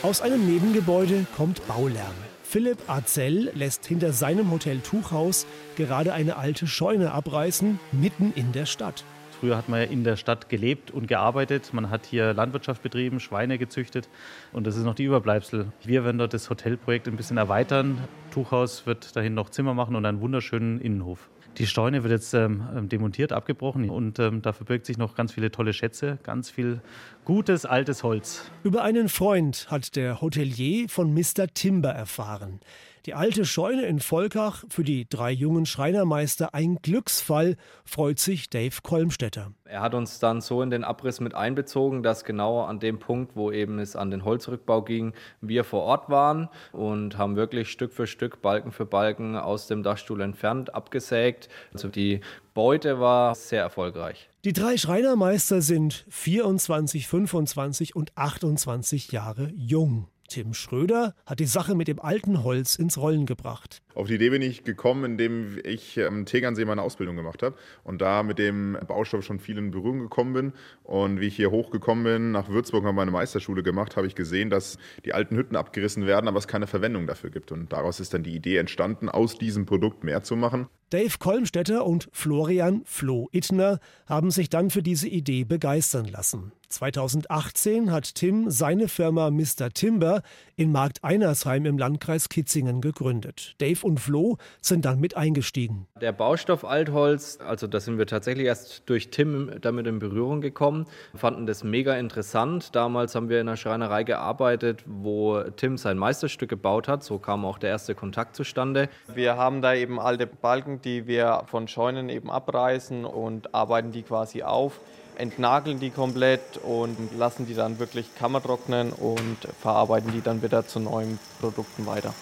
Aus 0.01 0.21
einem 0.21 0.51
Nebengebäude 0.51 1.27
kommt 1.37 1.67
Baulärm. 1.67 2.15
Philipp 2.43 2.89
Arzell 2.89 3.51
lässt 3.53 3.85
hinter 3.85 4.13
seinem 4.13 4.49
Hotel 4.49 4.79
Tuchhaus 4.79 5.45
gerade 5.75 6.13
eine 6.13 6.37
alte 6.37 6.65
Scheune 6.65 7.11
abreißen, 7.11 7.79
mitten 7.91 8.33
in 8.33 8.51
der 8.51 8.65
Stadt. 8.65 9.05
Früher 9.41 9.57
hat 9.57 9.69
man 9.69 9.79
ja 9.79 9.87
in 9.87 10.03
der 10.03 10.17
Stadt 10.17 10.49
gelebt 10.49 10.91
und 10.91 11.07
gearbeitet. 11.07 11.73
Man 11.73 11.89
hat 11.89 12.05
hier 12.05 12.31
Landwirtschaft 12.31 12.83
betrieben, 12.83 13.19
Schweine 13.19 13.57
gezüchtet 13.57 14.07
und 14.53 14.67
das 14.67 14.77
ist 14.77 14.83
noch 14.83 14.93
die 14.93 15.05
Überbleibsel. 15.05 15.73
Wir 15.83 16.05
werden 16.05 16.19
dort 16.19 16.35
das 16.35 16.47
Hotelprojekt 16.51 17.07
ein 17.07 17.15
bisschen 17.15 17.37
erweitern. 17.37 17.97
Tuchhaus 18.29 18.85
wird 18.85 19.15
dahin 19.15 19.33
noch 19.33 19.49
Zimmer 19.49 19.73
machen 19.73 19.95
und 19.95 20.05
einen 20.05 20.21
wunderschönen 20.21 20.79
Innenhof. 20.79 21.27
Die 21.57 21.65
Steune 21.65 22.03
wird 22.03 22.11
jetzt 22.11 22.35
ähm, 22.35 22.67
ähm, 22.77 22.87
demontiert, 22.87 23.33
abgebrochen 23.33 23.89
und 23.89 24.19
ähm, 24.19 24.43
da 24.43 24.53
verbirgt 24.53 24.85
sich 24.85 24.99
noch 24.99 25.15
ganz 25.15 25.33
viele 25.33 25.49
tolle 25.49 25.73
Schätze, 25.73 26.19
ganz 26.21 26.51
viel 26.51 26.79
gutes 27.25 27.65
altes 27.65 28.03
Holz. 28.03 28.51
Über 28.63 28.83
einen 28.83 29.09
Freund 29.09 29.65
hat 29.71 29.95
der 29.95 30.21
Hotelier 30.21 30.87
von 30.87 31.15
Mr. 31.15 31.47
Timber 31.51 31.89
erfahren. 31.89 32.59
Die 33.07 33.15
alte 33.15 33.45
Scheune 33.45 33.87
in 33.87 33.99
Volkach 33.99 34.63
für 34.69 34.83
die 34.83 35.09
drei 35.09 35.31
jungen 35.31 35.65
Schreinermeister 35.65 36.53
ein 36.53 36.75
Glücksfall, 36.83 37.57
freut 37.83 38.19
sich 38.19 38.51
Dave 38.51 38.75
Kolmstetter. 38.83 39.53
Er 39.65 39.81
hat 39.81 39.95
uns 39.95 40.19
dann 40.19 40.39
so 40.39 40.61
in 40.61 40.69
den 40.69 40.83
Abriss 40.83 41.19
mit 41.19 41.33
einbezogen, 41.33 42.03
dass 42.03 42.25
genau 42.25 42.61
an 42.61 42.79
dem 42.79 42.99
Punkt, 42.99 43.35
wo 43.35 43.51
eben 43.51 43.79
es 43.79 43.95
an 43.95 44.11
den 44.11 44.23
Holzrückbau 44.23 44.83
ging, 44.83 45.13
wir 45.41 45.63
vor 45.63 45.81
Ort 45.81 46.11
waren 46.11 46.47
und 46.73 47.17
haben 47.17 47.35
wirklich 47.35 47.71
Stück 47.71 47.91
für 47.91 48.05
Stück, 48.05 48.43
Balken 48.43 48.71
für 48.71 48.85
Balken 48.85 49.35
aus 49.35 49.65
dem 49.65 49.81
Dachstuhl 49.81 50.21
entfernt, 50.21 50.75
abgesägt. 50.75 51.49
Also 51.73 51.87
die 51.87 52.19
Beute 52.53 52.99
war 52.99 53.33
sehr 53.33 53.63
erfolgreich. 53.63 54.29
Die 54.43 54.53
drei 54.53 54.77
Schreinermeister 54.77 55.61
sind 55.61 56.05
24, 56.09 57.07
25 57.07 57.95
und 57.95 58.15
28 58.15 59.11
Jahre 59.11 59.51
jung. 59.55 60.07
Tim 60.31 60.53
Schröder 60.53 61.13
hat 61.25 61.41
die 61.41 61.45
Sache 61.45 61.75
mit 61.75 61.89
dem 61.89 61.99
alten 61.99 62.41
Holz 62.45 62.75
ins 62.75 62.97
Rollen 62.97 63.25
gebracht. 63.25 63.81
Auf 63.95 64.07
die 64.07 64.15
Idee 64.15 64.29
bin 64.29 64.41
ich 64.41 64.63
gekommen, 64.63 65.03
indem 65.03 65.59
ich 65.65 65.99
am 65.99 66.25
Tegernsee 66.25 66.63
meine 66.63 66.83
Ausbildung 66.83 67.17
gemacht 67.17 67.43
habe 67.43 67.57
und 67.83 68.01
da 68.01 68.23
mit 68.23 68.39
dem 68.39 68.77
Baustoff 68.87 69.25
schon 69.25 69.41
viel 69.41 69.57
in 69.57 69.71
Berührung 69.71 69.99
gekommen 69.99 70.31
bin. 70.31 70.53
Und 70.83 71.19
wie 71.19 71.27
ich 71.27 71.35
hier 71.35 71.51
hochgekommen 71.51 72.05
bin, 72.05 72.31
nach 72.31 72.47
Würzburg 72.47 72.85
habe 72.85 72.95
meine 72.95 73.11
Meisterschule 73.11 73.61
gemacht, 73.61 73.97
habe 73.97 74.07
ich 74.07 74.15
gesehen, 74.15 74.49
dass 74.49 74.77
die 75.03 75.13
alten 75.13 75.35
Hütten 75.35 75.57
abgerissen 75.57 76.07
werden, 76.07 76.29
aber 76.29 76.37
es 76.37 76.47
keine 76.47 76.65
Verwendung 76.65 77.07
dafür 77.07 77.29
gibt. 77.29 77.51
Und 77.51 77.73
daraus 77.73 77.99
ist 77.99 78.13
dann 78.13 78.23
die 78.23 78.33
Idee 78.33 78.55
entstanden, 78.55 79.09
aus 79.09 79.37
diesem 79.37 79.65
Produkt 79.65 80.05
mehr 80.05 80.23
zu 80.23 80.37
machen. 80.37 80.69
Dave 80.91 81.19
Kolmstetter 81.19 81.85
und 81.85 82.09
Florian 82.11 82.81
Flo 82.83 83.29
Ittner 83.31 83.79
haben 84.07 84.29
sich 84.29 84.49
dann 84.49 84.69
für 84.69 84.83
diese 84.83 85.07
Idee 85.07 85.45
begeistern 85.45 86.03
lassen. 86.03 86.51
2018 86.71 87.91
hat 87.91 88.15
Tim 88.15 88.49
seine 88.49 88.87
Firma 88.87 89.29
Mr. 89.29 89.69
Timber 89.73 90.21
in 90.55 90.71
Markt 90.71 91.03
Einersheim 91.03 91.65
im 91.65 91.77
Landkreis 91.77 92.29
Kitzingen 92.29 92.81
gegründet. 92.81 93.55
Dave 93.59 93.85
und 93.85 93.99
Flo 93.99 94.37
sind 94.61 94.85
dann 94.85 94.99
mit 94.99 95.17
eingestiegen. 95.17 95.87
Der 95.99 96.11
Baustoff 96.11 96.63
Altholz, 96.63 97.39
also 97.45 97.67
da 97.67 97.79
sind 97.79 97.97
wir 97.97 98.07
tatsächlich 98.07 98.47
erst 98.47 98.83
durch 98.89 99.09
Tim 99.09 99.51
damit 99.61 99.87
in 99.87 99.99
Berührung 99.99 100.41
gekommen, 100.41 100.87
fanden 101.13 101.45
das 101.45 101.63
mega 101.63 101.95
interessant. 101.95 102.75
Damals 102.75 103.15
haben 103.15 103.29
wir 103.29 103.41
in 103.41 103.47
einer 103.47 103.57
Schreinerei 103.57 104.03
gearbeitet, 104.03 104.83
wo 104.85 105.41
Tim 105.41 105.77
sein 105.77 105.97
Meisterstück 105.97 106.49
gebaut 106.49 106.87
hat. 106.87 107.03
So 107.03 107.19
kam 107.19 107.45
auch 107.45 107.57
der 107.57 107.69
erste 107.69 107.95
Kontakt 107.95 108.35
zustande. 108.35 108.89
Wir 109.13 109.35
haben 109.35 109.61
da 109.61 109.73
eben 109.73 109.99
alte 109.99 110.25
Balken, 110.27 110.80
die 110.85 111.07
wir 111.07 111.43
von 111.47 111.67
Scheunen 111.67 112.09
eben 112.09 112.29
abreißen 112.29 113.05
und 113.05 113.53
arbeiten 113.53 113.91
die 113.91 114.03
quasi 114.03 114.43
auf 114.43 114.79
entnageln 115.21 115.79
die 115.79 115.91
komplett 115.91 116.57
und 116.63 116.97
lassen 117.17 117.45
die 117.45 117.53
dann 117.53 117.79
wirklich 117.79 118.15
kammertrocknen 118.15 118.91
und 118.91 119.37
verarbeiten 119.61 120.11
die 120.11 120.21
dann 120.21 120.41
wieder 120.41 120.67
zu 120.67 120.79
neuen 120.79 121.19
Produkten 121.39 121.85
weiter. 121.85 122.13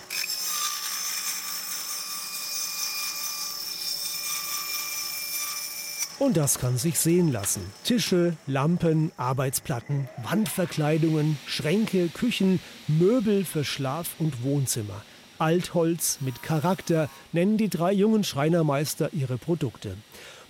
Und 6.20 6.36
das 6.36 6.60
kann 6.60 6.78
sich 6.78 7.00
sehen 7.00 7.32
lassen. 7.32 7.62
Tische, 7.86 8.36
Lampen, 8.46 9.14
Arbeitsplatten, 9.16 10.10
Wandverkleidungen, 10.30 11.40
Schränke, 11.48 12.10
Küchen, 12.10 12.60
Möbel 12.90 13.46
für 13.46 13.64
Schlaf 13.64 14.16
und 14.20 14.44
Wohnzimmer. 14.44 15.02
Altholz 15.40 16.20
mit 16.22 16.44
Charakter 16.44 17.10
nennen 17.32 17.58
die 17.58 17.70
drei 17.70 17.94
jungen 17.94 18.24
Schreinermeister 18.24 19.10
ihre 19.14 19.38
Produkte. 19.38 19.96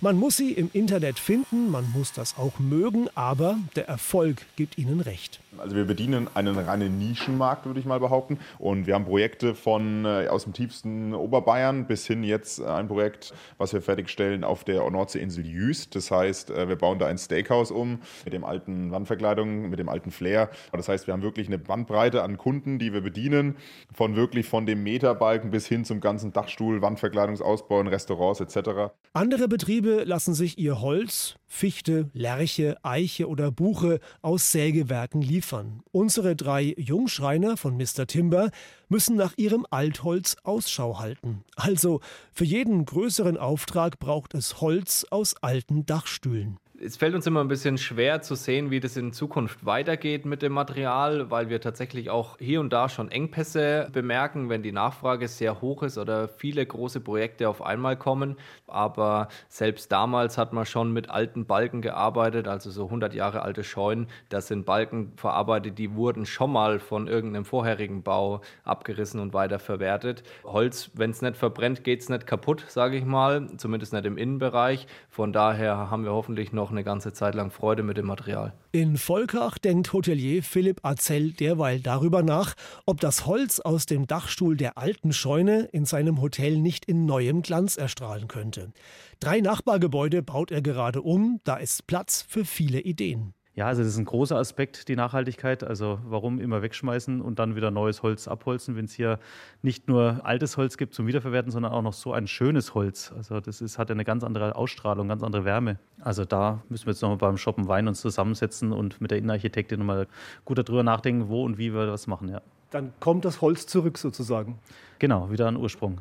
Man 0.02 0.16
muss 0.16 0.38
sie 0.38 0.52
im 0.52 0.70
Internet 0.72 1.18
finden, 1.18 1.70
man 1.70 1.84
muss 1.92 2.14
das 2.14 2.38
auch 2.38 2.58
mögen, 2.58 3.10
aber 3.14 3.58
der 3.76 3.86
Erfolg 3.86 4.46
gibt 4.56 4.78
ihnen 4.78 5.00
recht. 5.00 5.40
Also 5.58 5.76
wir 5.76 5.84
bedienen 5.84 6.26
einen 6.32 6.56
reinen 6.56 6.98
Nischenmarkt, 6.98 7.66
würde 7.66 7.80
ich 7.80 7.84
mal 7.84 8.00
behaupten. 8.00 8.38
Und 8.58 8.86
wir 8.86 8.94
haben 8.94 9.04
Projekte 9.04 9.54
von 9.54 10.06
äh, 10.06 10.28
aus 10.28 10.44
dem 10.44 10.54
tiefsten 10.54 11.12
Oberbayern 11.12 11.86
bis 11.86 12.06
hin 12.06 12.24
jetzt 12.24 12.62
ein 12.62 12.88
Projekt, 12.88 13.34
was 13.58 13.74
wir 13.74 13.82
fertigstellen 13.82 14.42
auf 14.42 14.64
der 14.64 14.88
Nordseeinsel 14.88 15.44
Jüst. 15.44 15.94
Das 15.94 16.10
heißt, 16.10 16.50
äh, 16.50 16.66
wir 16.66 16.76
bauen 16.76 16.98
da 16.98 17.06
ein 17.06 17.18
Steakhouse 17.18 17.70
um 17.70 17.98
mit 18.24 18.32
dem 18.32 18.44
alten 18.44 18.92
Wandverkleidung, 18.92 19.68
mit 19.68 19.78
dem 19.78 19.90
alten 19.90 20.12
Flair. 20.12 20.48
Das 20.72 20.88
heißt, 20.88 21.08
wir 21.08 21.12
haben 21.12 21.22
wirklich 21.22 21.48
eine 21.48 21.58
Bandbreite 21.58 22.22
an 22.22 22.38
Kunden, 22.38 22.78
die 22.78 22.94
wir 22.94 23.02
bedienen, 23.02 23.56
von 23.92 24.16
wirklich 24.16 24.46
von 24.46 24.64
dem 24.64 24.82
Meterbalken 24.82 25.50
bis 25.50 25.66
hin 25.66 25.84
zum 25.84 26.00
ganzen 26.00 26.32
Dachstuhl, 26.32 26.80
Wandverkleidungsausbau 26.80 27.82
in 27.82 27.88
Restaurants 27.88 28.40
etc. 28.40 28.92
Andere 29.12 29.46
Betriebe 29.46 29.89
lassen 30.04 30.34
sich 30.34 30.58
ihr 30.58 30.80
Holz, 30.80 31.36
Fichte, 31.46 32.10
Lärche, 32.12 32.76
Eiche 32.82 33.28
oder 33.28 33.50
Buche 33.50 34.00
aus 34.22 34.52
Sägewerken 34.52 35.22
liefern. 35.22 35.82
Unsere 35.92 36.36
drei 36.36 36.74
Jungschreiner 36.76 37.56
von 37.56 37.76
Mr. 37.76 38.06
Timber 38.06 38.50
müssen 38.88 39.16
nach 39.16 39.34
ihrem 39.36 39.66
Altholz 39.70 40.36
Ausschau 40.44 40.98
halten. 40.98 41.44
Also 41.56 42.00
für 42.32 42.44
jeden 42.44 42.84
größeren 42.84 43.36
Auftrag 43.36 43.98
braucht 43.98 44.34
es 44.34 44.60
Holz 44.60 45.06
aus 45.10 45.36
alten 45.42 45.86
Dachstühlen 45.86 46.58
es 46.82 46.96
fällt 46.96 47.14
uns 47.14 47.26
immer 47.26 47.40
ein 47.40 47.48
bisschen 47.48 47.76
schwer 47.76 48.22
zu 48.22 48.34
sehen, 48.34 48.70
wie 48.70 48.80
das 48.80 48.96
in 48.96 49.12
Zukunft 49.12 49.66
weitergeht 49.66 50.24
mit 50.24 50.40
dem 50.40 50.52
Material, 50.52 51.30
weil 51.30 51.50
wir 51.50 51.60
tatsächlich 51.60 52.08
auch 52.08 52.38
hier 52.38 52.60
und 52.60 52.72
da 52.72 52.88
schon 52.88 53.10
Engpässe 53.10 53.88
bemerken, 53.92 54.48
wenn 54.48 54.62
die 54.62 54.72
Nachfrage 54.72 55.28
sehr 55.28 55.60
hoch 55.60 55.82
ist 55.82 55.98
oder 55.98 56.28
viele 56.28 56.64
große 56.64 57.00
Projekte 57.00 57.50
auf 57.50 57.60
einmal 57.60 57.96
kommen. 57.96 58.36
Aber 58.66 59.28
selbst 59.48 59.92
damals 59.92 60.38
hat 60.38 60.54
man 60.54 60.64
schon 60.64 60.90
mit 60.92 61.10
alten 61.10 61.44
Balken 61.44 61.82
gearbeitet, 61.82 62.48
also 62.48 62.70
so 62.70 62.86
100 62.86 63.12
Jahre 63.12 63.42
alte 63.42 63.62
Scheunen. 63.62 64.06
Das 64.30 64.48
sind 64.48 64.64
Balken 64.64 65.12
verarbeitet, 65.16 65.78
die 65.78 65.94
wurden 65.94 66.24
schon 66.24 66.50
mal 66.50 66.78
von 66.78 67.08
irgendeinem 67.08 67.44
vorherigen 67.44 68.02
Bau 68.02 68.40
abgerissen 68.64 69.20
und 69.20 69.34
weiterverwertet. 69.34 70.22
Holz, 70.44 70.90
wenn 70.94 71.10
es 71.10 71.20
nicht 71.20 71.36
verbrennt, 71.36 71.84
geht 71.84 72.00
es 72.00 72.08
nicht 72.08 72.26
kaputt, 72.26 72.64
sage 72.68 72.96
ich 72.96 73.04
mal, 73.04 73.48
zumindest 73.58 73.92
nicht 73.92 74.06
im 74.06 74.16
Innenbereich. 74.16 74.86
Von 75.10 75.34
daher 75.34 75.90
haben 75.90 76.04
wir 76.04 76.12
hoffentlich 76.12 76.52
noch 76.52 76.69
eine 76.70 76.84
ganze 76.84 77.12
Zeit 77.12 77.34
lang 77.34 77.50
Freude 77.50 77.82
mit 77.82 77.96
dem 77.96 78.06
Material. 78.06 78.52
In 78.72 78.96
Volkach 78.96 79.58
denkt 79.58 79.92
Hotelier 79.92 80.42
Philipp 80.42 80.84
Azell 80.84 81.32
derweil 81.32 81.80
darüber 81.80 82.22
nach, 82.22 82.54
ob 82.86 83.00
das 83.00 83.26
Holz 83.26 83.60
aus 83.60 83.86
dem 83.86 84.06
Dachstuhl 84.06 84.56
der 84.56 84.78
alten 84.78 85.12
Scheune 85.12 85.68
in 85.72 85.84
seinem 85.84 86.20
Hotel 86.20 86.56
nicht 86.56 86.84
in 86.84 87.04
neuem 87.06 87.42
Glanz 87.42 87.76
erstrahlen 87.76 88.28
könnte. 88.28 88.72
Drei 89.18 89.40
Nachbargebäude 89.40 90.22
baut 90.22 90.50
er 90.50 90.62
gerade 90.62 91.02
um, 91.02 91.40
da 91.44 91.56
ist 91.56 91.86
Platz 91.86 92.24
für 92.26 92.44
viele 92.44 92.80
Ideen. 92.80 93.34
Ja, 93.56 93.66
also 93.66 93.82
das 93.82 93.92
ist 93.92 93.98
ein 93.98 94.04
großer 94.04 94.36
Aspekt, 94.36 94.88
die 94.88 94.94
Nachhaltigkeit. 94.94 95.64
Also 95.64 95.98
warum 96.04 96.40
immer 96.40 96.62
wegschmeißen 96.62 97.20
und 97.20 97.38
dann 97.38 97.56
wieder 97.56 97.70
neues 97.70 98.02
Holz 98.02 98.28
abholzen, 98.28 98.76
wenn 98.76 98.84
es 98.84 98.92
hier 98.92 99.18
nicht 99.62 99.88
nur 99.88 100.20
altes 100.24 100.56
Holz 100.56 100.76
gibt 100.76 100.94
zum 100.94 101.06
Wiederverwerten, 101.06 101.50
sondern 101.50 101.72
auch 101.72 101.82
noch 101.82 101.92
so 101.92 102.12
ein 102.12 102.28
schönes 102.28 102.74
Holz. 102.74 103.12
Also 103.16 103.40
das 103.40 103.60
ist, 103.60 103.76
hat 103.76 103.90
eine 103.90 104.04
ganz 104.04 104.22
andere 104.22 104.54
Ausstrahlung, 104.54 105.08
ganz 105.08 105.22
andere 105.22 105.44
Wärme. 105.44 105.78
Also 106.00 106.24
da 106.24 106.62
müssen 106.68 106.86
wir 106.86 106.92
jetzt 106.92 107.02
nochmal 107.02 107.18
beim 107.18 107.36
Shoppen 107.36 107.66
Wein 107.66 107.88
uns 107.88 108.00
zusammensetzen 108.00 108.72
und 108.72 109.00
mit 109.00 109.10
der 109.10 109.18
Innenarchitektin 109.18 109.80
nochmal 109.80 110.06
gut 110.44 110.58
darüber 110.58 110.84
nachdenken, 110.84 111.28
wo 111.28 111.44
und 111.44 111.58
wie 111.58 111.74
wir 111.74 111.86
das 111.86 112.06
machen, 112.06 112.28
ja. 112.28 112.42
Dann 112.70 112.92
kommt 113.00 113.24
das 113.24 113.40
Holz 113.40 113.66
zurück 113.66 113.98
sozusagen. 113.98 114.60
Genau, 115.00 115.32
wieder 115.32 115.48
an 115.48 115.56
Ursprung. 115.56 116.00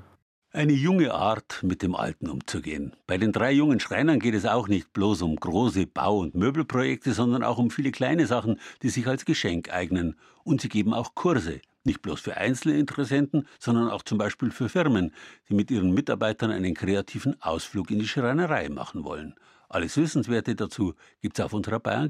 Eine 0.52 0.74
junge 0.74 1.14
Art, 1.14 1.62
mit 1.62 1.84
dem 1.84 1.94
Alten 1.94 2.28
umzugehen. 2.28 2.96
Bei 3.06 3.20
den 3.20 3.32
drei 3.32 3.52
jungen 3.52 3.80
Schreinern 3.80 4.20
geht 4.20 4.34
es 4.34 4.48
auch 4.48 4.68
nicht 4.68 4.92
bloß 4.94 5.22
um 5.22 5.36
große 5.36 5.86
Bau- 5.86 6.18
und 6.18 6.34
Möbelprojekte, 6.34 7.14
sondern 7.14 7.44
auch 7.44 7.60
um 7.60 7.70
viele 7.70 7.92
kleine 7.92 8.26
Sachen, 8.26 8.60
die 8.82 8.90
sich 8.90 9.06
als 9.06 9.26
Geschenk 9.26 9.72
eignen. 9.72 10.16
Und 10.44 10.62
sie 10.62 10.70
geben 10.70 10.96
auch 10.96 11.14
Kurse. 11.14 11.62
Nicht 11.84 12.02
bloß 12.02 12.22
für 12.22 12.38
einzelne 12.38 12.80
Interessenten, 12.80 13.48
sondern 13.60 13.90
auch 13.90 14.02
zum 14.02 14.18
Beispiel 14.18 14.50
für 14.50 14.70
Firmen, 14.70 15.14
die 15.50 15.54
mit 15.54 15.70
ihren 15.70 15.92
Mitarbeitern 15.94 16.50
einen 16.50 16.74
kreativen 16.74 17.40
Ausflug 17.44 17.92
in 17.92 18.00
die 18.00 18.08
Schreinerei 18.08 18.70
machen 18.70 19.04
wollen. 19.04 19.36
Alles 19.70 19.98
Wissenswerte 19.98 20.56
dazu 20.56 20.96
gibt's 21.22 21.40
auf 21.42 21.54
unserer 21.54 21.80
Bayern 21.80 22.10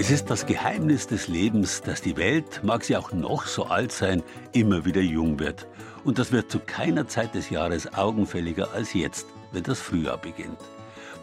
Es 0.00 0.10
ist 0.10 0.30
das 0.30 0.46
Geheimnis 0.46 1.08
des 1.08 1.28
Lebens, 1.28 1.82
dass 1.82 2.00
die 2.00 2.16
Welt, 2.16 2.62
mag 2.64 2.84
sie 2.84 2.96
auch 2.96 3.12
noch 3.12 3.44
so 3.44 3.66
alt 3.66 3.92
sein, 3.92 4.22
immer 4.52 4.86
wieder 4.86 5.02
jung 5.02 5.38
wird. 5.38 5.68
Und 6.04 6.18
das 6.18 6.32
wird 6.32 6.50
zu 6.50 6.58
keiner 6.58 7.06
Zeit 7.06 7.34
des 7.34 7.50
Jahres 7.50 7.92
augenfälliger 7.92 8.72
als 8.72 8.94
jetzt, 8.94 9.26
wenn 9.52 9.62
das 9.62 9.78
Frühjahr 9.78 10.16
beginnt. 10.16 10.56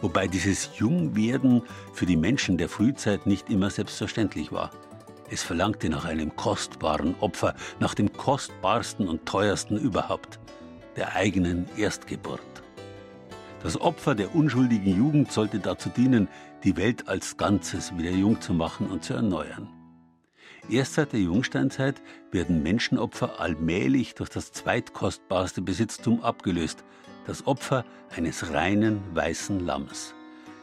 Wobei 0.00 0.28
dieses 0.28 0.78
Jungwerden 0.78 1.62
für 1.92 2.06
die 2.06 2.16
Menschen 2.16 2.56
der 2.56 2.68
Frühzeit 2.68 3.26
nicht 3.26 3.50
immer 3.50 3.68
selbstverständlich 3.68 4.52
war. 4.52 4.70
Es 5.28 5.42
verlangte 5.42 5.88
nach 5.88 6.04
einem 6.04 6.36
kostbaren 6.36 7.16
Opfer, 7.18 7.56
nach 7.80 7.94
dem 7.94 8.12
kostbarsten 8.12 9.08
und 9.08 9.26
teuersten 9.26 9.76
überhaupt, 9.76 10.38
der 10.94 11.16
eigenen 11.16 11.68
Erstgeburt. 11.76 12.42
Das 13.60 13.80
Opfer 13.80 14.14
der 14.14 14.36
unschuldigen 14.36 14.96
Jugend 14.96 15.32
sollte 15.32 15.58
dazu 15.58 15.88
dienen, 15.88 16.28
die 16.64 16.76
Welt 16.76 17.08
als 17.08 17.36
Ganzes 17.36 17.96
wieder 17.96 18.10
jung 18.10 18.40
zu 18.40 18.52
machen 18.52 18.88
und 18.88 19.04
zu 19.04 19.14
erneuern. 19.14 19.68
Erst 20.70 20.94
seit 20.94 21.12
der 21.12 21.20
Jungsteinzeit 21.20 22.02
werden 22.30 22.62
Menschenopfer 22.62 23.40
allmählich 23.40 24.14
durch 24.14 24.28
das 24.28 24.52
zweitkostbarste 24.52 25.62
Besitztum 25.62 26.22
abgelöst, 26.22 26.84
das 27.26 27.46
Opfer 27.46 27.84
eines 28.14 28.52
reinen 28.52 29.00
weißen 29.14 29.64
Lammes. 29.64 30.14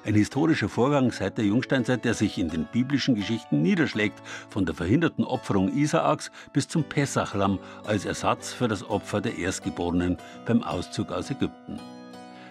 Ein 0.03 0.13
historischer 0.13 0.69
Vorgang 0.69 1.11
seit 1.11 1.39
der 1.39 1.45
Jungsteinzeit, 1.45 2.05
der 2.05 2.13
sich 2.13 2.37
in 2.37 2.49
den 2.49 2.65
biblischen 2.71 3.15
Geschichten 3.15 3.63
niederschlägt, 3.63 4.21
von 4.49 4.63
der 4.63 4.75
verhinderten 4.75 5.23
Opferung 5.23 5.75
Isaaks 5.75 6.29
bis 6.53 6.67
zum 6.67 6.83
Pessachlamm 6.83 7.57
als 7.83 8.05
Ersatz 8.05 8.53
für 8.53 8.67
das 8.67 8.87
Opfer 8.87 9.21
der 9.21 9.39
Erstgeborenen 9.39 10.17
beim 10.45 10.61
Auszug 10.61 11.11
aus 11.11 11.31
Ägypten. 11.31 11.79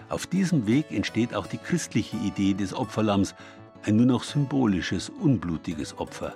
Auf 0.09 0.27
diesem 0.27 0.67
Weg 0.67 0.91
entsteht 0.91 1.33
auch 1.33 1.47
die 1.47 1.57
christliche 1.57 2.17
Idee 2.17 2.53
des 2.53 2.73
Opferlamms, 2.73 3.35
ein 3.83 3.95
nur 3.95 4.05
noch 4.05 4.23
symbolisches, 4.23 5.09
unblutiges 5.09 5.97
Opfer. 5.97 6.35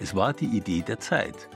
Es 0.00 0.14
war 0.14 0.32
die 0.32 0.46
Idee 0.46 0.82
der 0.82 0.98
Zeit. 0.98 1.48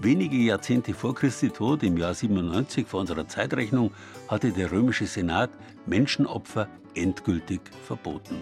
Wenige 0.00 0.36
Jahrzehnte 0.36 0.92
vor 0.92 1.14
Christi 1.14 1.50
Tod, 1.50 1.82
im 1.82 1.96
Jahr 1.96 2.14
97 2.14 2.86
vor 2.86 3.00
unserer 3.00 3.28
Zeitrechnung, 3.28 3.92
hatte 4.28 4.50
der 4.50 4.72
römische 4.72 5.06
Senat 5.06 5.50
Menschenopfer 5.86 6.68
endgültig 6.94 7.60
verboten. 7.86 8.36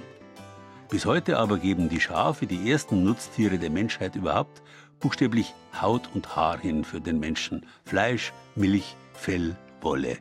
Bis 0.88 1.06
heute 1.06 1.38
aber 1.38 1.58
geben 1.58 1.88
die 1.88 2.00
Schafe, 2.00 2.46
die 2.46 2.70
ersten 2.70 3.04
Nutztiere 3.04 3.58
der 3.58 3.70
Menschheit 3.70 4.16
überhaupt, 4.16 4.62
buchstäblich 5.00 5.54
Haut 5.80 6.08
und 6.14 6.36
Haar 6.36 6.58
hin 6.58 6.84
für 6.84 7.00
den 7.00 7.18
Menschen. 7.18 7.66
Fleisch, 7.84 8.32
Milch, 8.54 8.96
Fell, 9.12 9.56
Wolle. 9.80 10.18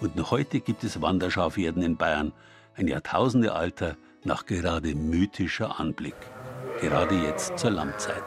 Und 0.00 0.16
noch 0.16 0.30
heute 0.30 0.60
gibt 0.60 0.84
es 0.84 1.00
Wanderschafherden 1.00 1.82
in 1.82 1.96
Bayern, 1.96 2.32
ein 2.76 2.88
Jahrtausendealter, 2.88 3.96
nach 4.24 4.46
gerade 4.46 4.94
mythischer 4.94 5.78
Anblick. 5.78 6.16
Gerade 6.80 7.14
jetzt 7.14 7.58
zur 7.58 7.70
Lammzeit. 7.70 8.24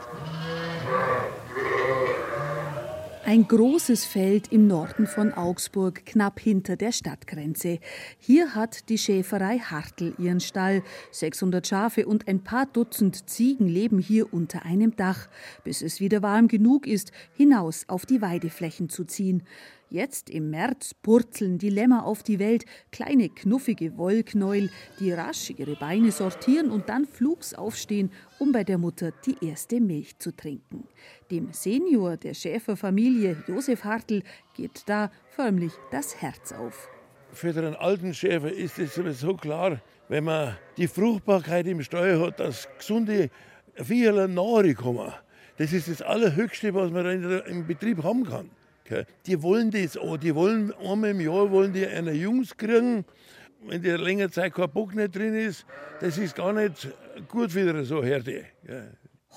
Ein 3.28 3.46
großes 3.46 4.06
Feld 4.06 4.54
im 4.54 4.68
Norden 4.68 5.06
von 5.06 5.34
Augsburg, 5.34 6.06
knapp 6.06 6.40
hinter 6.40 6.78
der 6.78 6.94
Stadtgrenze. 6.94 7.80
Hier 8.20 8.56
hat 8.56 8.88
die 8.88 8.98
Schäferei 8.98 9.60
Hartl 9.60 10.14
ihren 10.18 10.40
Stall. 10.40 10.82
600 11.12 11.68
Schafe 11.68 12.06
und 12.06 12.30
ein 12.30 12.42
paar 12.42 12.68
Dutzend 12.68 13.30
Ziegen 13.30 13.68
leben 13.68 14.00
hier 14.00 14.34
unter 14.34 14.64
einem 14.64 14.96
Dach, 14.96 15.28
bis 15.66 15.82
es 15.82 16.00
wieder 16.00 16.22
warm 16.22 16.48
genug 16.48 16.88
ist, 16.88 17.12
hinaus 17.34 17.84
auf 17.90 18.06
die 18.06 18.22
Weideflächen 18.22 18.88
zu 18.88 19.04
ziehen. 19.04 19.44
Jetzt 19.90 20.30
im 20.30 20.50
März 20.50 20.94
purzeln 20.94 21.58
die 21.60 21.70
Lämmer 21.70 22.06
auf 22.06 22.22
die 22.22 22.40
Welt, 22.40 22.66
kleine 22.92 23.30
knuffige 23.30 23.98
Wollknäuel, 23.98 24.70
die 25.00 25.14
rasch 25.14 25.54
ihre 25.56 25.78
Beine 25.78 26.12
sortieren 26.12 26.72
und 26.72 26.90
dann 26.90 27.06
flugs 27.06 27.54
aufstehen, 27.54 28.12
um 28.38 28.52
bei 28.52 28.66
der 28.66 28.78
Mutter 28.78 29.14
die 29.26 29.38
erste 29.48 29.80
Milch 29.80 30.20
zu 30.20 30.36
trinken. 30.36 30.84
Dem 31.32 31.54
Senior 31.54 32.18
der 32.18 32.34
Schäferfamilie, 32.34 33.42
Josef 33.48 33.86
Hartl, 33.86 34.24
geht 34.56 34.84
da 34.88 35.10
förmlich 35.30 35.72
das 35.90 36.22
Herz 36.22 36.52
auf. 36.52 36.90
Für 37.32 37.54
den 37.54 37.76
alten 37.76 38.14
Schäfer 38.14 38.52
ist 38.52 38.80
es 38.80 38.94
sowieso 38.94 39.36
klar, 39.36 39.82
wenn 40.10 40.26
man 40.26 40.58
die 40.76 40.88
Fruchtbarkeit 40.88 41.66
im 41.68 41.82
Stall 41.82 42.20
hat, 42.20 42.42
dass 42.42 42.68
gesunde 42.78 43.30
Viecher 43.76 44.28
nahe 44.28 44.74
kommen. 44.74 45.14
Das 45.58 45.72
ist 45.72 45.88
das 45.88 46.02
Allerhöchste, 46.02 46.74
was 46.74 46.92
man 46.92 47.06
im 47.46 47.66
Betrieb 47.66 48.04
haben 48.04 48.26
kann. 48.26 48.50
Die 49.26 49.42
wollen 49.42 49.72
das 49.72 49.98
auch. 49.98 50.18
Die 50.18 50.34
wollen 50.34 50.74
einmal 50.74 51.12
im 51.12 51.22
Jahr 51.22 51.50
wollen 51.52 51.74
die 51.74 51.86
einer 51.86 52.12
Jungs 52.12 52.56
kriegen. 52.56 53.06
Wenn 53.66 53.82
der 53.82 53.98
länger 53.98 54.32
Zeit 54.32 54.54
kein 54.54 54.70
Bock 54.70 54.96
nicht 54.96 55.16
drin 55.16 55.36
ist, 55.36 55.66
das 56.00 56.18
ist 56.18 56.36
gar 56.36 56.54
nicht 56.54 56.88
gut 57.28 57.52
für 57.52 57.84
so 57.84 58.04
Herde. 58.04 58.46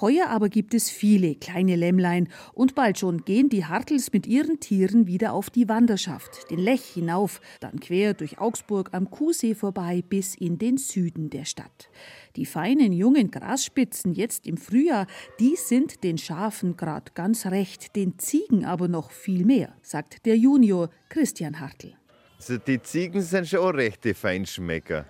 Heuer 0.00 0.28
aber 0.28 0.48
gibt 0.48 0.74
es 0.74 0.90
viele 0.90 1.34
kleine 1.34 1.76
Lämmlein 1.76 2.28
und 2.54 2.74
bald 2.74 2.98
schon 2.98 3.24
gehen 3.24 3.48
die 3.48 3.66
Hartels 3.66 4.12
mit 4.12 4.26
ihren 4.26 4.60
Tieren 4.60 5.06
wieder 5.06 5.32
auf 5.32 5.50
die 5.50 5.68
Wanderschaft, 5.68 6.50
den 6.50 6.58
Lech 6.58 6.84
hinauf, 6.84 7.40
dann 7.60 7.80
quer 7.80 8.14
durch 8.14 8.38
Augsburg 8.38 8.90
am 8.92 9.10
Kuhsee 9.10 9.54
vorbei 9.54 10.02
bis 10.08 10.34
in 10.34 10.58
den 10.58 10.78
Süden 10.78 11.30
der 11.30 11.44
Stadt. 11.44 11.90
Die 12.36 12.46
feinen 12.46 12.92
jungen 12.92 13.30
Grasspitzen 13.30 14.14
jetzt 14.14 14.46
im 14.46 14.56
Frühjahr, 14.56 15.06
die 15.38 15.56
sind 15.56 16.02
den 16.04 16.16
Schafen 16.16 16.76
grad 16.76 17.14
ganz 17.14 17.46
recht, 17.46 17.96
den 17.96 18.18
Ziegen 18.18 18.64
aber 18.64 18.88
noch 18.88 19.10
viel 19.10 19.44
mehr, 19.44 19.74
sagt 19.82 20.24
der 20.26 20.36
Junior 20.36 20.90
Christian 21.08 21.60
Hartl. 21.60 21.94
Also 22.36 22.56
die 22.56 22.80
Ziegen 22.80 23.20
sind 23.20 23.48
schon 23.48 23.74
rechte 23.74 24.14
Feinschmecker. 24.14 25.04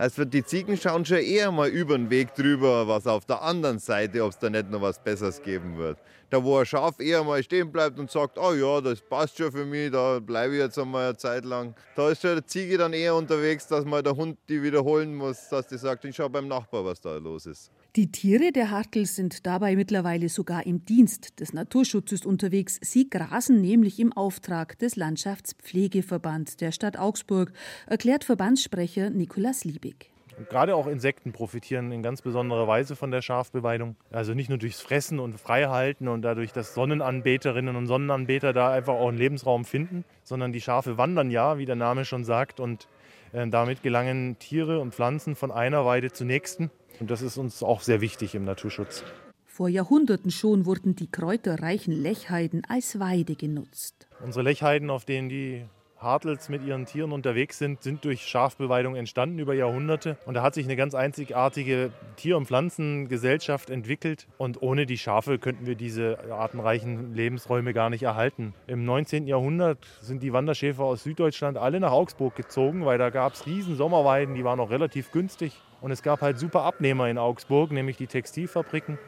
Also 0.00 0.24
die 0.24 0.42
Ziegen 0.42 0.78
schauen 0.78 1.04
schon 1.04 1.18
eher 1.18 1.52
mal 1.52 1.68
über 1.68 1.94
den 1.94 2.08
Weg 2.08 2.34
drüber, 2.34 2.88
was 2.88 3.06
auf 3.06 3.26
der 3.26 3.42
anderen 3.42 3.78
Seite, 3.78 4.24
ob 4.24 4.30
es 4.30 4.38
da 4.38 4.48
nicht 4.48 4.70
noch 4.70 4.80
was 4.80 4.98
Besseres 4.98 5.42
geben 5.42 5.76
wird. 5.76 5.98
Da 6.30 6.42
wo 6.44 6.58
ein 6.58 6.64
Schaf 6.64 7.00
eher 7.00 7.24
mal 7.24 7.42
stehen 7.42 7.72
bleibt 7.72 7.98
und 7.98 8.08
sagt, 8.08 8.38
oh 8.38 8.54
ja, 8.54 8.80
das 8.80 9.00
passt 9.00 9.36
schon 9.36 9.50
für 9.50 9.66
mich, 9.66 9.90
da 9.90 10.20
bleibe 10.20 10.54
ich 10.54 10.60
jetzt 10.60 10.78
einmal 10.78 11.08
eine 11.08 11.16
Zeit 11.16 11.44
lang. 11.44 11.74
Da 11.96 12.08
ist 12.10 12.22
schon 12.22 12.34
der 12.34 12.46
Ziege 12.46 12.78
dann 12.78 12.92
eher 12.92 13.16
unterwegs, 13.16 13.66
dass 13.66 13.84
mal 13.84 14.00
der 14.00 14.14
Hund 14.14 14.38
die 14.48 14.62
wiederholen 14.62 15.14
muss, 15.16 15.48
dass 15.48 15.66
die 15.66 15.76
sagt, 15.76 16.04
ich 16.04 16.14
schau 16.14 16.28
beim 16.28 16.46
Nachbar, 16.46 16.84
was 16.84 17.00
da 17.00 17.16
los 17.16 17.46
ist. 17.46 17.72
Die 17.96 18.12
Tiere 18.12 18.52
der 18.52 18.70
Hartl 18.70 19.04
sind 19.06 19.44
dabei 19.44 19.74
mittlerweile 19.74 20.28
sogar 20.28 20.64
im 20.64 20.84
Dienst 20.84 21.40
des 21.40 21.52
Naturschutzes 21.52 22.24
unterwegs. 22.24 22.78
Sie 22.80 23.10
grasen 23.10 23.60
nämlich 23.60 23.98
im 23.98 24.12
Auftrag 24.12 24.78
des 24.78 24.94
Landschaftspflegeverbands 24.94 26.56
der 26.56 26.70
Stadt 26.70 26.96
Augsburg, 26.96 27.52
erklärt 27.86 28.22
Verbandssprecher 28.22 29.10
Nikolaus 29.10 29.64
Liebig. 29.64 30.12
Gerade 30.48 30.74
auch 30.74 30.86
Insekten 30.86 31.32
profitieren 31.32 31.92
in 31.92 32.02
ganz 32.02 32.22
besonderer 32.22 32.66
Weise 32.66 32.96
von 32.96 33.10
der 33.10 33.22
Schafbeweidung. 33.22 33.96
Also 34.10 34.34
nicht 34.34 34.48
nur 34.48 34.58
durchs 34.58 34.80
Fressen 34.80 35.18
und 35.18 35.38
Freihalten 35.38 36.08
und 36.08 36.22
dadurch, 36.22 36.52
dass 36.52 36.74
Sonnenanbeterinnen 36.74 37.76
und 37.76 37.86
Sonnenanbeter 37.86 38.52
da 38.52 38.72
einfach 38.72 38.94
auch 38.94 39.08
einen 39.08 39.18
Lebensraum 39.18 39.64
finden, 39.64 40.04
sondern 40.24 40.52
die 40.52 40.60
Schafe 40.60 40.96
wandern 40.96 41.30
ja, 41.30 41.58
wie 41.58 41.66
der 41.66 41.76
Name 41.76 42.04
schon 42.04 42.24
sagt, 42.24 42.60
und 42.60 42.88
äh, 43.32 43.46
damit 43.48 43.82
gelangen 43.82 44.38
Tiere 44.38 44.80
und 44.80 44.94
Pflanzen 44.94 45.36
von 45.36 45.50
einer 45.50 45.84
Weide 45.84 46.12
zur 46.12 46.26
nächsten. 46.26 46.70
Und 47.00 47.10
das 47.10 47.22
ist 47.22 47.36
uns 47.36 47.62
auch 47.62 47.80
sehr 47.80 48.00
wichtig 48.00 48.34
im 48.34 48.44
Naturschutz. 48.44 49.04
Vor 49.46 49.68
Jahrhunderten 49.68 50.30
schon 50.30 50.64
wurden 50.64 50.96
die 50.96 51.10
kräuterreichen 51.10 51.92
Lechheiden 51.92 52.62
als 52.68 52.98
Weide 52.98 53.34
genutzt. 53.34 54.06
Unsere 54.24 54.44
Lechheiden, 54.44 54.90
auf 54.90 55.04
denen 55.04 55.28
die 55.28 55.64
Hartels 56.00 56.48
mit 56.48 56.64
ihren 56.64 56.86
Tieren 56.86 57.12
unterwegs 57.12 57.58
sind, 57.58 57.82
sind 57.82 58.04
durch 58.04 58.22
Schafbeweidung 58.22 58.96
entstanden 58.96 59.38
über 59.38 59.54
Jahrhunderte. 59.54 60.16
Und 60.24 60.34
da 60.34 60.42
hat 60.42 60.54
sich 60.54 60.64
eine 60.64 60.76
ganz 60.76 60.94
einzigartige 60.94 61.92
Tier- 62.16 62.38
und 62.38 62.46
Pflanzengesellschaft 62.46 63.68
entwickelt. 63.68 64.26
Und 64.38 64.62
ohne 64.62 64.86
die 64.86 64.96
Schafe 64.96 65.38
könnten 65.38 65.66
wir 65.66 65.74
diese 65.74 66.18
artenreichen 66.32 67.14
Lebensräume 67.14 67.74
gar 67.74 67.90
nicht 67.90 68.02
erhalten. 68.02 68.54
Im 68.66 68.84
19. 68.84 69.26
Jahrhundert 69.26 69.78
sind 70.00 70.22
die 70.22 70.32
Wanderschäfer 70.32 70.84
aus 70.84 71.02
Süddeutschland 71.02 71.58
alle 71.58 71.80
nach 71.80 71.92
Augsburg 71.92 72.34
gezogen, 72.34 72.86
weil 72.86 72.96
da 72.96 73.10
gab 73.10 73.34
es 73.34 73.46
riesen 73.46 73.76
Sommerweiden, 73.76 74.34
die 74.34 74.44
waren 74.44 74.56
noch 74.56 74.70
relativ 74.70 75.12
günstig. 75.12 75.60
Und 75.82 75.90
es 75.90 76.02
gab 76.02 76.22
halt 76.22 76.38
super 76.38 76.62
Abnehmer 76.62 77.08
in 77.08 77.18
Augsburg, 77.18 77.72
nämlich 77.72 77.98
die 77.98 78.06
Textilfabriken. 78.06 78.98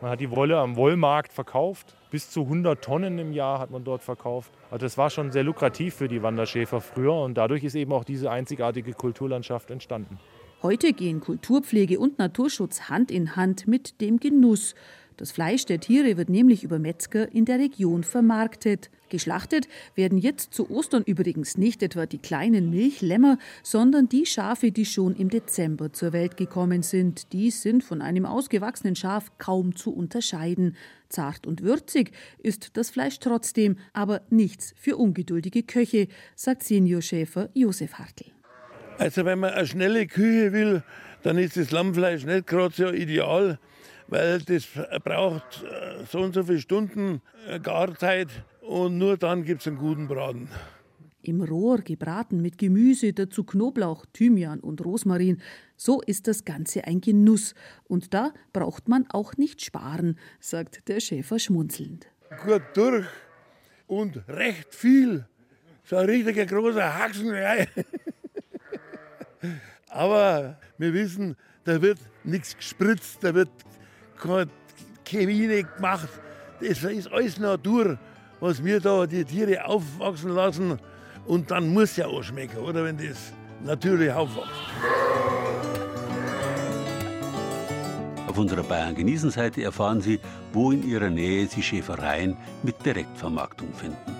Man 0.00 0.12
hat 0.12 0.20
die 0.20 0.30
Wolle 0.30 0.58
am 0.58 0.76
Wollmarkt 0.76 1.32
verkauft. 1.32 1.97
Bis 2.10 2.30
zu 2.30 2.42
100 2.42 2.82
Tonnen 2.82 3.18
im 3.18 3.32
Jahr 3.32 3.58
hat 3.58 3.70
man 3.70 3.84
dort 3.84 4.02
verkauft. 4.02 4.50
Also 4.70 4.86
das 4.86 4.96
war 4.96 5.10
schon 5.10 5.30
sehr 5.30 5.44
lukrativ 5.44 5.94
für 5.94 6.08
die 6.08 6.22
Wanderschäfer 6.22 6.80
früher 6.80 7.14
und 7.14 7.34
dadurch 7.34 7.64
ist 7.64 7.74
eben 7.74 7.92
auch 7.92 8.04
diese 8.04 8.30
einzigartige 8.30 8.92
Kulturlandschaft 8.92 9.70
entstanden. 9.70 10.18
Heute 10.62 10.92
gehen 10.92 11.20
Kulturpflege 11.20 12.00
und 12.00 12.18
Naturschutz 12.18 12.88
Hand 12.88 13.10
in 13.10 13.36
Hand 13.36 13.68
mit 13.68 14.00
dem 14.00 14.18
Genuss. 14.18 14.74
Das 15.18 15.32
Fleisch 15.32 15.66
der 15.66 15.80
Tiere 15.80 16.16
wird 16.16 16.30
nämlich 16.30 16.62
über 16.62 16.78
Metzger 16.78 17.32
in 17.34 17.44
der 17.44 17.58
Region 17.58 18.04
vermarktet. 18.04 18.88
Geschlachtet 19.08 19.66
werden 19.96 20.16
jetzt 20.16 20.54
zu 20.54 20.70
Ostern 20.70 21.02
übrigens 21.02 21.58
nicht 21.58 21.82
etwa 21.82 22.06
die 22.06 22.18
kleinen 22.18 22.70
Milchlämmer, 22.70 23.36
sondern 23.64 24.08
die 24.08 24.26
Schafe, 24.26 24.70
die 24.70 24.84
schon 24.84 25.16
im 25.16 25.28
Dezember 25.28 25.92
zur 25.92 26.12
Welt 26.12 26.36
gekommen 26.36 26.82
sind. 26.82 27.32
Die 27.32 27.50
sind 27.50 27.82
von 27.82 28.00
einem 28.00 28.26
ausgewachsenen 28.26 28.94
Schaf 28.94 29.32
kaum 29.38 29.74
zu 29.74 29.92
unterscheiden. 29.92 30.76
Zart 31.08 31.46
und 31.46 31.62
würzig 31.62 32.12
ist 32.38 32.76
das 32.76 32.90
Fleisch 32.90 33.18
trotzdem, 33.18 33.78
aber 33.92 34.22
nichts 34.30 34.74
für 34.76 34.96
ungeduldige 34.96 35.62
Köche, 35.62 36.08
sagt 36.34 36.62
Seniorschäfer 36.62 37.50
Josef 37.54 37.94
Hartl. 37.94 38.26
Also 38.98 39.24
wenn 39.24 39.38
man 39.38 39.54
eine 39.54 39.66
schnelle 39.66 40.06
Küche 40.06 40.52
will, 40.52 40.82
dann 41.22 41.38
ist 41.38 41.56
das 41.56 41.70
Lammfleisch 41.70 42.24
nicht 42.24 42.46
gerade 42.46 42.74
so 42.74 42.90
ideal 42.90 43.58
weil 44.08 44.40
das 44.40 44.66
braucht 45.04 45.62
äh, 45.62 46.04
so 46.10 46.20
und 46.20 46.34
so 46.34 46.42
viele 46.42 46.58
Stunden 46.58 47.22
äh, 47.46 47.60
Garzeit 47.60 48.28
und 48.62 48.98
nur 48.98 49.16
dann 49.16 49.44
gibt 49.44 49.60
es 49.60 49.66
einen 49.68 49.76
guten 49.76 50.08
Braten. 50.08 50.48
Im 51.22 51.42
Rohr 51.42 51.78
gebraten 51.78 52.40
mit 52.40 52.58
Gemüse, 52.58 53.12
dazu 53.12 53.44
Knoblauch, 53.44 54.06
Thymian 54.12 54.60
und 54.60 54.84
Rosmarin. 54.84 55.42
So 55.76 56.00
ist 56.00 56.28
das 56.28 56.44
Ganze 56.44 56.84
ein 56.84 57.00
Genuss. 57.00 57.54
Und 57.84 58.14
da 58.14 58.32
braucht 58.52 58.88
man 58.88 59.06
auch 59.10 59.36
nicht 59.36 59.64
sparen, 59.64 60.18
sagt 60.40 60.88
der 60.88 61.00
Schäfer 61.00 61.38
schmunzelnd. 61.38 62.06
Gut 62.44 62.62
durch 62.74 63.06
und 63.88 64.22
recht 64.28 64.74
viel. 64.74 65.26
So 65.84 65.96
ein 65.96 66.06
richtiger 66.06 66.46
großer 66.46 66.98
Haxen. 66.98 67.32
Aber 69.88 70.58
wir 70.76 70.92
wissen, 70.92 71.36
da 71.64 71.80
wird 71.80 71.98
nichts 72.24 72.56
gespritzt, 72.56 73.18
da 73.22 73.34
wird 73.34 73.50
keine 74.16 74.50
Chemie 75.04 75.64
gemacht. 75.64 76.08
Das 76.60 76.84
ist 76.84 77.10
alles 77.10 77.38
Natur, 77.38 77.98
was 78.40 78.62
wir 78.62 78.80
da 78.80 79.06
die 79.06 79.24
Tiere 79.24 79.64
aufwachsen 79.64 80.30
lassen. 80.30 80.78
Und 81.28 81.50
dann 81.50 81.72
muss 81.74 81.96
ja 81.96 82.06
auch 82.06 82.22
schmecken, 82.22 82.56
oder? 82.56 82.84
Wenn 82.84 82.96
das 82.96 83.32
natürlich 83.62 84.10
aufwächst. 84.10 84.48
Auf 88.26 88.38
unserer 88.38 88.62
Bayern-Genießen-Seite 88.62 89.62
erfahren 89.62 90.00
Sie, 90.00 90.20
wo 90.54 90.72
in 90.72 90.88
Ihrer 90.88 91.10
Nähe 91.10 91.46
Sie 91.46 91.62
Schäfereien 91.62 92.36
mit 92.62 92.84
Direktvermarktung 92.84 93.74
finden. 93.74 94.17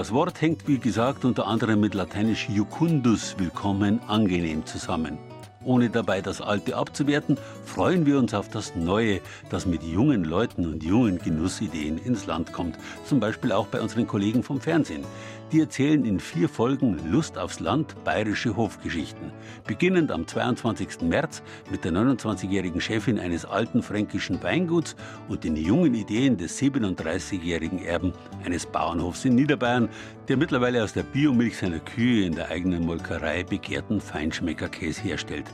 Das 0.00 0.12
Wort 0.12 0.40
hängt 0.40 0.66
wie 0.66 0.78
gesagt 0.78 1.26
unter 1.26 1.46
anderem 1.46 1.78
mit 1.80 1.92
lateinisch 1.92 2.48
jucundus, 2.48 3.34
willkommen, 3.36 4.00
angenehm 4.08 4.64
zusammen. 4.64 5.18
Ohne 5.62 5.90
dabei 5.90 6.22
das 6.22 6.40
Alte 6.40 6.74
abzuwerten, 6.74 7.36
freuen 7.66 8.06
wir 8.06 8.18
uns 8.18 8.32
auf 8.32 8.48
das 8.48 8.74
Neue, 8.74 9.20
das 9.50 9.66
mit 9.66 9.82
jungen 9.82 10.24
Leuten 10.24 10.64
und 10.64 10.82
jungen 10.82 11.18
Genussideen 11.18 11.98
ins 11.98 12.24
Land 12.24 12.54
kommt. 12.54 12.78
Zum 13.04 13.20
Beispiel 13.20 13.52
auch 13.52 13.66
bei 13.66 13.78
unseren 13.78 14.06
Kollegen 14.06 14.42
vom 14.42 14.58
Fernsehen. 14.62 15.04
Die 15.52 15.60
erzählen 15.60 16.04
in 16.04 16.20
vier 16.20 16.48
Folgen 16.48 17.10
Lust 17.10 17.36
aufs 17.36 17.58
Land 17.58 17.96
bayerische 18.04 18.54
Hofgeschichten. 18.56 19.32
Beginnend 19.66 20.12
am 20.12 20.24
22. 20.24 21.00
März 21.02 21.42
mit 21.72 21.84
der 21.84 21.90
29-jährigen 21.90 22.80
Chefin 22.80 23.18
eines 23.18 23.44
alten 23.44 23.82
fränkischen 23.82 24.40
Weinguts 24.44 24.94
und 25.28 25.42
den 25.42 25.56
jungen 25.56 25.94
Ideen 25.94 26.36
des 26.36 26.60
37-jährigen 26.60 27.80
Erben 27.80 28.12
eines 28.44 28.64
Bauernhofs 28.64 29.24
in 29.24 29.34
Niederbayern, 29.34 29.88
der 30.28 30.36
mittlerweile 30.36 30.84
aus 30.84 30.92
der 30.92 31.02
Biomilch 31.02 31.56
seiner 31.56 31.80
Kühe 31.80 32.26
in 32.26 32.36
der 32.36 32.48
eigenen 32.48 32.86
Molkerei 32.86 33.42
begehrten 33.42 34.00
Feinschmeckerkäse 34.00 35.02
herstellt. 35.02 35.46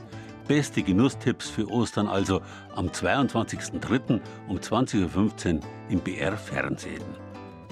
Beste 0.47 0.83
Genusstipps 0.83 1.49
für 1.49 1.67
Ostern 1.71 2.07
also 2.07 2.41
am 2.75 2.87
22.03. 2.89 4.21
um 4.47 4.57
20.15 4.57 5.55
Uhr 5.55 5.61
im 5.89 5.99
BR 5.99 6.37
Fernsehen. 6.37 7.26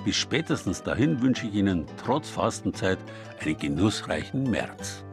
Bis 0.05 0.15
spätestens 0.15 0.83
dahin 0.83 1.19
wünsche 1.23 1.47
ich 1.47 1.55
Ihnen 1.55 1.87
trotz 1.97 2.29
Fastenzeit 2.29 2.99
einen 3.41 3.57
genussreichen 3.57 4.43
März. 4.43 5.03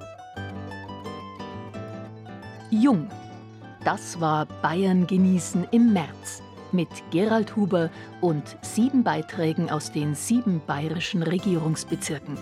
Jung. 2.70 3.08
Das 3.84 4.20
war 4.20 4.46
Bayern 4.60 5.06
genießen 5.06 5.66
im 5.72 5.94
März 5.94 6.42
mit 6.72 6.88
Gerald 7.10 7.56
Huber 7.56 7.90
und 8.20 8.56
sieben 8.60 9.02
Beiträgen 9.02 9.70
aus 9.70 9.90
den 9.90 10.14
sieben 10.14 10.60
bayerischen 10.66 11.22
Regierungsbezirken. 11.22 12.36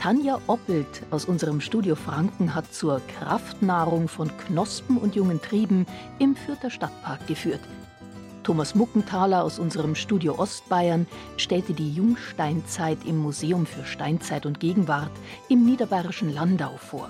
Tanja 0.00 0.40
Oppelt 0.48 1.04
aus 1.10 1.24
unserem 1.24 1.60
Studio 1.60 1.94
Franken 1.94 2.54
hat 2.56 2.74
zur 2.74 3.00
Kraftnahrung 3.18 4.08
von 4.08 4.36
Knospen 4.36 4.98
und 4.98 5.14
jungen 5.14 5.40
Trieben 5.40 5.86
im 6.18 6.34
Fürther 6.34 6.70
Stadtpark 6.70 7.26
geführt– 7.28 7.60
Thomas 8.42 8.74
Muckenthaler 8.74 9.44
aus 9.44 9.58
unserem 9.58 9.94
Studio 9.94 10.38
Ostbayern 10.38 11.06
stellte 11.36 11.72
die 11.72 11.92
Jungsteinzeit 11.92 12.98
im 13.06 13.18
Museum 13.18 13.66
für 13.66 13.84
Steinzeit 13.84 14.46
und 14.46 14.58
Gegenwart 14.58 15.12
im 15.48 15.64
niederbayerischen 15.64 16.34
Landau 16.34 16.76
vor. 16.76 17.08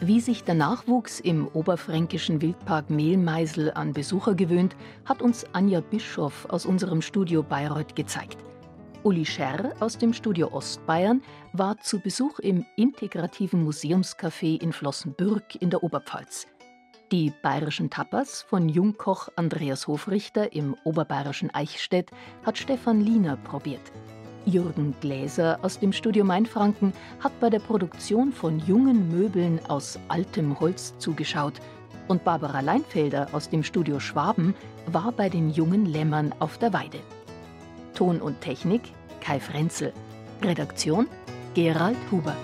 Wie 0.00 0.20
sich 0.20 0.42
der 0.42 0.56
Nachwuchs 0.56 1.20
im 1.20 1.46
oberfränkischen 1.46 2.42
Wildpark 2.42 2.90
Mehlmeisel 2.90 3.70
an 3.72 3.92
Besucher 3.92 4.34
gewöhnt, 4.34 4.74
hat 5.04 5.22
uns 5.22 5.46
Anja 5.52 5.80
Bischoff 5.80 6.46
aus 6.50 6.66
unserem 6.66 7.00
Studio 7.00 7.44
Bayreuth 7.44 7.94
gezeigt. 7.94 8.38
Uli 9.04 9.24
Scherr 9.24 9.74
aus 9.80 9.96
dem 9.96 10.12
Studio 10.12 10.48
Ostbayern 10.52 11.22
war 11.52 11.78
zu 11.78 12.00
Besuch 12.00 12.40
im 12.40 12.64
integrativen 12.76 13.62
Museumscafé 13.62 14.60
in 14.60 14.72
Flossenbürg 14.72 15.54
in 15.60 15.70
der 15.70 15.84
Oberpfalz. 15.84 16.48
Die 17.14 17.32
bayerischen 17.42 17.90
Tapas 17.90 18.42
von 18.42 18.68
Jungkoch 18.68 19.28
Andreas 19.36 19.86
Hofrichter 19.86 20.52
im 20.52 20.74
oberbayerischen 20.82 21.54
Eichstätt 21.54 22.10
hat 22.44 22.58
Stefan 22.58 23.00
Liener 23.00 23.36
probiert. 23.36 23.92
Jürgen 24.46 24.96
Gläser 25.00 25.60
aus 25.62 25.78
dem 25.78 25.92
Studio 25.92 26.24
Mainfranken 26.24 26.92
hat 27.20 27.38
bei 27.38 27.50
der 27.50 27.60
Produktion 27.60 28.32
von 28.32 28.58
jungen 28.66 29.16
Möbeln 29.16 29.60
aus 29.68 29.96
altem 30.08 30.58
Holz 30.58 30.98
zugeschaut 30.98 31.60
und 32.08 32.24
Barbara 32.24 32.58
Leinfelder 32.58 33.28
aus 33.30 33.48
dem 33.48 33.62
Studio 33.62 34.00
Schwaben 34.00 34.52
war 34.86 35.12
bei 35.12 35.28
den 35.28 35.50
jungen 35.50 35.86
Lämmern 35.86 36.34
auf 36.40 36.58
der 36.58 36.72
Weide. 36.72 36.98
Ton 37.94 38.20
und 38.20 38.40
Technik 38.40 38.82
Kai 39.20 39.38
Frenzel. 39.38 39.92
Redaktion 40.42 41.06
Gerald 41.54 41.96
Huber. 42.10 42.34